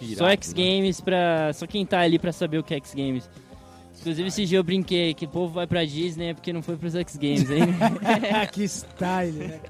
Só 0.00 0.04
irado, 0.24 0.30
X 0.32 0.54
né? 0.54 0.62
Games 0.64 1.00
pra. 1.00 1.52
Só 1.52 1.66
quem 1.66 1.84
tá 1.86 2.00
ali 2.00 2.18
pra 2.18 2.32
saber 2.32 2.58
o 2.58 2.62
que 2.64 2.74
é 2.74 2.78
X 2.78 2.94
Games. 2.94 3.28
Inclusive 4.00 4.28
esse 4.28 4.46
dia 4.46 4.58
eu 4.58 4.64
brinquei 4.64 5.12
que 5.12 5.26
o 5.26 5.28
povo 5.28 5.52
vai 5.52 5.66
pra 5.66 5.84
Disney 5.84 6.28
é 6.30 6.34
porque 6.34 6.52
não 6.54 6.62
foi 6.62 6.74
pros 6.76 6.94
X 6.94 7.16
Games, 7.16 7.50
hein? 7.50 7.64
que 8.50 8.66
style, 8.66 9.32
né? 9.32 9.60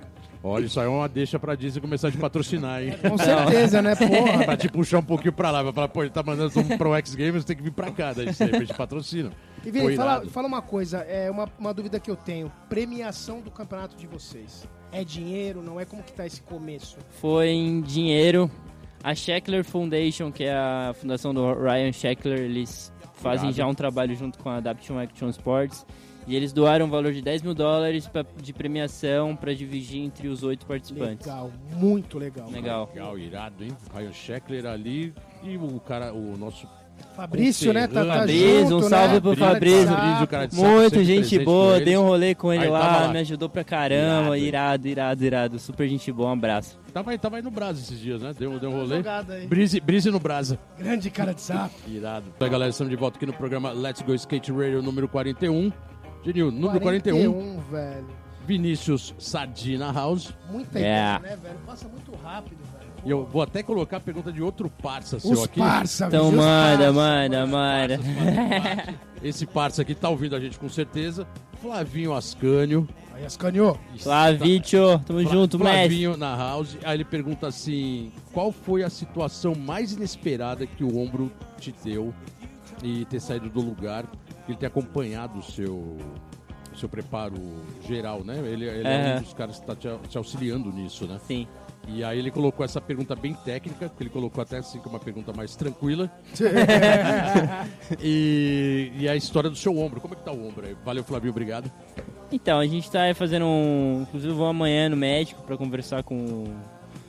Olha, 0.42 0.64
isso 0.64 0.80
aí 0.80 0.86
é 0.86 0.88
uma 0.88 1.08
deixa 1.08 1.38
pra 1.38 1.54
Disney 1.54 1.80
começar 1.82 2.08
a 2.08 2.10
te 2.10 2.16
patrocinar, 2.16 2.82
hein? 2.82 2.94
Com 3.02 3.18
certeza, 3.18 3.82
né, 3.82 3.94
porra? 3.96 4.44
pra 4.44 4.56
te 4.56 4.68
puxar 4.68 4.98
um 5.00 5.02
pouquinho 5.02 5.32
pra 5.32 5.50
lá, 5.50 5.62
vai 5.62 5.72
falar, 5.72 5.88
pô, 5.88 6.02
ele 6.02 6.10
tá 6.10 6.22
mandando 6.22 6.58
um 6.58 6.78
pro 6.78 6.94
X 6.94 7.14
Games, 7.14 7.44
tem 7.44 7.56
que 7.56 7.62
vir 7.62 7.72
pra 7.72 7.90
cá, 7.90 8.14
daí 8.14 8.30
de 8.30 8.44
repente 8.44 8.72
patrocina. 8.72 9.30
E 9.64 9.70
Vini, 9.70 9.94
fala, 9.94 10.26
fala 10.26 10.48
uma 10.48 10.62
coisa, 10.62 10.98
é 11.00 11.30
uma, 11.30 11.46
uma 11.58 11.74
dúvida 11.74 12.00
que 12.00 12.10
eu 12.10 12.16
tenho. 12.16 12.50
Premiação 12.70 13.42
do 13.42 13.50
campeonato 13.50 13.94
de 13.96 14.06
vocês. 14.06 14.66
É 14.90 15.04
dinheiro, 15.04 15.62
não 15.62 15.78
é? 15.78 15.84
Como 15.84 16.02
que 16.02 16.12
tá 16.12 16.26
esse 16.26 16.40
começo? 16.40 16.96
foi 17.20 17.48
em 17.48 17.80
dinheiro. 17.82 18.50
A 19.02 19.14
Sheckler 19.14 19.64
Foundation, 19.64 20.30
que 20.30 20.44
é 20.44 20.52
a 20.54 20.92
fundação 20.94 21.32
do 21.32 21.54
Ryan 21.54 21.90
Sheckler, 21.92 22.38
eles 22.40 22.92
fazem 23.14 23.46
Irado. 23.48 23.56
já 23.56 23.66
um 23.66 23.74
trabalho 23.74 24.14
junto 24.14 24.38
com 24.38 24.48
a 24.50 24.56
Adaption 24.56 24.98
Action 24.98 25.28
Sports. 25.30 25.86
E 26.26 26.36
eles 26.36 26.52
doaram 26.52 26.86
um 26.86 26.90
valor 26.90 27.12
de 27.12 27.22
10 27.22 27.42
mil 27.42 27.54
dólares 27.54 28.06
pra- 28.06 28.24
de 28.40 28.52
premiação 28.52 29.34
para 29.34 29.54
dividir 29.54 30.00
entre 30.02 30.28
os 30.28 30.42
oito 30.42 30.64
participantes. 30.66 31.26
Legal, 31.26 31.50
muito 31.76 32.18
legal. 32.18 32.48
Legal. 32.50 32.88
Legal, 32.94 33.18
irado, 33.18 33.64
hein? 33.64 33.70
Ryan 33.94 34.12
Sheckler 34.12 34.66
ali 34.66 35.12
e 35.42 35.56
o 35.56 35.80
cara, 35.80 36.12
o 36.12 36.36
nosso 36.36 36.66
Fabrício, 37.16 37.72
né? 37.72 37.86
Tá, 37.86 38.04
tá 38.04 38.14
Fabrício, 38.14 38.68
junto, 38.68 38.76
um 38.76 38.88
salve 38.88 39.14
né? 39.14 39.20
pro 39.20 39.34
Cara 39.36 39.52
Fabrício. 39.54 39.86
Fabrício, 39.88 40.26
cara 40.28 40.46
de 40.46 40.56
Muito 40.56 41.02
gente 41.04 41.38
boa, 41.38 41.80
dei 41.80 41.96
um 41.96 42.02
rolê 42.04 42.34
com 42.34 42.52
ele 42.52 42.64
Aí, 42.64 42.70
tava 42.70 42.84
lá, 42.84 43.06
lá. 43.06 43.12
me 43.12 43.18
ajudou 43.20 43.48
pra 43.48 43.64
caramba, 43.64 44.36
Irado. 44.36 44.86
irado, 44.86 44.88
irado, 44.88 45.24
irado, 45.24 45.58
super 45.58 45.88
gente 45.88 46.12
boa, 46.12 46.28
um 46.28 46.32
abraço. 46.34 46.78
Tava, 46.92 47.10
aí- 47.12 47.18
tava 47.18 47.36
aí 47.36 47.42
no 47.42 47.50
Brasa 47.50 47.80
esses 47.80 47.98
dias, 47.98 48.20
né? 48.20 48.34
Deu, 48.38 48.58
deu 48.60 48.68
um 48.70 48.74
rolê. 48.74 49.02
Brise, 49.48 49.80
brise 49.80 50.10
no 50.10 50.20
Brasa. 50.20 50.58
Grande 50.78 51.08
cara 51.10 51.32
de 51.32 51.40
saco. 51.40 51.74
Irado. 51.88 52.26
Então, 52.36 52.48
galera, 52.50 52.70
estamos 52.70 52.90
de 52.90 52.96
volta 52.96 53.16
aqui 53.16 53.24
no 53.26 53.32
programa 53.32 53.72
Let's 53.72 54.02
Go 54.02 54.12
Skate 54.14 54.52
Radio 54.52 54.82
número 54.82 55.08
41. 55.08 55.72
Genil, 56.24 56.50
número 56.50 56.80
41, 56.80 57.32
41, 57.32 57.60
velho. 57.70 58.06
Vinícius 58.46 59.14
Sardina 59.18 59.92
House. 59.92 60.34
Muita 60.50 60.78
É. 60.78 60.82
ideia, 60.82 61.18
né, 61.20 61.38
velho? 61.42 61.58
Passa 61.66 61.88
muito 61.88 62.12
rápido, 62.22 62.58
velho. 62.72 62.90
E 63.04 63.10
eu 63.10 63.24
vou 63.24 63.40
até 63.40 63.62
colocar 63.62 63.96
a 63.98 64.00
pergunta 64.00 64.30
de 64.30 64.42
outro 64.42 64.68
parça 64.82 65.18
seu 65.18 65.30
Os 65.32 65.44
aqui. 65.44 65.58
parça, 65.60 66.06
Então 66.06 66.24
velho, 66.30 66.38
os 66.40 66.44
manda, 66.44 66.76
parça, 66.78 66.92
manda, 66.92 67.46
mano. 67.46 67.94
manda. 68.04 68.94
Esse 69.22 69.46
parça 69.46 69.82
aqui 69.82 69.94
tá 69.94 70.08
ouvindo 70.10 70.36
a 70.36 70.40
gente 70.40 70.58
com 70.58 70.68
certeza. 70.68 71.26
Flavinho 71.62 72.12
Ascânio. 72.14 72.86
Aí, 73.14 73.24
Ascanio. 73.24 73.78
Flavítio, 73.98 74.98
tamo 75.06 75.20
Fla- 75.22 75.30
junto, 75.32 75.58
mestre. 75.58 75.78
Flavinho 75.80 76.16
na 76.16 76.36
house. 76.36 76.76
Aí 76.84 76.96
ele 76.96 77.04
pergunta 77.04 77.46
assim: 77.46 78.12
qual 78.32 78.50
foi 78.50 78.82
a 78.82 78.90
situação 78.90 79.54
mais 79.54 79.92
inesperada 79.92 80.66
que 80.66 80.82
o 80.82 80.98
ombro 80.98 81.30
te 81.58 81.74
deu 81.84 82.12
e 82.82 83.04
ter 83.06 83.20
saído 83.20 83.48
do 83.50 83.60
lugar? 83.60 84.04
Ele 84.50 84.58
tem 84.58 84.66
acompanhado 84.66 85.38
o 85.38 85.42
seu, 85.42 85.96
o 86.72 86.76
seu 86.76 86.88
preparo 86.88 87.36
geral, 87.86 88.24
né? 88.24 88.38
Ele, 88.38 88.66
ele 88.66 88.88
é 88.88 89.10
Aham. 89.10 89.18
um 89.18 89.22
dos 89.22 89.34
caras 89.34 89.56
que 89.56 89.62
está 89.62 89.76
te, 89.76 90.08
te 90.08 90.18
auxiliando 90.18 90.72
nisso, 90.72 91.06
né? 91.06 91.18
Sim. 91.26 91.46
E 91.88 92.04
aí 92.04 92.18
ele 92.18 92.30
colocou 92.30 92.64
essa 92.64 92.80
pergunta 92.80 93.16
bem 93.16 93.34
técnica, 93.34 93.88
que 93.88 94.02
ele 94.02 94.10
colocou 94.10 94.42
até 94.42 94.58
assim 94.58 94.78
que 94.78 94.86
é 94.86 94.90
uma 94.90 95.00
pergunta 95.00 95.32
mais 95.32 95.56
tranquila. 95.56 96.10
e, 98.00 98.92
e 98.96 99.08
a 99.08 99.16
história 99.16 99.50
do 99.50 99.56
seu 99.56 99.76
ombro. 99.76 100.00
Como 100.00 100.14
é 100.14 100.16
que 100.16 100.24
tá 100.24 100.32
o 100.32 100.46
ombro 100.46 100.66
aí? 100.66 100.76
Valeu, 100.84 101.02
Flavinho, 101.02 101.30
obrigado. 101.30 101.70
Então, 102.30 102.60
a 102.60 102.66
gente 102.66 102.90
tá 102.90 103.02
aí 103.02 103.14
fazendo 103.14 103.44
um. 103.46 104.02
Inclusive, 104.02 104.32
eu 104.32 104.36
vou 104.36 104.46
amanhã 104.46 104.88
no 104.88 104.96
médico 104.96 105.42
pra 105.42 105.56
conversar 105.56 106.02
com 106.02 106.44
o 106.44 106.54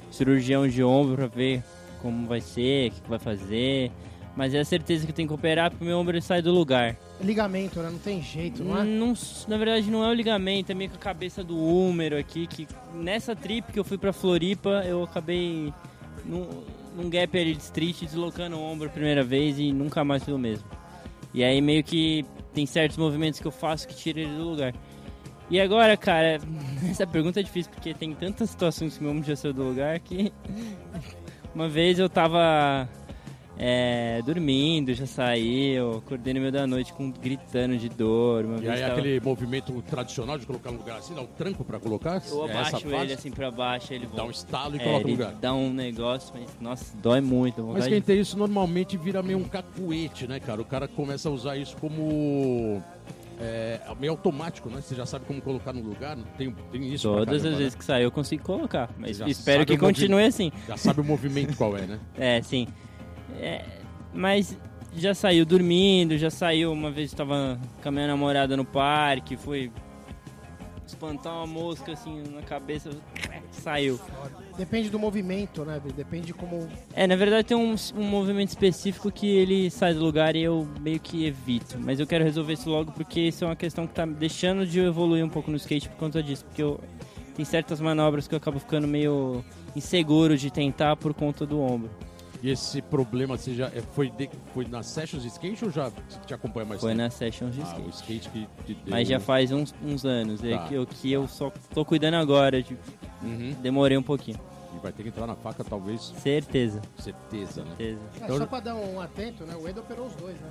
cirurgião 0.09 0.67
de 0.67 0.83
ombro 0.83 1.15
pra 1.15 1.27
ver 1.27 1.63
como 2.01 2.27
vai 2.27 2.41
ser, 2.41 2.89
o 2.89 2.91
que 2.93 3.01
que 3.01 3.09
vai 3.09 3.19
fazer. 3.19 3.91
Mas 4.35 4.53
é 4.53 4.59
a 4.59 4.65
certeza 4.65 5.05
que 5.05 5.11
eu 5.11 5.15
tenho 5.15 5.27
que 5.27 5.33
operar 5.33 5.69
porque 5.69 5.85
meu 5.85 5.99
ombro 5.99 6.19
sai 6.21 6.41
do 6.41 6.51
lugar. 6.51 6.95
Ligamento, 7.23 7.79
né? 7.79 7.89
Não 7.89 7.99
tem 7.99 8.21
jeito, 8.21 8.63
não 8.63 8.77
é? 8.77 8.83
Não, 8.83 9.13
na 9.47 9.57
verdade 9.57 9.89
não 9.91 10.03
é 10.03 10.09
o 10.09 10.13
ligamento, 10.13 10.71
é 10.71 10.75
meio 10.75 10.89
que 10.89 10.95
a 10.95 10.99
cabeça 10.99 11.43
do 11.43 11.57
húmero 11.57 12.17
aqui, 12.17 12.47
que 12.47 12.67
nessa 12.93 13.35
trip 13.35 13.71
que 13.71 13.79
eu 13.79 13.83
fui 13.83 13.97
pra 13.97 14.11
Floripa, 14.11 14.83
eu 14.85 15.03
acabei 15.03 15.73
num, 16.25 16.47
num 16.95 17.09
gap 17.09 17.37
ali 17.37 17.55
de 17.55 17.61
street, 17.61 18.01
deslocando 18.01 18.57
o 18.57 18.61
ombro 18.61 18.87
a 18.87 18.91
primeira 18.91 19.23
vez 19.23 19.59
e 19.59 19.71
nunca 19.71 20.03
mais 20.03 20.23
foi 20.23 20.33
o 20.33 20.39
mesmo. 20.39 20.65
E 21.33 21.43
aí 21.43 21.61
meio 21.61 21.83
que 21.83 22.25
tem 22.53 22.65
certos 22.65 22.97
movimentos 22.97 23.39
que 23.39 23.47
eu 23.47 23.51
faço 23.51 23.87
que 23.87 23.95
tiram 23.95 24.21
ele 24.21 24.35
do 24.35 24.49
lugar. 24.49 24.73
E 25.49 25.59
agora, 25.59 25.95
cara, 25.97 26.39
essa 26.89 27.05
pergunta 27.05 27.39
é 27.39 27.43
difícil 27.43 27.71
porque 27.71 27.93
tem 27.93 28.13
tantas 28.13 28.49
situações 28.49 28.97
que 28.97 29.03
meu 29.03 29.11
ombro 29.11 29.27
já 29.27 29.35
saiu 29.35 29.53
do 29.53 29.63
lugar 29.63 29.99
que 29.99 30.31
uma 31.53 31.67
vez 31.67 31.99
eu 31.99 32.09
tava 32.09 32.87
é, 33.57 34.21
dormindo, 34.25 34.93
já 34.93 35.05
saí, 35.05 35.73
eu 35.73 35.97
acordei 35.97 36.33
no 36.33 36.39
meio 36.39 36.51
da 36.51 36.65
noite 36.65 36.93
com, 36.93 37.11
gritando 37.11 37.77
de 37.77 37.89
dor. 37.89 38.45
Uma 38.45 38.59
e 38.59 38.69
aí 38.69 38.81
tava... 38.81 38.93
aquele 38.93 39.19
movimento 39.19 39.81
tradicional 39.83 40.37
de 40.37 40.45
colocar 40.45 40.71
no 40.71 40.77
lugar 40.77 40.97
assim, 40.97 41.13
dá 41.13 41.21
um 41.21 41.27
tranco 41.27 41.63
pra 41.63 41.79
colocar? 41.79 42.21
Eu 42.29 42.47
é 42.47 42.51
abaixo 42.51 42.87
ele 42.87 43.13
assim 43.13 43.31
pra 43.31 43.51
baixo, 43.51 43.93
ele 43.93 44.07
dá 44.15 44.23
um 44.23 44.31
estalo 44.31 44.75
e 44.75 44.79
é, 44.79 44.83
coloca 44.83 45.05
no 45.05 45.11
lugar. 45.11 45.33
Dá 45.33 45.53
um 45.53 45.73
negócio, 45.73 46.33
mas 46.33 46.49
nossa, 46.59 46.95
dói 46.97 47.21
muito. 47.21 47.63
Mas 47.63 47.87
quem 47.87 48.01
tem 48.01 48.19
isso 48.19 48.37
normalmente 48.37 48.97
vira 48.97 49.21
meio 49.21 49.37
um 49.37 49.43
cacuete, 49.43 50.27
né, 50.27 50.39
cara? 50.39 50.61
O 50.61 50.65
cara 50.65 50.87
começa 50.87 51.29
a 51.29 51.31
usar 51.31 51.57
isso 51.57 51.75
como 51.77 52.81
é, 53.39 53.81
meio 53.99 54.13
automático, 54.13 54.69
né? 54.69 54.81
Você 54.81 54.95
já 54.95 55.05
sabe 55.05 55.25
como 55.25 55.41
colocar 55.41 55.73
no 55.73 55.81
lugar, 55.81 56.15
tem, 56.37 56.51
tem 56.71 56.93
isso. 56.93 57.09
Todas 57.09 57.43
as 57.45 57.57
vezes 57.57 57.73
né? 57.73 57.79
que 57.79 57.85
sai 57.85 58.05
eu 58.05 58.11
consigo 58.11 58.43
colocar, 58.43 58.89
mas 58.97 59.19
espero 59.21 59.65
que 59.65 59.77
continue 59.77 60.23
assim. 60.23 60.51
Já 60.67 60.77
sabe 60.77 61.01
o 61.01 61.03
movimento 61.03 61.57
qual 61.57 61.75
é, 61.77 61.81
né? 61.81 61.99
É, 62.17 62.41
sim. 62.41 62.67
É, 63.39 63.65
mas 64.13 64.57
já 64.95 65.13
saiu 65.13 65.45
dormindo, 65.45 66.17
já 66.17 66.29
saiu 66.29 66.71
uma 66.71 66.91
vez 66.91 67.11
estava 67.11 67.59
com 67.81 67.89
a 67.89 67.91
minha 67.91 68.07
namorada 68.07 68.57
no 68.57 68.65
parque, 68.65 69.37
foi 69.37 69.71
espantar 70.85 71.33
uma 71.33 71.47
mosca 71.47 71.93
assim 71.93 72.21
na 72.31 72.41
cabeça, 72.41 72.89
saiu. 73.51 73.99
Depende 74.57 74.89
do 74.89 74.99
movimento, 74.99 75.63
né? 75.63 75.81
Depende 75.95 76.27
de 76.27 76.33
como. 76.33 76.67
É, 76.93 77.07
na 77.07 77.15
verdade 77.15 77.47
tem 77.47 77.57
um, 77.57 77.75
um 77.95 78.03
movimento 78.03 78.49
específico 78.49 79.09
que 79.11 79.27
ele 79.27 79.71
sai 79.71 79.93
do 79.93 80.01
lugar 80.01 80.35
e 80.35 80.43
eu 80.43 80.67
meio 80.81 80.99
que 80.99 81.25
evito. 81.25 81.77
Mas 81.79 81.99
eu 81.99 82.05
quero 82.05 82.23
resolver 82.23 82.53
isso 82.53 82.69
logo 82.69 82.91
porque 82.91 83.21
isso 83.21 83.45
é 83.45 83.47
uma 83.47 83.55
questão 83.55 83.87
que 83.87 83.93
tá 83.93 84.05
deixando 84.05 84.65
de 84.65 84.79
evoluir 84.81 85.25
um 85.25 85.29
pouco 85.29 85.49
no 85.49 85.57
skate 85.57 85.87
por 85.89 85.97
conta 85.97 86.21
disso. 86.21 86.43
Porque 86.45 86.61
eu 86.61 86.79
tem 87.35 87.45
certas 87.45 87.79
manobras 87.79 88.27
que 88.27 88.35
eu 88.35 88.37
acabo 88.37 88.59
ficando 88.59 88.87
meio 88.87 89.43
inseguro 89.75 90.37
de 90.37 90.51
tentar 90.51 90.95
por 90.97 91.13
conta 91.13 91.45
do 91.45 91.61
ombro. 91.61 91.89
E 92.43 92.49
esse 92.49 92.81
problema 92.81 93.37
você 93.37 93.53
já 93.53 93.67
é, 93.67 93.81
foi, 93.93 94.09
de, 94.09 94.29
foi 94.53 94.65
nas 94.65 94.87
sessions 94.87 95.21
de 95.21 95.29
skate 95.29 95.63
ou 95.63 95.71
já 95.71 95.91
te 96.25 96.33
acompanha 96.33 96.65
mais 96.65 96.81
Foi 96.81 96.91
tempo? 96.91 97.03
nas 97.03 97.13
sessions 97.13 97.53
de 97.53 97.61
ah, 97.61 97.65
skate. 97.65 97.87
O 97.87 97.89
skate 97.89 98.29
que 98.29 98.47
te 98.65 98.73
deu... 98.73 98.89
Mas 98.89 99.07
já 99.07 99.19
faz 99.19 99.51
uns, 99.51 99.75
uns 99.83 100.05
anos. 100.05 100.43
É 100.43 100.57
tá. 100.57 100.63
É 100.63 100.67
que, 100.67 100.73
eu, 100.73 100.85
que 100.87 101.11
eu 101.11 101.27
só 101.27 101.51
tô 101.73 101.85
cuidando 101.85 102.15
agora. 102.15 102.63
Tipo, 102.63 102.81
uhum. 103.21 103.55
Demorei 103.61 103.95
um 103.95 104.03
pouquinho. 104.03 104.39
E 104.75 104.79
vai 104.81 104.91
ter 104.91 105.03
que 105.03 105.09
entrar 105.09 105.27
na 105.27 105.35
faca, 105.35 105.63
talvez. 105.63 106.13
Certeza. 106.17 106.81
Certeza, 106.97 107.63
né? 107.63 107.75
Certeza. 107.77 107.99
É, 108.19 108.23
então, 108.23 108.37
só 108.39 108.45
pra 108.47 108.59
dar 108.59 108.75
um 108.75 108.99
atento, 108.99 109.43
né? 109.45 109.55
O 109.55 109.67
Ed 109.67 109.79
operou 109.79 110.07
os 110.07 110.15
dois, 110.15 110.39
né? 110.39 110.49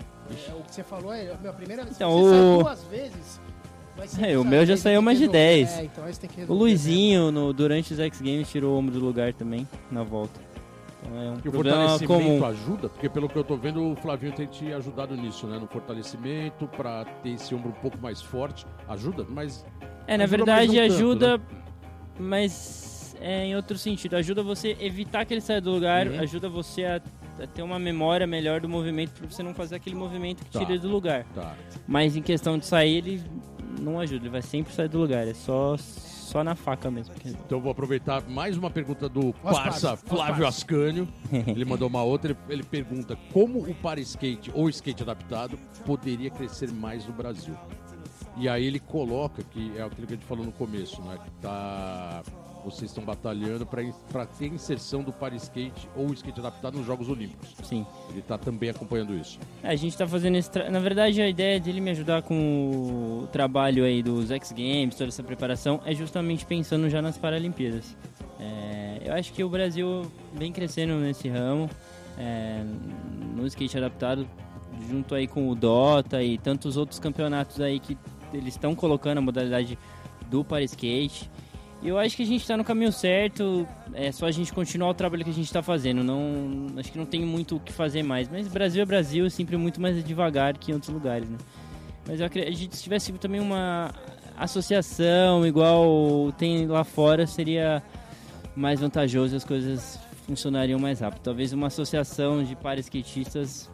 É, 0.48 0.52
o 0.52 0.62
que 0.62 0.72
você 0.72 0.84
falou 0.84 1.12
é 1.12 1.32
a 1.32 1.52
primeira 1.52 1.82
vez. 1.82 1.96
Então, 1.96 2.12
você 2.12 2.36
o... 2.36 2.62
duas 2.62 2.84
vezes. 2.84 3.40
É, 4.18 4.38
o 4.38 4.44
meu 4.44 4.64
já 4.64 4.76
saiu 4.76 5.02
mais 5.02 5.18
de 5.18 5.28
10. 5.28 5.70
É, 5.70 5.84
então 5.84 6.04
o 6.48 6.54
Luizinho, 6.54 7.30
no, 7.30 7.52
durante 7.52 7.92
os 7.92 8.00
X 8.00 8.20
Games, 8.20 8.48
tirou 8.48 8.74
o 8.74 8.78
ombro 8.78 8.94
do 8.94 9.04
lugar 9.04 9.34
também, 9.34 9.68
na 9.90 10.02
volta. 10.02 10.40
Então 11.02 11.18
é 11.18 11.30
um 11.30 11.40
e 11.44 11.48
o 11.48 11.52
fortalecimento 11.52 12.06
comum. 12.06 12.44
ajuda? 12.44 12.88
Porque 12.88 13.08
pelo 13.08 13.28
que 13.28 13.36
eu 13.36 13.44
tô 13.44 13.56
vendo, 13.56 13.92
o 13.92 13.96
Flavinho 13.96 14.32
tem 14.32 14.46
te 14.46 14.72
ajudado 14.72 15.16
nisso, 15.16 15.46
né? 15.46 15.58
No 15.58 15.66
fortalecimento, 15.66 16.66
para 16.68 17.04
ter 17.22 17.30
esse 17.30 17.54
ombro 17.54 17.70
um 17.70 17.80
pouco 17.80 17.98
mais 17.98 18.20
forte. 18.20 18.66
Ajuda? 18.88 19.26
Mas. 19.28 19.64
É, 20.06 20.16
na 20.16 20.24
ajuda, 20.24 20.36
verdade 20.36 20.76
mas 20.76 20.94
ajuda, 20.94 21.38
tanto, 21.38 21.54
né? 21.54 21.62
mas 22.18 23.16
é 23.20 23.46
em 23.46 23.56
outro 23.56 23.78
sentido. 23.78 24.16
Ajuda 24.16 24.42
você 24.42 24.76
a 24.78 24.84
evitar 24.84 25.24
que 25.24 25.34
ele 25.34 25.40
saia 25.40 25.60
do 25.60 25.70
lugar, 25.70 26.06
uhum. 26.06 26.20
ajuda 26.20 26.48
você 26.48 26.84
a, 26.84 27.00
a, 27.42 27.46
ter 27.46 27.62
uma 27.62 27.78
memória 27.78 28.26
melhor 28.26 28.60
do 28.60 28.68
movimento, 28.68 29.12
para 29.12 29.28
você 29.28 29.42
não 29.42 29.54
fazer 29.54 29.76
aquele 29.76 29.96
movimento 29.96 30.44
que 30.44 30.50
tá. 30.50 30.58
tira 30.58 30.72
ele 30.72 30.80
do 30.80 30.88
lugar. 30.88 31.24
Tá. 31.34 31.54
Mas 31.86 32.16
em 32.16 32.22
questão 32.22 32.58
de 32.58 32.66
sair, 32.66 32.96
ele 32.96 33.22
não 33.80 34.00
ajuda, 34.00 34.22
ele 34.22 34.30
vai 34.30 34.42
sempre 34.42 34.72
sair 34.72 34.88
do 34.88 34.98
lugar. 34.98 35.26
É 35.28 35.34
só 35.34 35.76
só 36.30 36.44
na 36.44 36.54
faca 36.54 36.90
mesmo. 36.90 37.12
Então 37.24 37.58
eu 37.58 37.62
vou 37.62 37.72
aproveitar 37.72 38.22
mais 38.28 38.56
uma 38.56 38.70
pergunta 38.70 39.08
do 39.08 39.32
parça 39.34 39.96
Flávio 39.96 40.46
Ascânio. 40.46 41.08
Ele 41.32 41.64
mandou 41.64 41.88
uma 41.88 42.02
outra, 42.02 42.30
ele, 42.30 42.38
ele 42.48 42.62
pergunta 42.62 43.18
como 43.32 43.58
o 43.58 43.74
para 43.74 44.00
skate 44.00 44.50
ou 44.54 44.68
skate 44.68 45.02
adaptado 45.02 45.58
poderia 45.84 46.30
crescer 46.30 46.70
mais 46.70 47.04
no 47.06 47.12
Brasil. 47.12 47.54
E 48.36 48.48
aí 48.48 48.64
ele 48.64 48.78
coloca 48.78 49.42
que 49.42 49.76
é 49.76 49.82
aquilo 49.82 50.06
que 50.06 50.14
a 50.14 50.16
gente 50.16 50.26
falou 50.26 50.44
no 50.44 50.52
começo, 50.52 51.02
né? 51.02 51.18
Que 51.22 51.30
tá 51.42 52.22
vocês 52.64 52.90
estão 52.90 53.04
batalhando 53.04 53.66
para 53.66 54.26
ter 54.26 54.46
inserção 54.46 55.02
do 55.02 55.12
para 55.12 55.34
skate 55.36 55.88
ou 55.96 56.12
skate 56.12 56.40
adaptado 56.40 56.76
nos 56.76 56.86
Jogos 56.86 57.08
Olímpicos. 57.08 57.54
Sim. 57.62 57.86
Ele 58.10 58.20
está 58.20 58.36
também 58.38 58.70
acompanhando 58.70 59.14
isso. 59.14 59.38
É, 59.62 59.68
a 59.68 59.76
gente 59.76 59.92
está 59.92 60.06
fazendo 60.06 60.36
esse. 60.36 60.50
Tra... 60.50 60.70
Na 60.70 60.78
verdade, 60.78 61.20
a 61.20 61.28
ideia 61.28 61.58
dele 61.58 61.80
me 61.80 61.90
ajudar 61.90 62.22
com 62.22 63.22
o 63.22 63.28
trabalho 63.28 63.84
aí 63.84 64.02
dos 64.02 64.30
X 64.30 64.52
Games, 64.52 64.94
toda 64.94 65.08
essa 65.08 65.22
preparação, 65.22 65.80
é 65.84 65.94
justamente 65.94 66.44
pensando 66.46 66.88
já 66.88 67.00
nas 67.00 67.16
Paralimpíadas. 67.16 67.96
É... 68.38 69.02
Eu 69.04 69.14
acho 69.14 69.32
que 69.32 69.42
o 69.42 69.48
Brasil 69.48 70.10
vem 70.34 70.52
crescendo 70.52 70.94
nesse 70.94 71.28
ramo, 71.28 71.68
é... 72.18 72.62
no 73.34 73.46
skate 73.46 73.78
adaptado, 73.78 74.26
junto 74.88 75.14
aí 75.14 75.26
com 75.26 75.48
o 75.48 75.54
Dota 75.54 76.22
e 76.22 76.38
tantos 76.38 76.76
outros 76.76 76.98
campeonatos 76.98 77.60
aí 77.60 77.80
que 77.80 77.96
eles 78.32 78.54
estão 78.54 78.74
colocando 78.74 79.18
a 79.18 79.20
modalidade 79.20 79.78
do 80.30 80.44
para 80.44 80.62
skate. 80.62 81.30
Eu 81.82 81.98
acho 81.98 82.14
que 82.14 82.22
a 82.22 82.26
gente 82.26 82.42
está 82.42 82.58
no 82.58 82.64
caminho 82.64 82.92
certo, 82.92 83.66
é 83.94 84.12
só 84.12 84.26
a 84.26 84.30
gente 84.30 84.52
continuar 84.52 84.90
o 84.90 84.94
trabalho 84.94 85.24
que 85.24 85.30
a 85.30 85.34
gente 85.34 85.46
está 85.46 85.62
fazendo. 85.62 86.04
Não, 86.04 86.66
acho 86.76 86.92
que 86.92 86.98
não 86.98 87.06
tem 87.06 87.24
muito 87.24 87.56
o 87.56 87.60
que 87.60 87.72
fazer 87.72 88.02
mais. 88.02 88.28
Mas 88.28 88.46
Brasil 88.48 88.82
é 88.82 88.84
Brasil, 88.84 89.30
sempre 89.30 89.56
muito 89.56 89.80
mais 89.80 90.04
devagar 90.04 90.58
que 90.58 90.70
em 90.70 90.74
outros 90.74 90.92
lugares, 90.92 91.28
né? 91.30 91.38
Mas 92.06 92.20
eu 92.20 92.26
acredito 92.26 92.70
que 92.70 92.76
se 92.76 92.82
tivesse 92.82 93.12
também 93.14 93.40
uma 93.40 93.94
associação 94.36 95.46
igual 95.46 96.32
tem 96.32 96.66
lá 96.66 96.84
fora, 96.84 97.26
seria 97.26 97.82
mais 98.54 98.80
vantajoso 98.80 99.34
e 99.34 99.36
as 99.36 99.44
coisas 99.44 99.98
funcionariam 100.26 100.78
mais 100.78 101.00
rápido. 101.00 101.22
Talvez 101.22 101.52
uma 101.54 101.68
associação 101.68 102.44
de 102.44 102.54
pares 102.56 102.86
skatistas 102.86 103.70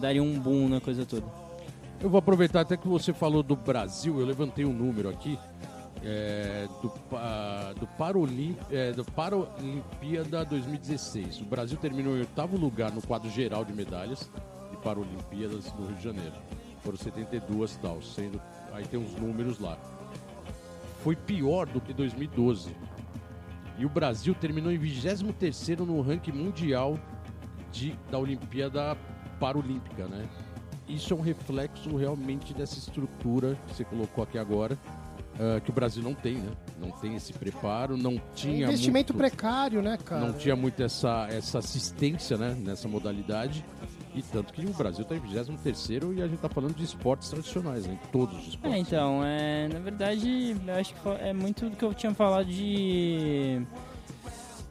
daria 0.00 0.22
um 0.22 0.38
boom 0.38 0.68
na 0.68 0.80
coisa 0.80 1.06
toda. 1.06 1.26
Eu 2.00 2.10
vou 2.10 2.18
aproveitar 2.18 2.60
até 2.60 2.76
que 2.76 2.88
você 2.88 3.12
falou 3.12 3.42
do 3.42 3.54
Brasil, 3.54 4.18
eu 4.18 4.26
levantei 4.26 4.64
um 4.64 4.72
número 4.72 5.08
aqui 5.08 5.38
é, 6.04 6.66
do, 6.82 6.88
uh, 6.88 7.74
do, 7.78 7.86
Parolim, 7.86 8.56
é, 8.70 8.92
do 8.92 9.04
Paralimpíada 9.04 10.44
2016. 10.44 11.40
O 11.40 11.44
Brasil 11.44 11.76
terminou 11.78 12.16
em 12.16 12.20
oitavo 12.20 12.56
lugar 12.56 12.92
no 12.92 13.02
quadro 13.02 13.30
geral 13.30 13.64
de 13.64 13.72
medalhas 13.72 14.30
de 14.70 14.76
Paralimpíadas 14.78 15.72
no 15.74 15.86
Rio 15.86 15.96
de 15.96 16.04
Janeiro. 16.04 16.34
Foram 16.82 16.96
72 16.96 17.76
tal, 17.76 18.00
sendo. 18.02 18.40
Aí 18.72 18.86
tem 18.86 18.98
uns 18.98 19.14
números 19.14 19.58
lá. 19.58 19.76
Foi 21.02 21.16
pior 21.16 21.66
do 21.66 21.80
que 21.80 21.92
2012. 21.92 22.74
E 23.78 23.86
o 23.86 23.88
Brasil 23.88 24.34
terminou 24.34 24.72
em 24.72 24.78
23 24.78 25.78
no 25.86 26.00
ranking 26.00 26.32
mundial 26.32 26.98
de, 27.70 27.96
da 28.10 28.18
Olimpíada 28.18 28.96
Paralímpica, 29.38 30.06
né? 30.06 30.28
Isso 30.88 31.12
é 31.12 31.16
um 31.16 31.20
reflexo 31.20 31.94
realmente 31.96 32.54
dessa 32.54 32.78
estrutura 32.78 33.56
que 33.66 33.74
você 33.74 33.84
colocou 33.84 34.24
aqui 34.24 34.38
agora, 34.38 34.78
uh, 35.38 35.60
que 35.60 35.70
o 35.70 35.72
Brasil 35.72 36.02
não 36.02 36.14
tem, 36.14 36.34
né? 36.34 36.50
Não 36.80 36.90
tem 36.90 37.14
esse 37.14 37.32
preparo, 37.32 37.96
não 37.96 38.20
tinha. 38.34 38.66
É 38.66 38.68
investimento 38.68 39.12
muito, 39.12 39.30
precário, 39.30 39.80
né, 39.80 39.96
cara? 39.96 40.26
Não 40.26 40.32
tinha 40.32 40.56
muito 40.56 40.82
essa, 40.82 41.28
essa 41.30 41.58
assistência 41.58 42.36
né, 42.36 42.56
nessa 42.58 42.88
modalidade. 42.88 43.64
E 44.14 44.22
tanto 44.22 44.52
que 44.52 44.64
o 44.64 44.72
Brasil 44.72 45.02
está 45.02 45.14
em 45.14 45.20
23 45.20 46.02
e 46.16 46.22
a 46.22 46.26
gente 46.26 46.36
está 46.36 46.48
falando 46.48 46.74
de 46.74 46.82
esportes 46.82 47.28
tradicionais, 47.28 47.86
né? 47.86 47.94
Em 48.02 48.10
todos 48.10 48.36
os 48.36 48.48
esportes. 48.48 48.76
É, 48.76 48.78
então, 48.78 49.24
é, 49.24 49.68
na 49.68 49.78
verdade, 49.78 50.56
eu 50.66 50.74
acho 50.74 50.94
que 50.94 51.08
é 51.20 51.32
muito 51.32 51.68
do 51.68 51.76
que 51.76 51.84
eu 51.84 51.94
tinha 51.94 52.12
falado 52.14 52.46
de 52.46 53.62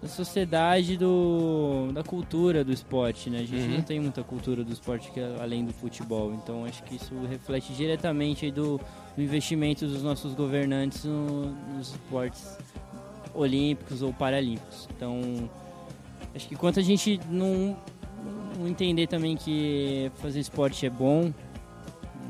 da 0.01 0.07
sociedade 0.07 0.95
do, 0.95 1.91
da 1.91 2.03
cultura 2.03 2.63
do 2.63 2.71
esporte, 2.71 3.29
né? 3.29 3.39
A 3.39 3.45
gente 3.45 3.67
uhum. 3.67 3.75
não 3.77 3.81
tem 3.81 3.99
muita 3.99 4.23
cultura 4.23 4.63
do 4.63 4.71
esporte 4.71 5.11
que 5.11 5.19
é 5.19 5.35
além 5.41 5.65
do 5.65 5.73
futebol, 5.73 6.33
então 6.33 6.65
acho 6.65 6.83
que 6.83 6.95
isso 6.95 7.13
reflete 7.27 7.73
diretamente 7.73 8.51
do, 8.51 8.79
do 9.15 9.21
investimento 9.21 9.87
dos 9.87 10.03
nossos 10.03 10.35
governantes 10.35 11.03
no, 11.03 11.47
nos 11.75 11.89
esportes 11.89 12.57
olímpicos 13.33 14.01
ou 14.01 14.13
paralímpicos. 14.13 14.87
Então, 14.95 15.49
acho 16.35 16.47
que 16.47 16.55
quanto 16.55 16.79
a 16.79 16.83
gente 16.83 17.19
não, 17.29 17.75
não 18.57 18.67
entender 18.67 19.07
também 19.07 19.35
que 19.35 20.11
fazer 20.17 20.39
esporte 20.39 20.85
é 20.85 20.89
bom, 20.89 21.33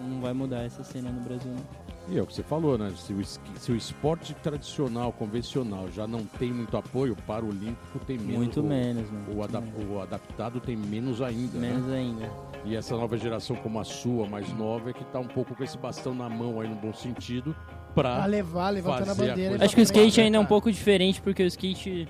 não 0.07 0.21
vai 0.21 0.33
mudar 0.33 0.63
essa 0.63 0.83
cena 0.83 1.11
no 1.11 1.19
Brasil. 1.21 1.51
Não. 1.51 1.76
E 2.09 2.17
é 2.17 2.21
o 2.21 2.25
que 2.25 2.33
você 2.33 2.43
falou, 2.43 2.77
né? 2.77 2.93
Se 2.95 3.11
o, 3.11 3.23
se 3.25 3.71
o 3.71 3.75
esporte 3.75 4.33
tradicional, 4.35 5.11
convencional, 5.11 5.89
já 5.91 6.07
não 6.07 6.23
tem 6.23 6.53
muito 6.53 6.77
apoio, 6.77 7.15
para 7.27 7.43
o 7.43 7.49
Olímpico 7.49 7.99
tem 7.99 8.17
menos. 8.17 8.35
Muito 8.37 8.61
o, 8.61 8.63
menos, 8.63 9.11
né? 9.11 9.25
O, 9.35 9.43
adap 9.43 9.67
o, 9.89 9.99
adaptado 9.99 10.61
tem 10.61 10.77
menos 10.77 11.21
ainda. 11.21 11.59
Menos 11.59 11.85
né? 11.87 11.97
ainda. 11.97 12.31
E 12.63 12.75
essa 12.75 12.95
nova 12.95 13.17
geração, 13.17 13.57
como 13.57 13.79
a 13.79 13.83
sua, 13.83 14.25
mais 14.25 14.51
nova, 14.53 14.89
é 14.89 14.93
que 14.93 15.03
está 15.03 15.19
um 15.19 15.27
pouco 15.27 15.53
com 15.53 15.63
esse 15.63 15.77
bastão 15.77 16.15
na 16.15 16.29
mão 16.29 16.61
aí, 16.61 16.69
no 16.69 16.75
bom 16.75 16.93
sentido, 16.93 17.53
para 17.93 18.25
levar, 18.25 18.69
levantando 18.69 19.11
a 19.11 19.15
bandeira. 19.15 19.57
A 19.61 19.65
Acho 19.65 19.75
que 19.75 19.81
o 19.81 19.83
skate 19.83 20.21
ainda 20.21 20.37
é 20.37 20.39
um 20.39 20.45
pouco 20.45 20.71
diferente, 20.71 21.21
porque 21.21 21.43
o 21.43 21.47
skate 21.47 22.07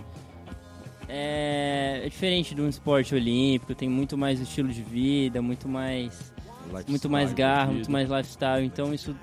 é, 1.09 2.01
é 2.03 2.09
diferente 2.09 2.53
de 2.53 2.61
um 2.61 2.69
esporte 2.69 3.15
olímpico, 3.15 3.73
tem 3.73 3.89
muito 3.89 4.15
mais 4.15 4.39
estilo 4.39 4.69
de 4.69 4.83
vida, 4.83 5.41
muito 5.41 5.67
mais. 5.67 6.31
Lifestyle 6.65 6.89
muito 6.89 7.09
mais 7.09 7.33
garra, 7.33 7.71
muito 7.71 7.89
mais 7.89 8.09
lifestyle. 8.09 8.65
Então 8.65 8.93
isso 8.93 9.15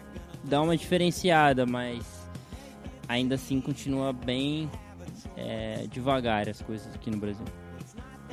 dá 0.44 0.60
uma 0.60 0.76
diferenciada, 0.76 1.66
mas 1.66 2.04
ainda 3.08 3.34
assim 3.34 3.60
continua 3.60 4.12
bem 4.12 4.70
é, 5.36 5.86
devagar 5.90 6.48
as 6.48 6.60
coisas 6.62 6.94
aqui 6.94 7.10
no 7.10 7.18
Brasil. 7.18 7.44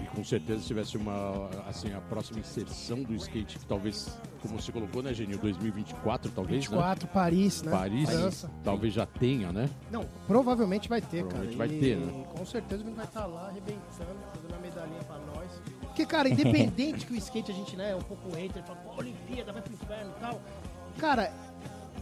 E 0.01 0.05
com 0.15 0.23
certeza 0.23 0.61
se 0.61 0.67
tivesse 0.67 0.97
uma 0.97 1.49
assim 1.67 1.93
a 1.93 2.01
próxima 2.01 2.39
inserção 2.39 3.03
do 3.03 3.13
skate 3.15 3.59
que 3.59 3.65
talvez 3.65 4.17
como 4.41 4.59
você 4.59 4.71
colocou 4.71 5.03
né 5.03 5.13
Genil 5.13 5.37
2024 5.37 6.31
talvez 6.31 6.63
24 6.65 7.05
né? 7.05 7.11
Paris 7.13 7.61
né? 7.61 7.71
Paris 7.71 8.09
França. 8.09 8.51
talvez 8.63 8.93
já 8.93 9.05
tenha 9.05 9.51
né? 9.51 9.69
Não 9.91 10.03
provavelmente 10.25 10.89
vai 10.89 11.01
ter 11.01 11.25
provavelmente 11.25 11.57
cara 11.57 11.67
vai 11.67 11.77
ter 11.77 11.97
né? 11.97 12.25
com 12.35 12.45
certeza 12.45 12.83
ele 12.83 12.95
vai 12.95 13.05
estar 13.05 13.25
lá 13.27 13.49
arrebentando 13.49 14.17
dando 14.41 14.55
a 14.55 14.59
medalhinha 14.59 15.03
para 15.03 15.19
nós. 15.19 15.61
Porque 15.81 16.05
cara 16.05 16.29
independente 16.29 17.05
que 17.05 17.13
o 17.13 17.17
skate 17.17 17.51
a 17.51 17.55
gente 17.55 17.75
né 17.75 17.91
é 17.91 17.95
um 17.95 18.01
pouco 18.01 18.33
hater 18.35 18.63
fala 18.63 18.79
pô 18.79 18.97
Olimpíada 18.97 19.51
vai 19.53 19.61
pro 19.61 19.73
inferno 19.73 20.13
e 20.17 20.19
tal. 20.19 20.41
Cara 20.97 21.31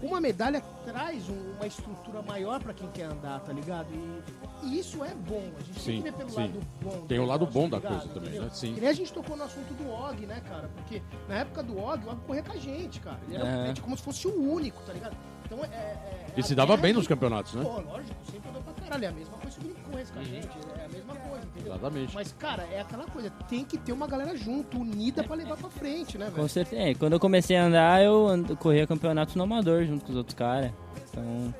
uma 0.01 0.21
medalha 0.21 0.61
traz 0.85 1.27
um, 1.29 1.53
uma 1.55 1.67
estrutura 1.67 2.21
maior 2.21 2.61
para 2.61 2.73
quem 2.73 2.89
quer 2.91 3.03
andar, 3.03 3.39
tá 3.41 3.51
ligado? 3.51 3.87
E, 3.93 4.67
e, 4.67 4.79
isso 4.79 5.03
é 5.03 5.13
bom. 5.13 5.51
A 5.57 5.63
gente 5.63 5.79
sim, 5.79 5.85
tem 5.85 5.97
que 5.97 6.03
ver 6.03 6.13
pelo 6.13 6.29
sim. 6.29 6.41
lado 6.41 6.59
bom. 6.81 7.05
Tem 7.07 7.19
o 7.19 7.25
lado 7.25 7.45
bom 7.45 7.69
tá 7.69 7.79
da 7.79 7.87
coisa 7.87 8.07
também, 8.07 8.29
entendeu? 8.29 8.43
né? 8.43 8.49
Sim. 8.53 8.73
Nem 8.73 8.89
a 8.89 8.93
gente 8.93 9.11
tocou 9.11 9.35
no 9.35 9.43
assunto 9.43 9.73
do 9.73 9.89
Og, 9.89 10.25
né, 10.25 10.41
cara? 10.47 10.69
Porque 10.75 11.01
na 11.27 11.39
época 11.39 11.63
do 11.63 11.77
Og, 11.77 12.05
o 12.05 12.11
Og 12.11 12.21
corria 12.25 12.43
com 12.43 12.53
a 12.53 12.57
gente, 12.57 12.99
cara. 12.99 13.19
Ele 13.27 13.37
era 13.37 13.69
é. 13.69 13.73
como 13.81 13.97
se 13.97 14.03
fosse 14.03 14.27
o 14.27 14.51
único, 14.53 14.81
tá 14.83 14.93
ligado? 14.93 15.15
Então 15.49 15.65
é. 15.65 15.67
é, 15.67 15.97
é 16.37 16.39
e 16.39 16.43
se 16.43 16.53
dava 16.53 16.77
bem 16.77 16.93
nos 16.93 17.07
campeonatos, 17.07 17.53
né? 17.55 17.63
Pô, 17.63 17.81
lógico, 17.81 18.15
sempre 18.31 18.49
andou 18.49 18.61
pra 18.61 18.73
caralho. 18.73 19.05
É 19.05 19.07
a 19.07 19.11
mesma 19.11 19.37
coisa 19.37 19.59
que 19.59 19.67
o 19.67 19.75
corre 19.91 20.05
com 20.05 20.19
a 20.19 20.21
uhum. 20.21 20.25
gente. 20.25 20.47
É 20.77 20.85
a 20.85 20.89
mesma 20.89 21.15
coisa, 21.15 21.45
entendeu? 21.45 21.73
Exatamente. 21.73 22.15
Mas, 22.15 22.31
cara, 22.33 22.67
é 22.71 22.81
aquela 22.81 23.05
coisa, 23.05 23.29
tem 23.49 23.65
que 23.65 23.77
ter 23.77 23.91
uma 23.91 24.07
galera 24.07 24.37
junto, 24.37 24.79
unida 24.79 25.23
pra 25.23 25.35
levar 25.35 25.57
pra 25.57 25.69
frente, 25.69 26.17
né, 26.17 26.25
velho? 26.25 26.37
Com 26.37 26.47
certeza. 26.47 26.81
É, 26.81 26.93
quando 26.93 27.13
eu 27.13 27.19
comecei 27.19 27.57
a 27.57 27.65
andar, 27.65 28.03
eu 28.03 28.27
corria 28.59 28.85
campeonato 28.85 29.37
no 29.37 29.43
amador 29.43 29.85
junto 29.85 30.05
com 30.05 30.11
os 30.11 30.17
outros 30.17 30.35
caras. 30.35 30.71
Então. 31.09 31.53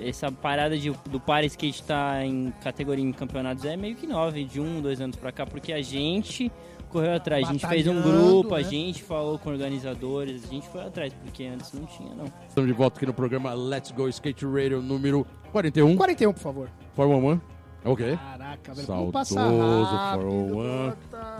essa 0.00 0.30
parada 0.30 0.78
de, 0.78 0.90
do 1.10 1.18
para 1.18 1.44
skate 1.46 1.80
estar 1.80 2.14
tá 2.14 2.24
em 2.24 2.52
categoria 2.62 3.04
em 3.04 3.12
campeonatos 3.12 3.64
é 3.64 3.76
meio 3.76 3.96
que 3.96 4.06
nova, 4.06 4.32
de 4.32 4.60
um, 4.60 4.80
dois 4.80 5.00
anos 5.00 5.16
pra 5.16 5.32
cá, 5.32 5.44
porque 5.44 5.72
a 5.72 5.82
gente 5.82 6.50
correu 6.88 7.14
atrás. 7.14 7.48
A 7.48 7.52
gente 7.52 7.66
fez 7.66 7.86
um 7.86 8.00
grupo, 8.00 8.54
né? 8.54 8.60
a 8.60 8.62
gente 8.62 9.02
falou 9.02 9.38
com 9.38 9.50
organizadores, 9.50 10.44
a 10.44 10.46
gente 10.48 10.68
foi 10.68 10.82
atrás, 10.82 11.12
porque 11.24 11.44
antes 11.44 11.72
não 11.72 11.86
tinha, 11.86 12.14
não. 12.14 12.24
Estamos 12.48 12.68
de 12.68 12.74
volta 12.74 12.96
aqui 12.96 13.06
no 13.06 13.14
programa 13.14 13.52
Let's 13.54 13.90
Go 13.90 14.08
Skate 14.08 14.44
Radio 14.46 14.82
número 14.82 15.26
41. 15.52 15.96
41, 15.96 16.32
por 16.32 16.40
favor. 16.40 16.70
Fórmula 16.94 17.34
1. 17.34 17.58
Ok. 17.84 18.16
Caraca, 18.16 18.74
velho. 18.74 18.86
Saudoso 18.86 19.34
Fórmula 19.34 20.96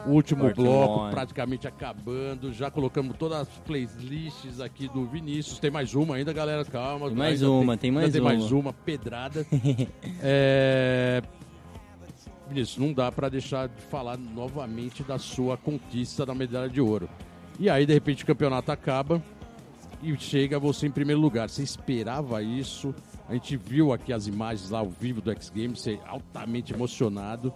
1. 0.06 0.10
Último 0.10 0.54
bloco, 0.54 1.10
praticamente 1.10 1.66
acabando. 1.66 2.52
Já 2.52 2.70
colocamos 2.70 3.16
todas 3.16 3.40
as 3.40 3.48
playlists 3.66 4.60
aqui 4.60 4.88
do 4.88 5.04
Vinícius. 5.04 5.58
Tem 5.58 5.70
mais 5.70 5.94
uma 5.94 6.16
ainda, 6.16 6.32
galera. 6.32 6.64
Calma. 6.64 7.08
Tem 7.08 7.16
mais 7.16 7.42
uma, 7.42 7.76
tem, 7.76 7.90
tem 7.90 7.90
mais 7.90 8.06
uma. 8.06 8.12
Tem 8.12 8.22
mais 8.22 8.52
uma, 8.52 8.72
pedrada. 8.72 9.44
é... 10.22 11.22
Vinícius, 12.48 12.78
não 12.78 12.92
dá 12.92 13.12
para 13.12 13.28
deixar 13.28 13.68
de 13.68 13.80
falar 13.82 14.16
novamente 14.16 15.02
da 15.02 15.18
sua 15.18 15.56
conquista 15.56 16.24
da 16.24 16.34
medalha 16.34 16.68
de 16.68 16.80
ouro. 16.80 17.08
E 17.58 17.68
aí, 17.68 17.84
de 17.84 17.92
repente, 17.92 18.24
o 18.24 18.26
campeonato 18.26 18.72
acaba 18.72 19.22
e 20.02 20.16
chega 20.16 20.58
você 20.58 20.86
em 20.86 20.90
primeiro 20.90 21.20
lugar. 21.20 21.50
Você 21.50 21.62
esperava 21.62 22.42
isso? 22.42 22.94
A 23.28 23.34
gente 23.34 23.56
viu 23.56 23.92
aqui 23.92 24.12
as 24.12 24.26
imagens 24.26 24.70
lá 24.70 24.78
ao 24.78 24.88
vivo 24.88 25.20
do 25.20 25.30
X 25.30 25.50
Games, 25.50 25.80
você 25.80 26.00
altamente 26.06 26.72
emocionado. 26.72 27.52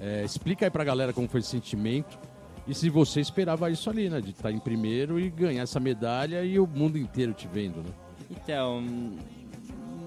É, 0.00 0.24
explica 0.24 0.66
aí 0.66 0.70
pra 0.70 0.84
galera 0.84 1.12
como 1.12 1.28
foi 1.28 1.40
esse 1.40 1.50
sentimento. 1.50 2.18
E 2.68 2.74
se 2.74 2.90
você 2.90 3.20
esperava 3.20 3.70
isso 3.70 3.88
ali, 3.88 4.10
né? 4.10 4.20
De 4.20 4.30
estar 4.30 4.50
em 4.50 4.58
primeiro 4.58 5.20
e 5.20 5.30
ganhar 5.30 5.62
essa 5.62 5.78
medalha 5.78 6.44
e 6.44 6.58
o 6.58 6.66
mundo 6.66 6.98
inteiro 6.98 7.32
te 7.32 7.46
vendo, 7.46 7.76
né? 7.76 7.90
Então, 8.30 8.84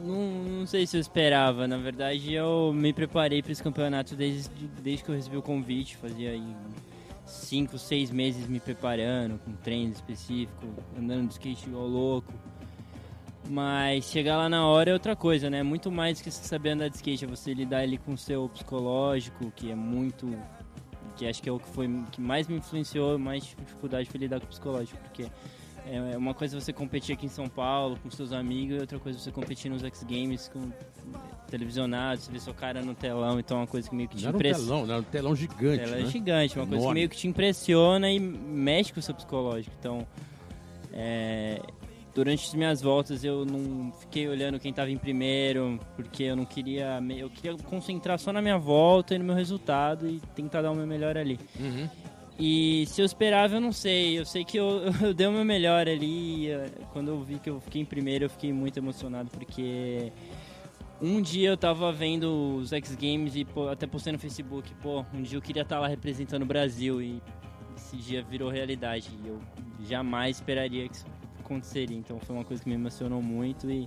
não, 0.03 0.59
não, 0.59 0.67
sei 0.67 0.85
se 0.87 0.97
eu 0.97 1.01
esperava. 1.01 1.67
Na 1.67 1.77
verdade, 1.77 2.33
eu 2.33 2.71
me 2.73 2.93
preparei 2.93 3.41
para 3.41 3.51
esse 3.51 3.63
campeonato 3.63 4.15
desde, 4.15 4.49
desde 4.81 5.03
que 5.03 5.09
eu 5.11 5.15
recebi 5.15 5.37
o 5.37 5.41
convite. 5.41 5.97
Fazia 5.97 6.31
aí 6.31 6.55
cinco, 7.25 7.77
seis 7.77 8.11
meses 8.11 8.47
me 8.47 8.59
preparando, 8.59 9.39
com 9.39 9.51
treino 9.53 9.91
específico, 9.91 10.67
andando 10.97 11.27
de 11.27 11.33
skate 11.33 11.69
ao 11.73 11.87
louco. 11.87 12.33
Mas 13.49 14.05
chegar 14.05 14.37
lá 14.37 14.47
na 14.47 14.67
hora 14.67 14.91
é 14.91 14.93
outra 14.93 15.15
coisa, 15.15 15.49
né? 15.49 15.63
Muito 15.63 15.91
mais 15.91 16.21
que 16.21 16.29
você 16.29 16.43
saber 16.43 16.71
andar 16.71 16.89
de 16.89 16.97
skate, 16.97 17.25
é 17.25 17.27
você 17.27 17.53
lidar 17.53 17.79
ali 17.79 17.97
com 17.97 18.13
o 18.13 18.17
seu 18.17 18.47
psicológico, 18.49 19.51
que 19.55 19.71
é 19.71 19.75
muito. 19.75 20.27
que 21.15 21.25
acho 21.25 21.41
que 21.41 21.49
é 21.49 21.51
o 21.51 21.59
que 21.59 21.67
foi 21.69 21.89
que 22.11 22.21
mais 22.21 22.47
me 22.47 22.57
influenciou, 22.57 23.17
mais 23.17 23.43
dificuldade 23.43 24.09
foi 24.09 24.19
lidar 24.19 24.39
com 24.39 24.45
o 24.45 24.49
psicológico, 24.49 24.97
porque 24.99 25.25
é, 25.89 26.13
é 26.13 26.17
uma 26.17 26.33
coisa 26.33 26.59
você 26.59 26.71
competir 26.71 27.13
aqui 27.13 27.25
em 27.25 27.29
São 27.29 27.47
Paulo 27.47 27.97
com 28.01 28.09
seus 28.11 28.31
amigos 28.31 28.77
e 28.77 28.79
outra 28.79 28.99
coisa 28.99 29.17
você 29.17 29.31
competir 29.31 29.71
nos 29.71 29.83
X 29.83 30.03
Games 30.03 30.47
com 30.47 30.71
televisionado, 31.49 32.21
você 32.21 32.31
vê 32.31 32.39
seu 32.39 32.53
cara 32.53 32.81
no 32.81 32.93
telão, 32.93 33.39
então 33.39 33.57
é 33.57 33.61
uma 33.61 33.67
coisa 33.67 33.89
que 33.89 33.95
meio 33.95 34.07
que 34.07 34.15
te 34.15 34.27
impressiona. 34.27 34.65
Telão, 34.67 34.85
não, 34.85 34.99
um 34.99 35.03
telão 35.03 35.35
gigante. 35.35 35.83
Telão 35.83 35.99
né? 35.99 36.05
gigante, 36.05 36.59
uma 36.59 36.67
coisa 36.67 36.87
que 36.87 36.93
meio 36.93 37.09
que 37.09 37.17
te 37.17 37.27
impressiona 37.27 38.11
e 38.11 38.19
mexe 38.19 38.93
com 38.93 38.99
o 38.99 39.03
seu 39.03 39.15
psicológico. 39.15 39.75
Então, 39.79 40.05
é, 40.93 41.59
durante 42.13 42.45
as 42.45 42.53
minhas 42.53 42.81
voltas 42.81 43.23
eu 43.23 43.45
não 43.45 43.91
fiquei 43.93 44.27
olhando 44.27 44.59
quem 44.59 44.69
estava 44.69 44.91
em 44.91 44.97
primeiro, 44.97 45.79
porque 45.95 46.23
eu 46.23 46.35
não 46.35 46.45
queria. 46.45 46.99
Eu 47.17 47.29
queria 47.29 47.57
concentrar 47.57 48.19
só 48.19 48.31
na 48.31 48.41
minha 48.41 48.57
volta 48.57 49.15
e 49.15 49.17
no 49.17 49.25
meu 49.25 49.35
resultado 49.35 50.07
e 50.07 50.21
tentar 50.35 50.61
dar 50.61 50.71
o 50.71 50.75
meu 50.75 50.85
melhor 50.85 51.17
ali. 51.17 51.39
Uhum. 51.59 51.89
E 52.39 52.85
se 52.87 53.01
eu 53.01 53.05
esperava, 53.05 53.55
eu 53.57 53.61
não 53.61 53.73
sei. 53.73 54.17
Eu 54.17 54.25
sei 54.25 54.45
que 54.45 54.57
eu, 54.57 54.83
eu 55.03 55.13
dei 55.13 55.27
o 55.27 55.31
meu 55.31 55.43
melhor 55.43 55.89
ali. 55.89 56.47
Quando 56.93 57.09
eu 57.09 57.21
vi 57.21 57.37
que 57.37 57.49
eu 57.49 57.59
fiquei 57.59 57.81
em 57.81 57.85
primeiro, 57.85 58.25
eu 58.25 58.29
fiquei 58.29 58.53
muito 58.53 58.77
emocionado, 58.77 59.29
porque 59.29 60.13
um 61.01 61.21
dia 61.21 61.49
eu 61.49 61.57
tava 61.57 61.91
vendo 61.91 62.57
os 62.57 62.71
X 62.71 62.95
Games 62.95 63.35
e 63.35 63.43
pô, 63.43 63.67
até 63.67 63.85
postei 63.85 64.13
no 64.13 64.19
Facebook, 64.19 64.73
pô, 64.75 65.05
um 65.13 65.21
dia 65.21 65.37
eu 65.37 65.41
queria 65.41 65.63
estar 65.63 65.75
tá 65.75 65.81
lá 65.81 65.87
representando 65.87 66.43
o 66.43 66.45
Brasil 66.45 67.01
e 67.01 67.21
esse 67.75 67.97
dia 67.97 68.23
virou 68.23 68.49
realidade. 68.49 69.09
E 69.21 69.27
eu 69.27 69.39
jamais 69.85 70.37
esperaria 70.37 70.87
que 70.87 70.95
isso 70.95 71.05
aconteceria. 71.39 71.97
Então 71.97 72.19
foi 72.19 72.35
uma 72.35 72.45
coisa 72.45 72.63
que 72.63 72.69
me 72.69 72.75
emocionou 72.75 73.21
muito 73.21 73.69
e 73.69 73.85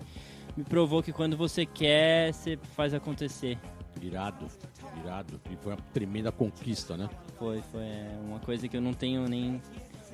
me 0.55 0.65
provou 0.65 1.03
que 1.03 1.13
quando 1.13 1.39
você 1.39 1.65
quer, 1.65 2.35
você 2.35 2.59
faz 2.77 2.93
acontecer. 2.93 3.59
Irado, 4.01 4.47
irado. 5.03 5.41
E 5.51 5.57
foi 5.57 5.73
uma 5.73 5.83
tremenda 5.93 6.33
conquista, 6.33 6.97
né? 6.97 7.09
Foi, 7.39 7.63
foi 7.71 7.83
é 7.83 8.19
uma 8.27 8.39
coisa 8.41 8.67
que 8.69 8.77
eu 8.77 8.81
não 8.81 8.93
tenho 8.93 9.29
nem 9.29 9.61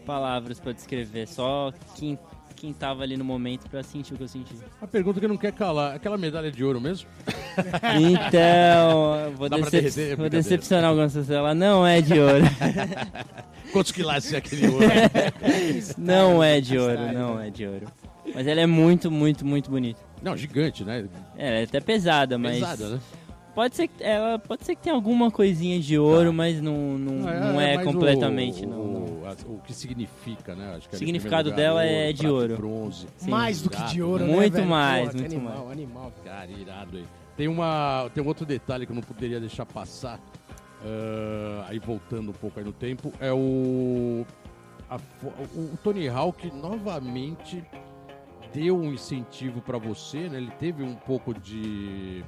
palavras 0.05 0.59
para 0.59 0.73
descrever. 0.73 1.29
Só 1.29 1.73
quem, 1.95 2.19
quem 2.57 2.73
tava 2.73 3.03
ali 3.03 3.17
no 3.17 3.25
momento 3.25 3.69
para 3.69 3.83
sentir 3.83 4.15
o 4.15 4.17
que 4.17 4.23
eu 4.23 4.29
senti. 4.29 4.55
A 4.81 4.87
pergunta 4.87 5.21
que 5.21 5.29
não 5.29 5.37
quer 5.37 5.53
calar, 5.53 5.95
aquela 5.95 6.17
medalha 6.17 6.51
de 6.51 6.65
ouro 6.65 6.81
mesmo? 6.81 7.09
então, 8.01 9.33
vou, 9.37 9.49
decep 9.49 9.71
derreter, 9.71 10.17
vou 10.17 10.31
decepcionar 10.31 10.91
algumas 10.91 11.13
pessoas. 11.13 11.31
Ela 11.31 11.55
não 11.55 11.87
é 11.87 12.01
de 12.01 12.19
ouro. 12.19 12.45
Quantos 13.73 13.93
quilates 13.93 14.33
é 14.33 14.39
aquele 14.39 14.69
ouro? 14.69 14.87
não 15.99 16.43
é 16.43 16.61
de 16.61 16.79
ouro, 16.79 17.13
não 17.13 17.41
é 17.41 17.51
de 17.51 17.67
ouro. 17.67 17.87
Mas 18.35 18.47
ela 18.47 18.61
é 18.61 18.67
muito, 18.67 19.11
muito, 19.11 19.45
muito 19.45 19.71
bonita. 19.71 20.01
Não, 20.23 20.37
gigante, 20.37 20.85
né? 20.85 21.07
É, 21.37 21.49
ela 21.49 21.57
é 21.59 21.63
até 21.65 21.81
pesada, 21.81 22.39
mas. 22.39 22.55
Pesada, 22.55 22.89
né? 22.91 23.01
Pode 23.59 23.75
ser, 23.75 23.89
que, 23.89 24.05
ela, 24.05 24.39
pode 24.39 24.65
ser 24.65 24.77
que 24.77 24.83
tenha 24.83 24.95
alguma 24.95 25.33
coisinha 25.33 25.81
de 25.81 25.99
ouro, 25.99 26.27
tá. 26.27 26.33
mas 26.33 26.61
não, 26.61 26.97
não, 26.97 27.13
não 27.15 27.29
é, 27.29 27.41
não 27.41 27.61
é, 27.61 27.75
é 27.75 27.83
completamente. 27.83 28.65
O, 28.65 28.69
não, 28.69 28.79
o, 28.79 29.55
o, 29.57 29.61
que 29.67 29.75
significa, 29.75 30.55
né? 30.55 30.77
Acho 30.77 30.89
que 30.89 30.95
o 30.95 30.99
significado 31.01 31.51
lugar, 31.51 31.57
dela 31.57 31.85
é 31.85 32.13
de 32.13 32.29
ouro. 32.29 32.57
Bronze. 32.57 33.09
Mais 33.27 33.61
do 33.61 33.69
que 33.69 33.83
de 33.87 34.01
ouro, 34.01 34.25
muito 34.27 34.59
né, 34.59 34.65
mais, 34.65 35.09
Pô, 35.09 35.19
muito 35.19 35.35
animal, 35.35 35.65
mais. 35.65 35.73
Animal, 35.73 36.13
Cara, 36.25 36.49
irado 36.53 36.99
aí. 36.99 37.05
Tem, 37.37 37.49
uma, 37.49 38.09
tem 38.15 38.23
um 38.23 38.29
outro 38.29 38.47
detalhe 38.47 38.87
que 38.87 38.93
eu 38.93 38.95
não 38.95 39.03
poderia 39.03 39.41
deixar 39.41 39.67
passar. 39.67 40.21
Uh, 40.81 41.65
aí 41.67 41.81
voltando 41.81 42.31
um 42.31 42.35
pouco 42.35 42.61
aí 42.61 42.65
no 42.65 42.73
tempo, 42.73 43.13
é 43.19 43.33
o, 43.33 44.25
a, 44.89 45.01
o, 45.21 45.59
o 45.59 45.79
Tony 45.83 46.09
Hawk 46.09 46.49
novamente 46.55 47.65
deu 48.55 48.79
um 48.79 48.93
incentivo 48.93 49.61
para 49.61 49.79
você, 49.79 50.29
né? 50.29 50.39
Ele 50.39 50.53
teve 50.61 50.85
um 50.85 50.95
pouco 50.95 51.35
de 51.35 52.23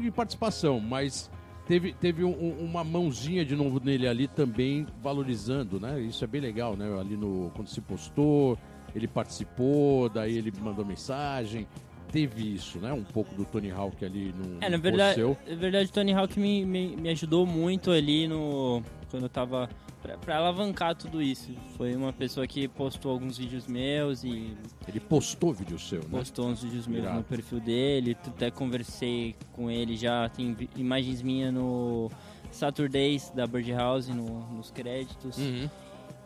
de 0.00 0.10
participação, 0.10 0.80
mas 0.80 1.30
teve, 1.66 1.92
teve 1.94 2.24
um, 2.24 2.50
uma 2.58 2.84
mãozinha 2.84 3.44
de 3.44 3.56
novo 3.56 3.80
nele 3.82 4.06
ali 4.06 4.28
também 4.28 4.86
valorizando, 5.02 5.80
né? 5.80 6.00
Isso 6.00 6.24
é 6.24 6.26
bem 6.26 6.40
legal, 6.40 6.76
né? 6.76 6.86
Ali 6.98 7.16
no 7.16 7.50
quando 7.54 7.68
se 7.68 7.80
postou, 7.80 8.58
ele 8.94 9.08
participou, 9.08 10.08
daí 10.08 10.36
ele 10.36 10.52
mandou 10.60 10.84
mensagem. 10.84 11.66
Teve 12.10 12.54
isso, 12.54 12.78
né? 12.78 12.92
Um 12.92 13.04
pouco 13.04 13.34
do 13.34 13.44
Tony 13.44 13.70
Hawk 13.70 14.04
ali 14.04 14.34
no, 14.36 14.58
É, 14.62 14.68
na 14.68 14.76
verdade, 14.76 15.18
na 15.22 15.56
verdade 15.56 15.88
o 15.88 15.92
Tony 15.92 16.12
Hawk 16.12 16.38
me, 16.38 16.64
me, 16.64 16.94
me 16.94 17.08
ajudou 17.08 17.46
muito 17.46 17.90
ali 17.90 18.28
no. 18.28 18.82
Quando 19.12 19.24
eu 19.24 19.28
tava. 19.28 19.68
Pra, 20.00 20.16
pra 20.18 20.36
alavancar 20.38 20.96
tudo 20.96 21.22
isso. 21.22 21.52
Foi 21.76 21.94
uma 21.94 22.12
pessoa 22.12 22.44
que 22.44 22.66
postou 22.66 23.12
alguns 23.12 23.38
vídeos 23.38 23.68
meus 23.68 24.24
e 24.24 24.56
Ele 24.88 24.98
postou 24.98 25.52
vídeo 25.52 25.78
seu, 25.78 26.00
né? 26.00 26.08
postou 26.10 26.48
uns 26.48 26.64
vídeos 26.64 26.88
meus 26.88 27.04
Irado. 27.04 27.18
no 27.18 27.22
perfil 27.22 27.60
dele. 27.60 28.16
Até 28.26 28.50
conversei 28.50 29.36
com 29.52 29.70
ele 29.70 29.96
já. 29.96 30.28
Tem 30.28 30.56
imagens 30.74 31.22
minhas 31.22 31.54
no 31.54 32.10
Saturdays 32.50 33.30
da 33.30 33.46
Birdhouse, 33.46 34.12
no, 34.12 34.40
nos 34.50 34.72
créditos. 34.72 35.36
Uhum. 35.36 35.70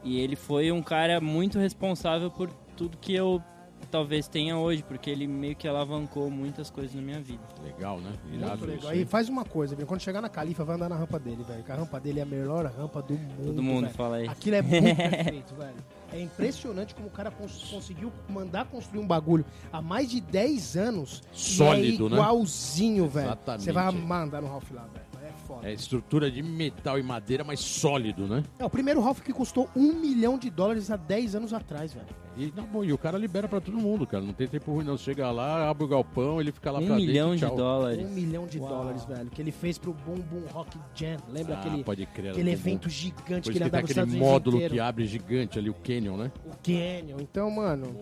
E 0.02 0.20
ele 0.20 0.36
foi 0.36 0.70
um 0.72 0.80
cara 0.80 1.20
muito 1.20 1.58
responsável 1.58 2.30
por 2.30 2.48
tudo 2.76 2.96
que 2.96 3.12
eu 3.12 3.42
talvez 3.90 4.26
tenha 4.28 4.56
hoje, 4.58 4.82
porque 4.82 5.08
ele 5.10 5.26
meio 5.26 5.54
que 5.56 5.66
alavancou 5.68 6.30
muitas 6.30 6.70
coisas 6.70 6.94
na 6.94 7.02
minha 7.02 7.20
vida. 7.20 7.42
Legal, 7.64 8.00
né? 8.00 8.12
Irado 8.32 8.58
Muito 8.58 8.66
legal. 8.66 8.92
isso, 8.92 9.02
E 9.02 9.04
faz 9.06 9.28
uma 9.28 9.44
coisa, 9.44 9.74
viu? 9.76 9.86
quando 9.86 10.00
chegar 10.00 10.20
na 10.20 10.28
Califa, 10.28 10.64
vai 10.64 10.76
andar 10.76 10.88
na 10.88 10.96
rampa 10.96 11.18
dele, 11.18 11.42
velho. 11.44 11.62
Que 11.62 11.72
a 11.72 11.74
rampa 11.76 12.00
dele 12.00 12.20
é 12.20 12.22
a 12.22 12.26
melhor 12.26 12.66
rampa 12.66 13.00
do 13.02 13.14
mundo. 13.14 13.44
Todo 13.46 13.62
mundo 13.62 13.82
velho. 13.84 13.94
fala 13.94 14.16
aí. 14.16 14.28
Aquilo 14.28 14.56
é 14.56 14.62
muito 14.62 14.82
perfeito, 14.96 15.54
velho. 15.54 15.76
É 16.12 16.20
impressionante 16.20 16.94
como 16.94 17.08
o 17.08 17.10
cara 17.10 17.30
cons- 17.30 17.64
conseguiu 17.70 18.12
mandar 18.28 18.64
construir 18.66 19.00
um 19.00 19.06
bagulho 19.06 19.44
há 19.72 19.82
mais 19.82 20.08
de 20.10 20.20
10 20.20 20.76
anos. 20.76 21.22
Sólido, 21.32 22.04
e 22.04 22.06
é 22.06 22.10
né? 22.10 22.16
igualzinho, 22.16 23.08
velho. 23.08 23.26
Exatamente. 23.26 23.64
Você 23.64 23.72
vai 23.72 23.86
amar 23.86 24.24
andar 24.24 24.40
no 24.40 24.48
Ralph 24.48 24.70
lá, 24.72 24.82
velho. 24.92 25.05
É 25.46 25.54
foda. 25.54 25.68
É 25.68 25.72
estrutura 25.72 26.30
de 26.30 26.42
metal 26.42 26.98
e 26.98 27.02
madeira, 27.02 27.44
mas 27.44 27.60
sólido, 27.60 28.26
né? 28.26 28.42
É 28.58 28.64
o 28.64 28.70
primeiro 28.70 29.00
Ralph 29.00 29.20
que 29.20 29.32
custou 29.32 29.68
um 29.76 29.92
milhão 29.92 30.38
de 30.38 30.50
dólares 30.50 30.90
há 30.90 30.96
10 30.96 31.34
anos 31.36 31.52
atrás, 31.52 31.92
velho. 31.94 32.06
E, 32.36 32.52
não, 32.54 32.64
bom, 32.64 32.84
e 32.84 32.92
o 32.92 32.98
cara 32.98 33.16
libera 33.16 33.48
pra 33.48 33.60
todo 33.62 33.78
mundo, 33.78 34.06
cara. 34.06 34.22
Não 34.22 34.32
tem 34.34 34.46
tempo 34.46 34.70
ruim, 34.72 34.84
não. 34.84 34.96
Chega 34.98 35.30
lá, 35.30 35.70
abre 35.70 35.84
o 35.84 35.88
galpão, 35.88 36.38
ele 36.40 36.52
fica 36.52 36.70
lá 36.70 36.80
Um 36.80 36.86
pra 36.86 36.96
milhão 36.96 37.30
dentro. 37.30 37.48
de 37.50 37.56
dólares. 37.56 38.04
Um 38.06 38.10
milhão 38.10 38.46
de 38.46 38.58
Uau. 38.58 38.68
dólares, 38.68 39.04
velho. 39.06 39.30
Que 39.30 39.40
ele 39.40 39.50
fez 39.52 39.78
pro 39.78 39.94
Boom 39.94 40.16
Boom 40.20 40.42
Rock 40.52 40.76
Jam. 40.94 41.16
Lembra 41.30 41.54
Ah, 41.56 41.60
aquele, 41.60 41.82
pode 41.84 42.04
crer. 42.06 42.32
aquele 42.32 42.50
evento 42.50 42.82
bom. 42.84 42.88
gigante 42.90 43.50
que 43.50 43.56
ele 43.56 43.64
andava 43.64 43.82
nos 43.82 43.90
aquele 43.90 43.90
Estados 43.90 44.12
Unidos 44.12 44.28
módulo 44.28 44.56
inteiro? 44.56 44.74
que 44.74 44.80
abre 44.80 45.06
gigante 45.06 45.58
ali, 45.58 45.70
o 45.70 45.74
Canyon, 45.74 46.16
né? 46.18 46.32
O 46.44 46.50
Canyon. 46.62 47.16
Então, 47.20 47.50
mano, 47.50 47.94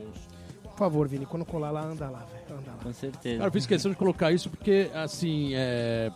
por 0.64 0.76
favor, 0.78 1.06
Vini, 1.06 1.26
quando 1.26 1.44
colar 1.44 1.70
lá, 1.70 1.84
anda 1.84 2.10
lá, 2.10 2.18
velho. 2.18 2.58
Anda 2.58 2.70
lá. 2.72 2.78
Com 2.82 2.92
certeza. 2.92 3.36
Cara, 3.38 3.48
eu 3.48 3.52
fiz 3.52 3.66
questão 3.66 3.92
de 3.92 3.96
colocar 3.96 4.32
isso 4.32 4.50
porque, 4.50 4.90
assim, 4.94 5.52
é... 5.54 6.10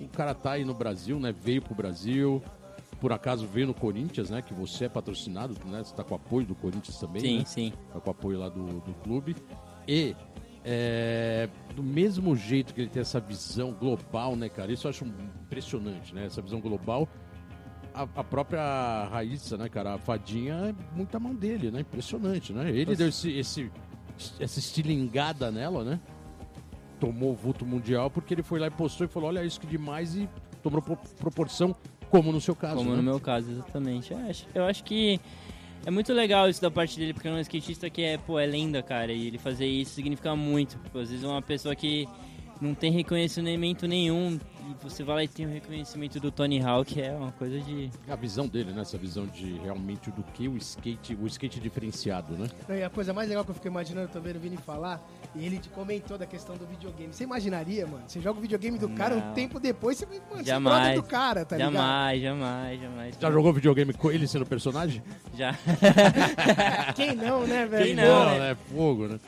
o 0.00 0.08
cara 0.08 0.34
tá 0.34 0.52
aí 0.52 0.64
no 0.64 0.74
Brasil, 0.74 1.18
né? 1.18 1.32
Veio 1.32 1.62
pro 1.62 1.74
Brasil, 1.74 2.42
por 3.00 3.12
acaso 3.12 3.46
veio 3.46 3.68
no 3.68 3.74
Corinthians, 3.74 4.30
né? 4.30 4.42
Que 4.42 4.52
você 4.52 4.86
é 4.86 4.88
patrocinado, 4.88 5.54
né? 5.66 5.82
Você 5.84 5.94
tá 5.94 6.04
com 6.04 6.14
apoio 6.14 6.46
do 6.46 6.54
Corinthians 6.54 6.98
também, 6.98 7.20
sim, 7.20 7.38
né? 7.38 7.44
sim. 7.44 7.72
Tá 7.92 8.00
com 8.00 8.10
apoio 8.10 8.38
lá 8.38 8.48
do, 8.48 8.80
do 8.80 8.94
clube. 9.02 9.36
E, 9.86 10.14
é, 10.64 11.48
do 11.74 11.82
mesmo 11.82 12.36
jeito 12.36 12.74
que 12.74 12.80
ele 12.80 12.90
tem 12.90 13.00
essa 13.00 13.20
visão 13.20 13.72
global, 13.72 14.36
né, 14.36 14.48
cara? 14.48 14.72
Isso 14.72 14.86
eu 14.86 14.90
acho 14.90 15.04
impressionante, 15.04 16.14
né? 16.14 16.26
Essa 16.26 16.42
visão 16.42 16.60
global. 16.60 17.08
A, 17.94 18.02
a 18.02 18.24
própria 18.24 19.08
Raíssa, 19.10 19.56
né, 19.56 19.68
cara? 19.68 19.94
A 19.94 19.98
fadinha 19.98 20.54
é 20.54 20.96
muita 20.96 21.18
mão 21.18 21.34
dele, 21.34 21.70
né? 21.70 21.80
Impressionante, 21.80 22.52
né? 22.52 22.70
Ele 22.70 22.94
deu 22.96 23.08
esse, 23.08 23.30
esse, 23.30 23.70
essa 24.38 24.58
estilingada 24.58 25.50
nela, 25.50 25.84
né? 25.84 26.00
Tomou 27.00 27.30
o 27.32 27.34
vulto 27.34 27.64
mundial 27.64 28.10
porque 28.10 28.34
ele 28.34 28.42
foi 28.42 28.58
lá 28.58 28.66
e 28.66 28.70
postou 28.70 29.06
e 29.06 29.08
falou: 29.08 29.28
Olha 29.28 29.44
isso 29.44 29.60
que 29.60 29.66
demais 29.66 30.16
e 30.16 30.28
tomou 30.62 30.82
pro- 30.82 30.98
proporção, 31.18 31.74
como 32.10 32.32
no 32.32 32.40
seu 32.40 32.54
caso. 32.56 32.76
Como 32.76 32.90
né? 32.90 32.96
no 32.96 33.02
meu 33.02 33.20
caso, 33.20 33.50
exatamente. 33.50 34.12
Eu 34.12 34.18
acho, 34.18 34.46
eu 34.54 34.64
acho 34.64 34.82
que 34.84 35.20
é 35.86 35.90
muito 35.90 36.12
legal 36.12 36.48
isso 36.48 36.60
da 36.60 36.70
parte 36.70 36.98
dele, 36.98 37.14
porque 37.14 37.28
é 37.28 37.32
um 37.32 37.38
skatista 37.40 37.88
que 37.88 38.02
é, 38.02 38.18
pô, 38.18 38.38
é 38.38 38.46
lenda, 38.46 38.82
cara. 38.82 39.12
E 39.12 39.28
ele 39.28 39.38
fazer 39.38 39.66
isso 39.66 39.92
significa 39.92 40.34
muito. 40.34 40.76
Pô, 40.92 40.98
às 40.98 41.10
vezes 41.10 41.24
uma 41.24 41.40
pessoa 41.40 41.74
que 41.76 42.08
não 42.60 42.74
tem 42.74 42.90
reconhecimento 42.90 43.86
nenhum, 43.86 44.38
você 44.82 45.02
vai 45.02 45.16
lá 45.16 45.24
e 45.24 45.28
tem 45.28 45.46
o 45.46 45.48
reconhecimento 45.48 46.20
do 46.20 46.30
Tony 46.30 46.60
Hawk, 46.60 47.00
é 47.00 47.12
uma 47.12 47.32
coisa 47.32 47.58
de. 47.60 47.90
A 48.08 48.16
visão 48.16 48.46
dele, 48.46 48.72
né? 48.72 48.82
Essa 48.82 48.98
visão 48.98 49.26
de 49.26 49.58
realmente 49.58 50.10
do 50.10 50.22
que 50.22 50.48
o 50.48 50.56
skate, 50.56 51.14
o 51.14 51.26
skate 51.26 51.60
diferenciado, 51.60 52.36
né? 52.36 52.48
E 52.68 52.82
a 52.82 52.90
coisa 52.90 53.12
mais 53.12 53.28
legal 53.28 53.44
que 53.44 53.50
eu 53.50 53.54
fico 53.54 53.68
imaginando, 53.68 54.08
eu 54.08 54.12
tô 54.12 54.20
vendo 54.20 54.36
o 54.36 54.40
Vini 54.40 54.56
falar, 54.56 55.00
e 55.34 55.44
ele 55.44 55.58
te 55.58 55.68
comentou 55.68 56.18
da 56.18 56.26
questão 56.26 56.56
do 56.56 56.66
videogame. 56.66 57.12
Você 57.12 57.24
imaginaria, 57.24 57.86
mano? 57.86 58.04
Você 58.06 58.20
joga 58.20 58.38
o 58.38 58.42
videogame 58.42 58.78
do 58.78 58.88
cara, 58.90 59.16
um 59.16 59.32
tempo 59.32 59.60
depois 59.60 59.98
você, 59.98 60.06
mano, 60.06 60.22
você 60.30 60.40
é 60.40 60.44
Jamais. 60.44 60.82
brother 60.82 61.02
do 61.02 61.08
cara, 61.08 61.44
tá 61.44 61.56
ligado? 61.56 61.72
jamais, 61.72 62.22
jamais, 62.22 62.80
jamais. 62.80 63.16
Já 63.20 63.30
jogou 63.30 63.52
videogame 63.52 63.92
com 63.92 64.10
ele 64.10 64.26
sendo 64.26 64.46
personagem? 64.46 65.02
Já. 65.34 65.54
Quem 66.94 67.14
não, 67.14 67.46
né, 67.46 67.66
velho? 67.66 67.84
Quem 67.84 67.94
não, 67.94 68.24
né? 68.26 68.38
né? 68.38 68.56
Fogo, 68.70 69.08
né? 69.08 69.18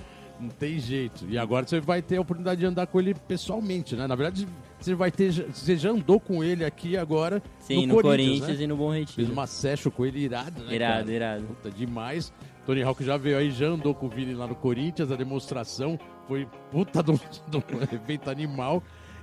Não 0.41 0.49
tem 0.49 0.79
jeito. 0.79 1.27
E 1.29 1.37
agora 1.37 1.67
você 1.67 1.81
vai 1.81 2.01
ter 2.01 2.17
a 2.17 2.21
oportunidade 2.23 2.61
de 2.61 2.67
andar 2.67 2.87
com 2.87 2.99
ele 2.99 3.15
pessoalmente, 3.15 3.95
né? 3.95 4.07
Na 4.07 4.15
verdade, 4.15 4.49
você 4.85 4.95
vai 4.95 5.11
ter. 5.11 5.31
Você 5.33 5.77
já 5.77 5.91
andou 5.91 6.19
com 6.21 6.43
ele 6.43 6.65
aqui 6.65 6.97
agora. 6.97 7.43
Sim, 7.59 7.87
no, 7.87 7.95
no, 7.97 8.03
Corinthians, 8.03 8.29
Corinthians, 8.41 8.59
né? 8.59 8.65
e 8.65 8.67
no 8.67 8.77
Bom 8.77 8.91
Fez 8.93 9.09
Retiro. 9.09 9.33
uma 9.33 9.47
session 9.47 9.91
com 9.91 10.05
ele 10.07 10.21
irado, 10.21 10.63
né? 10.65 10.75
Irado, 10.75 10.99
cara? 11.05 11.13
irado. 11.13 11.45
Puta, 11.45 11.71
demais. 11.71 12.33
Tony 12.67 12.83
Hawk 12.83 13.03
já 13.05 13.17
veio 13.17 13.39
aí, 13.39 13.51
já 13.51 13.67
andou 13.67 13.95
com 13.95 14.07
o 14.07 14.09
Vini 14.09 14.35
lá 14.35 14.47
no 14.47 14.55
Corinthians, 14.55 15.11
a 15.11 15.17
demonstração 15.17 15.99
foi 16.29 16.47
puta 16.71 17.03
do, 17.03 17.13
do 17.49 17.63
evento 17.93 18.31
animal. 18.31 18.83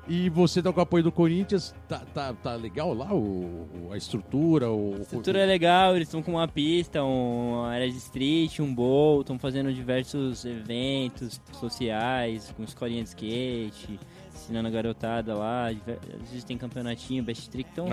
E 0.09 0.29
você 0.29 0.61
tá 0.61 0.71
com 0.71 0.79
o 0.79 0.83
apoio 0.83 1.03
do 1.03 1.11
Corinthians, 1.11 1.75
tá, 1.85 1.99
tá, 2.13 2.33
tá 2.33 2.55
legal 2.55 2.93
lá 2.93 3.13
o, 3.13 3.67
a 3.91 3.97
estrutura? 3.97 4.71
O, 4.71 4.95
A 4.97 5.01
estrutura 5.01 5.39
é 5.39 5.45
legal, 5.45 5.97
eles 5.97 6.07
estão 6.07 6.23
com 6.23 6.31
uma 6.31 6.47
pista, 6.47 7.03
um- 7.03 7.55
uma 7.55 7.67
área 7.71 7.89
de 7.89 7.97
street, 7.97 8.59
um 8.61 8.73
bowl, 8.73 9.19
estão 9.19 9.37
fazendo 9.37 9.71
diversos 9.73 10.45
eventos 10.45 11.41
sociais, 11.59 12.53
com 12.55 12.63
escolinha 12.63 13.03
de 13.03 13.09
skate, 13.09 13.99
ensinando 14.47 14.67
a 14.67 14.71
garotada 14.71 15.35
lá, 15.35 15.67
às 15.67 16.29
vezes 16.29 16.43
tem 16.45 16.57
campeonatinho, 16.57 17.21
best 17.21 17.49
trick, 17.49 17.69
então 17.71 17.85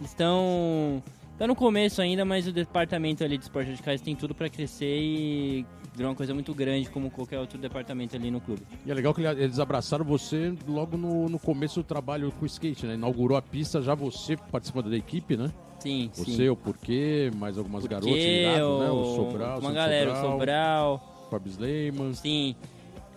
eles 0.00 0.10
estão... 0.10 1.02
Tá 1.38 1.46
no 1.46 1.54
começo 1.56 2.02
ainda, 2.02 2.22
mas 2.22 2.46
o 2.46 2.52
departamento 2.52 3.24
ali 3.24 3.38
de 3.38 3.44
esporte 3.44 3.70
radicais 3.70 4.02
tem 4.02 4.14
tudo 4.14 4.34
pra 4.34 4.50
crescer 4.50 4.98
e 5.00 5.64
virar 5.96 6.10
uma 6.10 6.14
coisa 6.14 6.34
muito 6.34 6.52
grande 6.54 6.90
como 6.90 7.10
qualquer 7.10 7.38
outro 7.38 7.56
departamento 7.58 8.14
ali 8.14 8.30
no 8.30 8.42
clube. 8.42 8.60
E 8.84 8.90
é 8.90 8.94
legal 8.94 9.14
que 9.14 9.22
ele- 9.22 9.44
eles 9.44 9.58
abraçaram 9.58 10.04
você 10.04 10.52
logo 10.68 10.98
no, 10.98 11.30
no 11.30 11.38
começo 11.38 11.80
do 11.80 11.84
trabalho 11.84 12.30
com 12.32 12.42
o 12.42 12.46
skate, 12.46 12.84
né? 12.84 12.92
Inaugurou 12.92 13.38
a 13.38 13.42
pista, 13.42 13.80
já 13.80 13.94
você 13.94 14.36
participando 14.36 14.90
da 14.90 14.96
equipe, 14.98 15.34
né? 15.34 15.50
Sim, 15.78 16.10
Você, 16.12 16.30
sim. 16.30 16.48
o 16.50 16.54
Porquê, 16.56 17.30
mais 17.34 17.56
algumas 17.56 17.86
garotas, 17.86 18.14
irado, 18.22 18.78
né? 18.80 18.90
O 18.90 19.04
Sobral, 19.16 19.60
uma 19.60 19.72
galera, 19.72 20.12
o 20.12 20.16
Sobral, 20.16 20.30
Sobral, 20.32 21.26
Fábio 21.30 21.50
Sleiman. 21.52 22.12
Sim. 22.12 22.54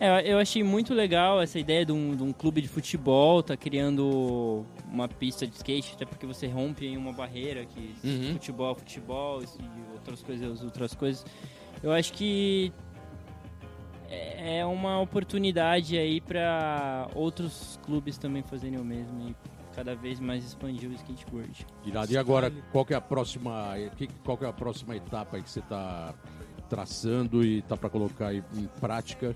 É, 0.00 0.30
eu 0.32 0.38
achei 0.38 0.62
muito 0.62 0.92
legal 0.92 1.40
essa 1.40 1.58
ideia 1.58 1.86
de 1.86 1.92
um, 1.92 2.16
de 2.16 2.22
um 2.22 2.32
clube 2.32 2.60
de 2.60 2.68
futebol, 2.68 3.42
tá 3.42 3.56
criando 3.56 4.66
uma 4.90 5.08
pista 5.08 5.46
de 5.46 5.54
skate, 5.54 5.92
até 5.94 6.04
porque 6.04 6.26
você 6.26 6.46
rompe 6.48 6.84
em 6.86 6.96
uma 6.96 7.12
barreira 7.12 7.64
que 7.64 7.94
Uhum. 8.04 8.32
futebol, 8.32 8.74
futebol 8.74 9.42
e 9.42 9.92
outras 9.94 10.20
coisas, 10.22 10.62
outras 10.62 10.94
coisas. 10.94 11.24
Eu 11.82 11.92
acho 11.92 12.12
que 12.12 12.72
é 14.10 14.58
é 14.58 14.66
uma 14.66 15.00
oportunidade 15.00 15.96
aí 15.96 16.20
para 16.20 17.08
outros 17.14 17.78
clubes 17.84 18.18
também 18.18 18.42
fazerem 18.42 18.78
o 18.78 18.84
mesmo 18.84 19.30
e 19.30 19.34
cada 19.74 19.94
vez 19.94 20.20
mais 20.20 20.44
expandir 20.44 20.88
o 20.90 20.92
skateboard. 20.92 21.66
Irado. 21.84 22.12
E 22.12 22.16
agora, 22.16 22.52
qual 22.70 22.86
é 22.90 22.94
a 22.94 23.00
próxima, 23.00 23.74
que- 23.96 24.08
qual 24.24 24.38
é 24.42 24.46
a 24.46 24.52
próxima 24.52 24.94
etapa 24.96 25.40
que 25.40 25.48
você 25.48 25.60
tá 25.62 26.14
traçando 26.68 27.44
e 27.44 27.62
tá 27.62 27.76
para 27.76 27.88
colocar 27.90 28.34
em 28.34 28.42
prática? 28.80 29.34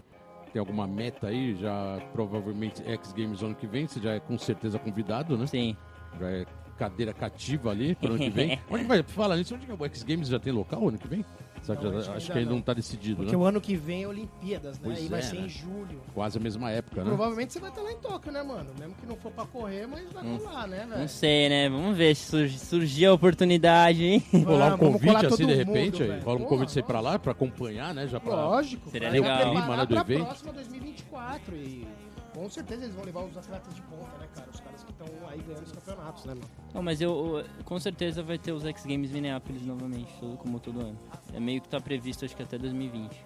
Tem 0.52 0.60
alguma 0.60 0.86
meta 0.86 1.28
aí? 1.28 1.54
Já 1.56 2.00
provavelmente 2.12 2.82
X 2.82 3.12
Games 3.12 3.42
ano 3.42 3.54
que 3.54 3.66
vem, 3.66 3.86
você 3.86 4.00
já 4.00 4.12
é 4.12 4.20
com 4.20 4.38
certeza 4.38 4.78
convidado, 4.78 5.36
né? 5.36 5.46
Sim. 5.46 5.76
Já 6.18 6.30
é 6.30 6.46
cadeira 6.78 7.12
cativa 7.12 7.70
ali 7.70 7.94
para 7.94 8.10
ano 8.10 8.18
que 8.18 8.30
vem. 8.30 8.58
Onde 8.70 8.84
vai? 8.84 9.02
Fala 9.02 9.36
nisso, 9.36 9.54
onde 9.54 9.66
que 9.66 9.72
é 9.72 9.74
o 9.74 9.84
X 9.84 10.02
Games 10.04 10.28
já 10.28 10.38
tem 10.38 10.52
local 10.52 10.88
ano 10.88 10.96
que 10.96 11.08
vem? 11.08 11.24
Não, 11.66 11.74
já- 11.74 11.74
acho 11.74 11.82
que 11.82 11.98
acho 11.98 12.08
ainda 12.10 12.32
que 12.32 12.38
ainda 12.38 12.50
não. 12.50 12.56
não 12.56 12.62
tá 12.62 12.72
decidido, 12.74 13.16
Porque 13.16 13.32
né? 13.32 13.38
o 13.38 13.44
ano 13.44 13.60
que 13.60 13.74
vem 13.76 14.02
é 14.04 14.08
Olimpíadas, 14.08 14.74
né? 14.78 14.80
Pois 14.84 14.98
Aí 14.98 15.08
vai 15.08 15.18
é, 15.20 15.22
ser 15.22 15.36
né? 15.36 15.46
em 15.46 15.48
julho. 15.48 16.00
Quase 16.14 16.38
a 16.38 16.40
mesma 16.40 16.70
época, 16.70 17.02
né? 17.02 17.08
Provavelmente 17.08 17.52
você 17.52 17.58
vai 17.60 17.70
estar 17.70 17.82
lá 17.82 17.92
em 17.92 17.96
Tóquio, 17.96 18.32
né, 18.32 18.42
mano? 18.42 18.70
Mesmo 18.78 18.94
que 18.94 19.06
não 19.06 19.16
for 19.16 19.32
pra 19.32 19.44
correr, 19.46 19.86
mas 19.86 20.12
vai 20.12 20.24
Hum. 20.24 20.36
rolar, 20.36 20.66
né, 20.66 20.86
Não 20.88 20.96
velho? 20.96 21.08
sei, 21.08 21.48
né? 21.48 21.68
Vamos 21.68 21.96
ver 21.96 22.14
se 22.14 22.30
surge- 22.30 22.58
surgir 22.58 23.06
a 23.06 23.12
oportunidade, 23.14 24.04
hein? 24.04 24.22
Rolar 24.44 24.74
um 24.74 24.76
Vamos 24.76 25.00
convite 25.00 25.26
assim 25.26 25.36
de 25.36 25.42
mundo, 25.46 25.56
repente, 25.56 26.02
aí. 26.02 26.08
velho. 26.08 26.22
rola 26.24 26.36
um 26.36 26.38
Porra, 26.38 26.48
convite 26.50 26.66
pra 26.66 26.72
você 26.74 26.80
ir 26.80 26.84
pra 26.84 27.00
lá, 27.00 27.18
pra 27.18 27.32
acompanhar, 27.32 27.94
né? 27.94 28.06
Já 28.08 28.20
pra... 28.20 28.34
Lógico. 28.34 28.90
Seria 28.90 29.10
legal. 29.10 29.50
Clima, 29.50 29.76
né, 29.76 29.86
do 29.86 29.96
evento. 29.96 30.24
próxima 30.24 30.52
2024 30.52 31.54
e 31.56 31.86
Com 32.34 32.48
certeza 32.48 32.84
eles 32.84 32.94
vão 32.94 33.04
levar 33.04 33.24
os 33.24 33.36
atletas 33.36 33.74
de 33.74 33.82
ponta, 33.82 34.16
né, 34.18 34.28
cara? 34.34 34.48
Os 34.52 34.60
caras 34.60 34.84
que 34.84 34.92
estão 34.92 35.06
aí 35.28 35.40
ganhando 35.40 35.64
os 35.64 35.72
campeonatos, 35.72 36.24
né, 36.24 36.34
mano? 36.34 36.46
Não, 36.74 36.82
mas 36.82 37.00
eu, 37.00 37.38
eu- 37.38 37.44
com 37.64 37.80
certeza 37.80 38.22
vai 38.22 38.38
ter 38.38 38.52
os 38.52 38.64
X 38.64 38.84
Games 38.86 39.10
Minneapolis 39.10 39.62
novamente, 39.66 40.12
como 40.38 40.60
todo 40.60 40.80
ano. 40.80 40.98
É 41.32 41.40
meio 41.40 41.60
que 41.60 41.68
tá 41.68 41.80
previsto, 41.80 42.24
acho 42.24 42.36
que 42.36 42.42
até 42.42 42.56
2020. 42.58 43.16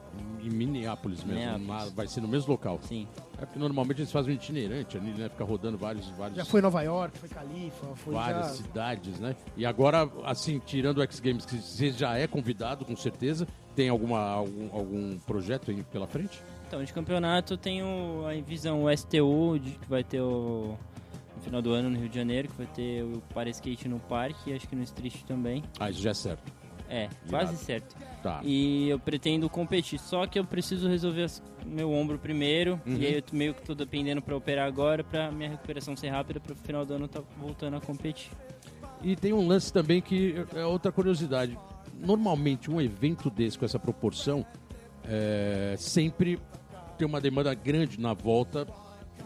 Em 0.42 0.48
Minneapolis 0.50 1.24
mesmo. 1.24 1.59
Minneapolis. 1.59 1.92
vai 1.92 2.07
ser 2.07 2.20
no 2.20 2.28
mesmo 2.28 2.53
local. 2.53 2.78
Sim. 2.82 3.07
É 3.38 3.44
porque 3.44 3.59
normalmente 3.59 3.98
eles 4.00 4.12
fazem 4.12 4.32
um 4.32 4.36
itinerante 4.36 4.96
ali, 4.96 5.11
né? 5.12 5.28
Fica 5.28 5.44
rodando 5.44 5.76
vários, 5.76 6.09
vários, 6.11 6.36
Já 6.38 6.44
foi 6.44 6.61
Nova 6.62 6.80
York, 6.82 7.18
foi 7.18 7.28
Califa, 7.28 7.86
foi 7.96 8.14
várias 8.14 8.46
já... 8.59 8.62
cidades, 8.64 9.18
né? 9.18 9.36
E 9.57 9.66
agora, 9.66 10.09
assim, 10.24 10.59
tirando 10.64 10.98
o 10.98 11.03
X 11.03 11.20
Games, 11.20 11.44
que 11.44 11.57
você 11.57 11.90
já 11.90 12.16
é 12.16 12.26
convidado, 12.26 12.84
com 12.84 12.96
certeza, 12.96 13.46
tem 13.74 13.88
alguma, 13.88 14.20
algum, 14.20 14.68
algum 14.72 15.18
projeto 15.20 15.70
aí 15.70 15.82
pela 15.84 16.07
frente? 16.07 16.40
Então, 16.73 16.83
de 16.83 16.91
campeonato 16.91 17.55
tem 17.59 17.83
o, 17.83 18.25
a 18.27 18.33
visão 18.41 18.85
o 18.85 18.97
STU, 18.97 19.59
de, 19.59 19.73
que 19.73 19.87
vai 19.91 20.03
ter 20.03 20.23
o, 20.23 20.75
no 21.37 21.43
final 21.43 21.61
do 21.61 21.70
ano 21.70 21.91
no 21.91 21.99
Rio 21.99 22.09
de 22.09 22.14
Janeiro, 22.16 22.49
que 22.49 22.57
vai 22.57 22.66
ter 22.66 23.05
o 23.05 23.20
para 23.35 23.51
skate 23.51 23.87
no 23.91 24.01
parque 24.01 24.49
e 24.51 24.55
acho 24.55 24.66
que 24.66 24.75
no 24.75 24.83
street 24.83 25.16
também. 25.25 25.62
Ah, 25.79 25.91
isso 25.91 26.01
já 26.01 26.12
é 26.12 26.14
certo. 26.14 26.51
É, 26.89 27.03
Irado. 27.05 27.29
quase 27.29 27.57
certo. 27.59 27.95
Tá. 28.23 28.41
E 28.43 28.89
eu 28.89 28.99
pretendo 28.99 29.51
competir, 29.51 29.99
só 29.99 30.27
que 30.27 30.39
eu 30.39 30.47
preciso 30.47 30.89
resolver 30.89 31.25
as- 31.25 31.43
meu 31.66 31.93
ombro 31.93 32.18
primeiro. 32.18 32.81
Uhum. 32.87 32.97
E 32.97 33.05
aí 33.07 33.14
eu 33.16 33.23
meio 33.35 33.53
que 33.53 33.61
tô 33.61 33.75
dependendo 33.75 34.23
pra 34.23 34.35
operar 34.35 34.66
agora, 34.66 35.05
pra 35.05 35.31
minha 35.31 35.51
recuperação 35.51 35.95
ser 35.95 36.09
rápida, 36.09 36.41
pro 36.41 36.57
final 36.57 36.87
do 36.87 36.95
ano 36.95 37.07
tá 37.07 37.20
voltando 37.37 37.77
a 37.77 37.83
competir. 37.83 38.31
E 39.03 39.14
tem 39.14 39.35
um 39.35 39.47
lance 39.47 39.70
também 39.70 40.01
que 40.01 40.37
é 40.55 40.64
outra 40.64 40.91
curiosidade. 40.91 41.55
Normalmente, 42.01 42.70
um 42.70 42.81
evento 42.81 43.29
desse 43.29 43.59
com 43.59 43.66
essa 43.66 43.79
proporção 43.79 44.47
é, 45.05 45.75
sempre 45.79 46.39
tem 47.03 47.09
uma 47.09 47.20
demanda 47.20 47.53
grande 47.53 47.98
na 47.98 48.14
volta 48.14 48.64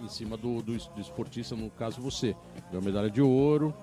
em 0.02 0.08
cima 0.08 0.34
do, 0.34 0.62
do, 0.62 0.78
do 0.78 1.00
esportista, 1.00 1.54
no 1.54 1.68
caso 1.68 2.00
você. 2.00 2.34
Deu 2.72 2.80
medalha 2.80 3.10
de 3.10 3.20
ouro 3.20 3.74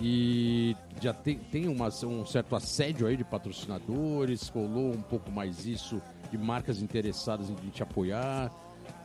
e 0.00 0.74
já 1.02 1.12
tem, 1.12 1.36
tem 1.36 1.68
uma, 1.68 1.88
um 2.06 2.24
certo 2.24 2.56
assédio 2.56 3.06
aí 3.06 3.14
de 3.14 3.24
patrocinadores, 3.24 4.48
rolou 4.48 4.94
um 4.94 5.02
pouco 5.02 5.30
mais 5.30 5.66
isso 5.66 6.00
de 6.30 6.38
marcas 6.38 6.80
interessadas 6.80 7.50
em 7.50 7.68
te 7.68 7.82
apoiar. 7.82 8.50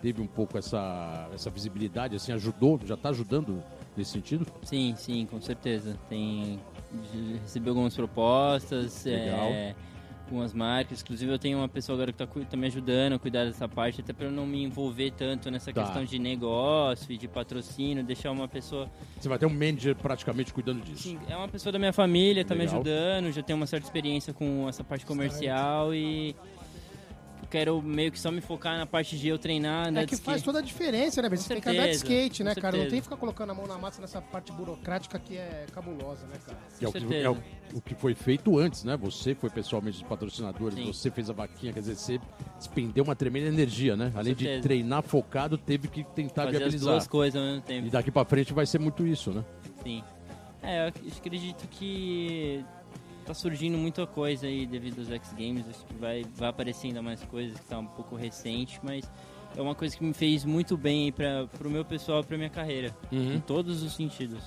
Teve 0.02 0.22
um 0.22 0.28
pouco 0.28 0.58
essa, 0.58 1.30
essa 1.34 1.50
visibilidade, 1.50 2.16
assim, 2.16 2.32
ajudou, 2.32 2.80
já 2.86 2.96
está 2.96 3.10
ajudando 3.10 3.62
nesse 3.98 4.12
sentido? 4.12 4.48
Sim, 4.64 4.96
sim, 4.96 5.26
com 5.30 5.42
certeza. 5.42 5.98
Tem 6.08 6.58
recebi 7.42 7.68
algumas 7.68 7.94
propostas, 7.94 9.04
Legal. 9.04 9.48
é, 9.48 9.76
algumas 10.28 10.54
marcas. 10.54 11.02
Inclusive 11.02 11.32
eu 11.32 11.40
tenho 11.40 11.58
uma 11.58 11.68
pessoa 11.68 11.96
agora 11.96 12.12
que 12.12 12.22
está 12.22 12.46
tá 12.52 12.58
me 12.58 12.68
ajudando 12.68 13.14
a 13.14 13.20
cuidar 13.20 13.46
dessa 13.46 13.68
parte, 13.68 14.02
até 14.02 14.14
para 14.14 14.26
eu 14.26 14.32
não 14.32 14.46
me 14.46 14.64
envolver 14.64 15.12
tanto 15.12 15.50
nessa 15.50 15.72
Tá. 15.74 15.84
questão 15.84 16.04
de 16.04 16.20
negócio 16.20 17.12
e 17.12 17.18
de 17.18 17.28
patrocínio, 17.28 18.04
deixar 18.04 18.32
uma 18.32 18.48
pessoa. 18.48 18.90
Você 19.20 19.28
vai 19.30 19.38
ter 19.38 19.46
um 19.46 19.50
manager 19.54 19.96
praticamente 19.96 20.54
cuidando 20.54 20.82
disso. 20.84 21.04
Sim, 21.04 21.20
é 21.30 21.36
uma 21.36 21.48
pessoa 21.48 21.72
da 21.72 21.80
minha 21.80 21.94
família, 21.94 22.44
tá 22.46 22.54
me 22.56 22.64
ajudando, 22.64 23.32
já 23.32 23.42
tem 23.42 23.56
uma 23.56 23.66
certa 23.66 23.86
experiência 23.86 24.34
com 24.34 24.68
essa 24.68 24.84
parte 24.84 25.06
comercial 25.06 25.94
e 25.94 26.36
quero 27.50 27.82
meio 27.82 28.12
que 28.12 28.20
só 28.20 28.30
me 28.32 28.42
focar 28.42 28.78
na 28.78 28.86
parte 28.86 29.18
de 29.18 29.28
eu 29.28 29.38
treinar, 29.40 29.88
andar 29.88 30.02
É 30.02 30.04
de 30.06 30.10
que 30.10 30.16
skate. 30.16 30.32
faz 30.32 30.42
toda 30.44 30.60
a 30.60 30.62
diferença, 30.62 31.22
né? 31.22 31.30
Você 31.30 31.48
tem 31.54 31.62
que 31.62 31.70
andar 31.70 31.88
de 31.88 31.94
certeza, 31.98 32.14
skate, 32.16 32.44
né, 32.44 32.56
com 32.56 32.62
cara? 32.62 32.72
Não 32.78 32.84
certeza. 32.84 32.90
tem 32.92 33.00
que 33.00 33.04
ficar 33.04 33.18
colocando 33.18 33.50
a 33.52 33.54
mão 33.54 33.68
na 33.68 33.78
massa 33.78 34.02
nessa 34.02 34.22
parte 34.22 34.52
burocrática 34.52 35.18
que 35.20 35.38
é 35.38 35.66
cabulosa, 35.74 36.26
né, 36.28 36.36
cara? 36.46 36.58
Que 36.78 36.86
é, 36.86 36.88
o 36.88 36.92
que, 36.92 37.00
certeza. 37.00 37.28
é 37.28 37.30
o, 37.30 37.38
o 37.76 37.82
que 37.82 37.96
foi 37.96 38.14
feito 38.16 38.58
antes, 38.60 38.84
né? 38.84 38.98
Você 38.98 39.34
foi 39.36 39.50
pessoalmente 39.50 40.00
dos 40.00 40.08
patrocinadores, 40.08 40.76
Sim. 40.78 40.86
você 40.92 41.10
fez 41.10 41.30
a 41.30 41.34
vaquinha, 41.34 41.72
quer 41.74 41.80
dizer, 41.80 41.96
você 41.96 42.20
despendeu 42.58 43.04
uma 43.04 43.16
tremenda 43.16 43.48
energia, 43.48 43.96
né? 43.96 44.12
Além 44.16 44.34
de 44.34 44.44
certeza. 44.44 44.64
treinar 44.64 45.04
focado, 45.04 45.58
teve 45.58 45.88
que 45.88 46.04
tentar 46.04 46.44
fazer 46.46 46.58
as 46.58 46.62
viabilizar. 46.64 46.94
duas 46.94 47.08
coisas 47.08 47.40
ao 47.42 47.48
mesmo 47.48 47.62
tempo. 47.62 47.88
E 47.88 47.90
daqui 47.90 48.12
pra 48.12 48.26
frente 48.26 48.54
vai 48.54 48.66
ser 48.66 48.80
muito 48.80 49.06
isso, 49.08 49.32
né? 49.32 49.44
Sim. 49.84 50.04
É, 50.62 50.84
eu 50.84 50.88
ac- 50.90 51.02
acredito 51.18 51.68
que 51.70 52.66
tá 53.28 53.34
surgindo 53.34 53.78
muita 53.78 54.08
coisa 54.08 54.48
aí 54.48 54.66
devido 54.66 55.00
aos 55.00 55.10
X 55.12 55.34
Games. 55.34 55.66
Acho 55.70 55.86
que 55.86 55.94
vai, 55.96 56.24
vai 56.36 56.50
aparecer 56.50 56.88
ainda 56.88 57.02
mais 57.02 57.22
coisas 57.26 57.60
que 57.60 57.66
tá 57.66 57.78
um 57.78 57.86
pouco 57.86 58.16
recente, 58.16 58.80
mas 58.82 59.04
é 59.56 59.62
uma 59.62 59.76
coisa 59.76 59.96
que 59.98 60.04
me 60.04 60.14
fez 60.14 60.46
muito 60.46 60.78
bem 60.78 61.06
aí 61.06 61.12
pra, 61.12 61.46
pro 61.48 61.70
meu 61.70 61.84
pessoal 61.84 62.22
e 62.22 62.24
pra 62.24 62.38
minha 62.38 62.50
carreira. 62.50 62.96
Em 63.12 63.40
todos 63.42 63.84
os 63.84 63.94
sentidos. 63.96 64.44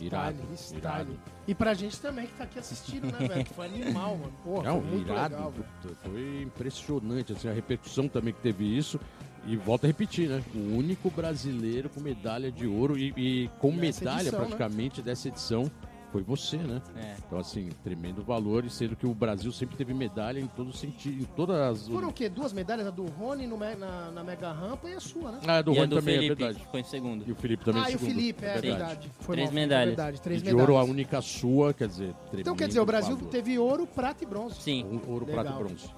Irado, 0.00 0.38
irado. 0.74 1.18
E 1.46 1.54
pra 1.54 1.74
gente 1.74 2.00
também 2.00 2.26
que 2.26 2.32
tá 2.34 2.44
aqui 2.44 2.58
assistindo, 2.58 3.04
né, 3.12 3.28
velho? 3.28 3.46
Foi 3.54 3.66
animal, 3.66 4.16
mano. 4.16 4.32
Porra, 4.42 4.62
Não, 4.64 4.80
foi 4.80 4.90
muito 4.90 5.10
irado. 5.12 5.34
legal, 5.34 5.50
velho. 5.52 5.96
foi 6.02 6.42
impressionante, 6.42 7.32
assim, 7.32 7.48
a 7.48 7.52
repercussão 7.52 8.08
também 8.08 8.32
que 8.32 8.40
teve 8.40 8.64
isso. 8.64 8.98
E 9.46 9.56
volta 9.56 9.86
a 9.86 9.88
repetir, 9.88 10.26
né? 10.30 10.42
O 10.54 10.76
único 10.78 11.10
brasileiro 11.10 11.90
com 11.90 12.00
medalha 12.00 12.50
de 12.50 12.66
ouro 12.66 12.96
e, 12.96 13.12
e 13.14 13.50
com 13.58 13.72
Nessa 13.72 14.00
medalha 14.00 14.20
edição, 14.22 14.38
né? 14.40 14.46
praticamente 14.46 15.02
dessa 15.02 15.28
edição 15.28 15.70
foi 16.14 16.22
você, 16.22 16.56
né? 16.58 16.80
É. 16.96 17.14
Então, 17.26 17.40
assim, 17.40 17.70
tremendo 17.82 18.22
valor, 18.22 18.64
e 18.64 18.70
sendo 18.70 18.94
que 18.94 19.04
o 19.04 19.12
Brasil 19.12 19.50
sempre 19.50 19.76
teve 19.76 19.92
medalha 19.92 20.38
em 20.38 20.46
todo 20.46 20.72
sentido, 20.72 21.20
em 21.20 21.24
todas 21.24 21.56
as. 21.56 21.88
Foram 21.88 22.10
o 22.10 22.12
quê? 22.12 22.28
Duas 22.28 22.52
medalhas? 22.52 22.86
A 22.86 22.90
do 22.90 23.04
Rony 23.06 23.48
no 23.48 23.58
me- 23.58 23.74
na, 23.74 24.12
na 24.12 24.22
Mega 24.22 24.52
Rampa 24.52 24.88
e 24.88 24.94
a 24.94 25.00
sua, 25.00 25.32
né? 25.32 25.38
Ah, 25.44 25.60
do 25.60 25.72
e 25.72 25.76
a 25.76 25.80
Rony 25.80 25.88
do 25.90 25.96
também, 25.96 26.14
Felipe, 26.14 26.32
é 26.44 26.46
verdade. 26.46 26.66
foi 26.70 26.80
em 26.80 26.84
segundo. 26.84 27.24
E 27.26 27.32
o 27.32 27.34
Felipe 27.34 27.64
também 27.64 27.82
ah, 27.82 27.90
e 27.90 27.96
o 27.96 27.98
segundo. 27.98 28.14
Felipe, 28.16 28.44
é 28.44 28.60
verdade. 28.60 29.10
Foi 29.18 29.34
Três 29.34 29.48
mal, 29.50 29.54
medalhas. 29.56 29.82
É 29.82 29.96
verdade, 29.96 30.16
E 30.16 30.20
três 30.20 30.38
de 30.40 30.44
medalhas. 30.46 30.68
ouro 30.70 30.80
a 30.80 30.84
única 30.84 31.20
sua, 31.20 31.74
quer 31.74 31.88
dizer, 31.88 32.14
tremendo 32.28 32.40
Então 32.42 32.54
quer 32.54 32.68
dizer, 32.68 32.78
o 32.80 32.86
Brasil 32.86 33.16
valor. 33.16 33.30
teve 33.30 33.58
ouro, 33.58 33.84
prata 33.84 34.22
e 34.22 34.26
bronze. 34.28 34.54
Sim. 34.62 34.84
Um 34.84 35.10
Ouro, 35.12 35.26
Legal. 35.26 35.42
prata 35.42 35.60
e 35.60 35.64
bronze. 35.64 35.90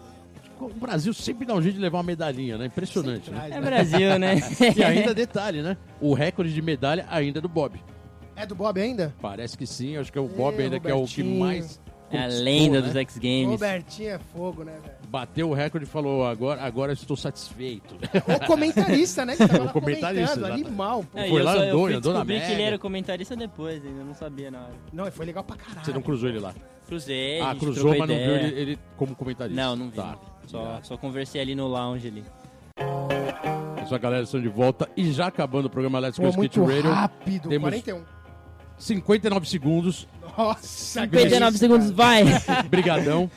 O 0.58 0.68
Brasil 0.70 1.12
sempre 1.12 1.44
dá 1.44 1.52
um 1.52 1.60
jeito 1.60 1.74
de 1.74 1.80
levar 1.82 1.98
uma 1.98 2.04
medalhinha, 2.04 2.56
né? 2.56 2.64
Impressionante, 2.64 3.30
né? 3.30 3.36
traz, 3.36 3.52
É 3.52 3.60
né? 3.60 3.66
Brasil, 3.66 4.18
né? 4.18 4.34
E 4.74 4.82
ainda 4.82 5.12
detalhe, 5.12 5.60
né? 5.60 5.76
O 6.00 6.14
recorde 6.14 6.54
de 6.54 6.62
medalha 6.62 7.04
ainda 7.10 7.40
é 7.40 7.42
do 7.42 7.48
Bob. 7.50 7.78
É 8.36 8.46
do 8.46 8.54
Bob 8.54 8.80
ainda? 8.80 9.14
Parece 9.20 9.56
que 9.56 9.66
sim, 9.66 9.96
acho 9.96 10.12
que 10.12 10.18
é 10.18 10.20
o 10.20 10.28
Bob 10.28 10.62
ainda 10.62 10.78
que 10.78 10.88
é 10.88 10.94
o 10.94 11.04
que 11.04 11.24
mais. 11.24 11.80
É 12.10 12.22
a 12.22 12.26
lenda 12.26 12.80
né? 12.80 12.86
dos 12.86 12.94
X 12.94 13.18
Games. 13.18 13.48
Robertinho 13.48 14.10
é 14.10 14.18
fogo, 14.18 14.62
né, 14.62 14.78
velho? 14.80 14.94
Bateu 15.08 15.50
o 15.50 15.54
recorde 15.54 15.86
e 15.86 15.90
falou: 15.90 16.24
agora, 16.24 16.62
agora 16.62 16.92
eu 16.92 16.94
estou 16.94 17.16
satisfeito. 17.16 17.96
O 17.96 18.46
comentarista, 18.46 19.24
né? 19.24 19.36
Que 19.36 19.46
tava 19.48 19.64
O 19.66 19.72
comentarista, 19.72 20.34
comentando, 20.34 20.52
animal. 20.52 21.04
Pô. 21.10 21.18
É, 21.18 21.28
Foi 21.28 21.40
eu 21.40 21.44
lá, 21.44 21.56
eu 21.56 21.62
andou, 21.62 21.86
fui 21.86 21.94
andou 21.94 22.12
na 22.12 22.18
descobrir 22.20 22.46
que 22.46 22.52
ele 22.52 22.62
era 22.62 22.78
comentarista 22.78 23.34
depois, 23.34 23.84
ainda 23.84 24.04
não 24.04 24.14
sabia 24.14 24.50
na 24.50 24.60
hora. 24.60 24.74
Não, 24.92 25.10
foi 25.10 25.26
legal 25.26 25.42
pra 25.42 25.56
caralho. 25.56 25.84
Você 25.84 25.92
não 25.92 26.02
cruzou 26.02 26.28
ele 26.28 26.38
lá? 26.38 26.54
Cruzei, 26.86 27.40
ah, 27.40 27.56
cruzou, 27.58 27.98
mas 27.98 28.08
não 28.08 28.16
viu 28.16 28.36
ele, 28.36 28.60
ele 28.60 28.78
como 28.96 29.14
comentarista. 29.16 29.60
Não, 29.60 29.74
não 29.74 29.90
vi. 29.90 29.96
Tá. 29.96 30.16
Só, 30.46 30.78
só 30.84 30.96
conversei 30.96 31.40
ali 31.40 31.56
no 31.56 31.66
lounge 31.66 32.06
ali. 32.06 32.24
Isso, 33.82 33.94
a 33.94 33.98
galera 33.98 34.22
estão 34.22 34.40
de 34.40 34.48
volta. 34.48 34.88
E 34.96 35.10
já 35.10 35.26
acabando 35.26 35.66
o 35.66 35.70
programa 35.70 35.98
Let's 35.98 36.18
Go 36.18 36.28
Skate 36.28 36.38
muito 36.58 36.64
Radio. 36.64 36.90
rápido, 36.92 37.48
Temos 37.48 37.68
41. 37.70 38.15
59 38.78 39.48
segundos. 39.48 40.06
Nossa, 40.36 41.00
59 41.02 41.52
que 41.52 41.58
segundos, 41.58 41.90
vai! 41.90 42.24
Brigadão. 42.68 43.30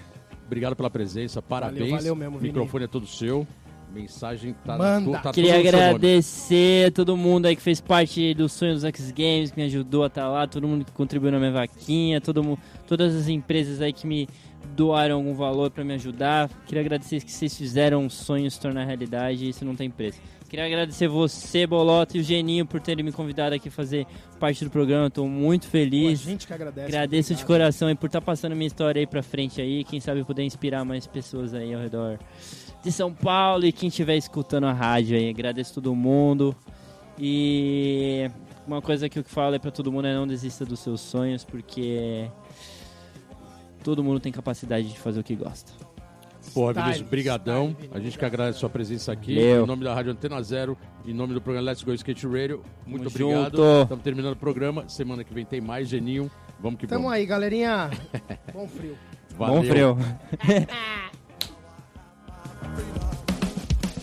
Obrigado 0.46 0.76
pela 0.76 0.90
presença. 0.90 1.42
Parabéns. 1.42 1.92
valeu 1.92 2.16
mesmo, 2.16 2.38
O 2.38 2.40
Vini. 2.40 2.52
microfone 2.52 2.86
é 2.86 2.88
todo 2.88 3.06
seu. 3.06 3.48
Mensagem 3.94 4.56
tá, 4.66 4.78
Manda. 4.78 5.18
tá 5.20 5.32
Queria 5.32 5.60
agradecer 5.60 6.88
a 6.90 6.92
todo 6.92 7.18
mundo 7.18 7.48
aí 7.48 7.56
que 7.56 7.62
fez 7.62 7.82
parte 7.82 8.36
do 8.36 8.48
sonho 8.48 8.74
dos 8.74 8.84
X 8.84 9.12
Games, 9.12 9.50
que 9.52 9.60
me 9.60 9.66
ajudou 9.66 10.04
a 10.04 10.08
estar 10.08 10.28
lá, 10.30 10.46
todo 10.46 10.68
mundo 10.68 10.86
que 10.86 10.92
contribuiu 10.92 11.32
na 11.32 11.40
minha 11.40 11.52
vaquinha, 11.52 12.22
todo 12.22 12.44
mundo, 12.44 12.60
todas 12.88 13.16
as 13.16 13.28
empresas 13.28 13.82
aí 13.82 13.92
que 13.92 14.06
me 14.06 14.28
doaram 14.76 15.16
algum 15.16 15.34
valor 15.34 15.72
pra 15.72 15.84
me 15.84 15.94
ajudar. 15.96 16.50
Queria 16.68 16.82
agradecer 16.82 17.24
que 17.24 17.32
vocês 17.32 17.58
fizeram 17.58 18.04
um 18.04 18.10
sonho 18.10 18.50
se 18.50 18.60
tornar 18.60 18.86
realidade 18.86 19.50
isso 19.50 19.66
não 19.66 19.76
tem 19.76 19.90
preço. 19.90 20.20
Queria 20.50 20.66
agradecer 20.66 21.08
você, 21.08 21.68
Bolota 21.68 22.18
e 22.18 22.22
o 22.22 22.24
Geninho 22.24 22.66
por 22.66 22.82
terem 22.82 23.06
me 23.06 23.12
convidado 23.12 23.54
aqui 23.54 23.70
a 23.70 23.72
fazer 23.72 24.08
parte 24.39 24.66
do 24.66 24.72
programa. 24.72 25.06
Estou 25.06 25.28
muito 25.28 25.62
Pô, 25.62 25.68
a 25.68 25.72
feliz. 25.72 26.22
gente 26.22 26.47
que 26.47 26.54
agradece. 26.54 26.88
Agradeço 26.88 27.36
de 27.36 27.45
coração 27.45 27.88
aí 27.88 27.93
por 27.93 28.08
estar 28.08 28.20
passando 28.20 28.56
minha 28.56 28.66
história 28.66 29.00
aí 29.00 29.06
pra 29.06 29.22
frente 29.22 29.62
aí. 29.62 29.84
Quem 29.84 30.00
sabe 30.00 30.24
poder 30.24 30.41
inspirar 30.43 30.84
mais 30.84 31.06
pessoas 31.06 31.54
aí 31.54 31.72
ao 31.72 31.80
redor 31.80 32.18
de 32.84 32.91
São 32.91 33.14
Paulo 33.14 33.64
e 33.64 33.72
quem 33.72 33.89
estiver 33.89 34.18
escutando 34.18 34.64
a 34.64 34.74
rádio 34.74 35.16
aí. 35.16 35.30
Agradeço 35.30 35.76
todo 35.76 35.93
mundo. 35.93 36.56
E 37.20 38.28
uma 38.66 38.82
coisa 38.82 39.08
que 39.08 39.20
eu 39.20 39.24
falo 39.24 39.54
é 39.54 39.60
pra 39.60 39.70
todo 39.70 39.91
mundo 39.91 40.08
é 40.08 40.16
não 40.16 40.26
desista 40.26 40.66
dos 40.66 40.80
seus 40.80 41.00
sonhos, 41.00 41.43
porque 41.43 42.28
todo 43.84 44.04
mundo 44.04 44.20
tem 44.20 44.32
capacidade 44.32 44.89
de 44.89 44.97
fazer 44.97 45.20
o 45.20 45.24
que 45.24 45.36
gosta. 45.36 45.72
Porra, 46.54 46.74
Vinícius, 46.74 47.08
brigadão. 47.10 47.76
A 47.91 48.00
gente 48.00 48.18
que 48.18 48.26
agradece 48.26 48.58
a 48.58 48.60
sua 48.60 48.70
presença 48.70 49.12
aqui. 49.12 49.36
Valeu. 49.36 49.64
Em 49.64 49.68
nome 49.68 49.84
da 49.84 49.93
Rádio 49.93 50.12
Antena 50.12 50.41
Zero, 50.41 50.78
em 51.06 51.14
nome 51.14 51.34
do 51.34 51.41
programa 51.41 51.70
Let's 51.70 51.84
Go 51.84 51.93
Skate 51.93 52.28
Radio. 52.28 52.62
Muito 52.86 53.10
Tamo 53.10 53.26
obrigado. 53.30 53.58
junto. 53.58 53.82
Estamos 53.84 54.04
terminando 54.04 54.34
o 54.34 54.38
programa. 54.38 54.88
Semana 54.89 55.24
que 55.24 55.34
vem 55.34 55.45
tem 55.45 55.62
mais, 55.62 55.88
Geninho. 55.89 56.30
Vamos 56.60 56.80
que 56.80 56.88
Tamo 56.88 57.04
vamos. 57.04 57.16
aí, 57.18 57.26
galerinha. 57.26 57.89
Bom 58.54 58.68
frio. 58.68 58.97
Valeu. 59.38 59.62
Bom 59.62 59.64
frio. 59.68 59.97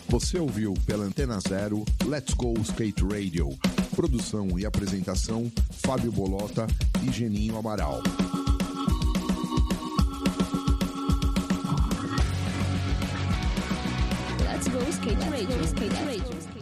Você 0.09 0.39
ouviu 0.39 0.73
pela 0.87 1.05
Antena 1.05 1.39
Zero 1.47 1.85
Let's 2.07 2.33
Go 2.35 2.55
Skate 2.63 3.05
Radio. 3.05 3.51
Produção 3.95 4.59
e 4.59 4.65
apresentação: 4.65 5.51
Fábio 5.71 6.13
Bolota 6.13 6.67
e 7.07 7.13
Geninho 7.13 7.57
Amaral. 7.59 8.01
Skate 14.93 15.31
radio, 15.31 15.63
skate 15.67 16.07
radio. 16.07 16.56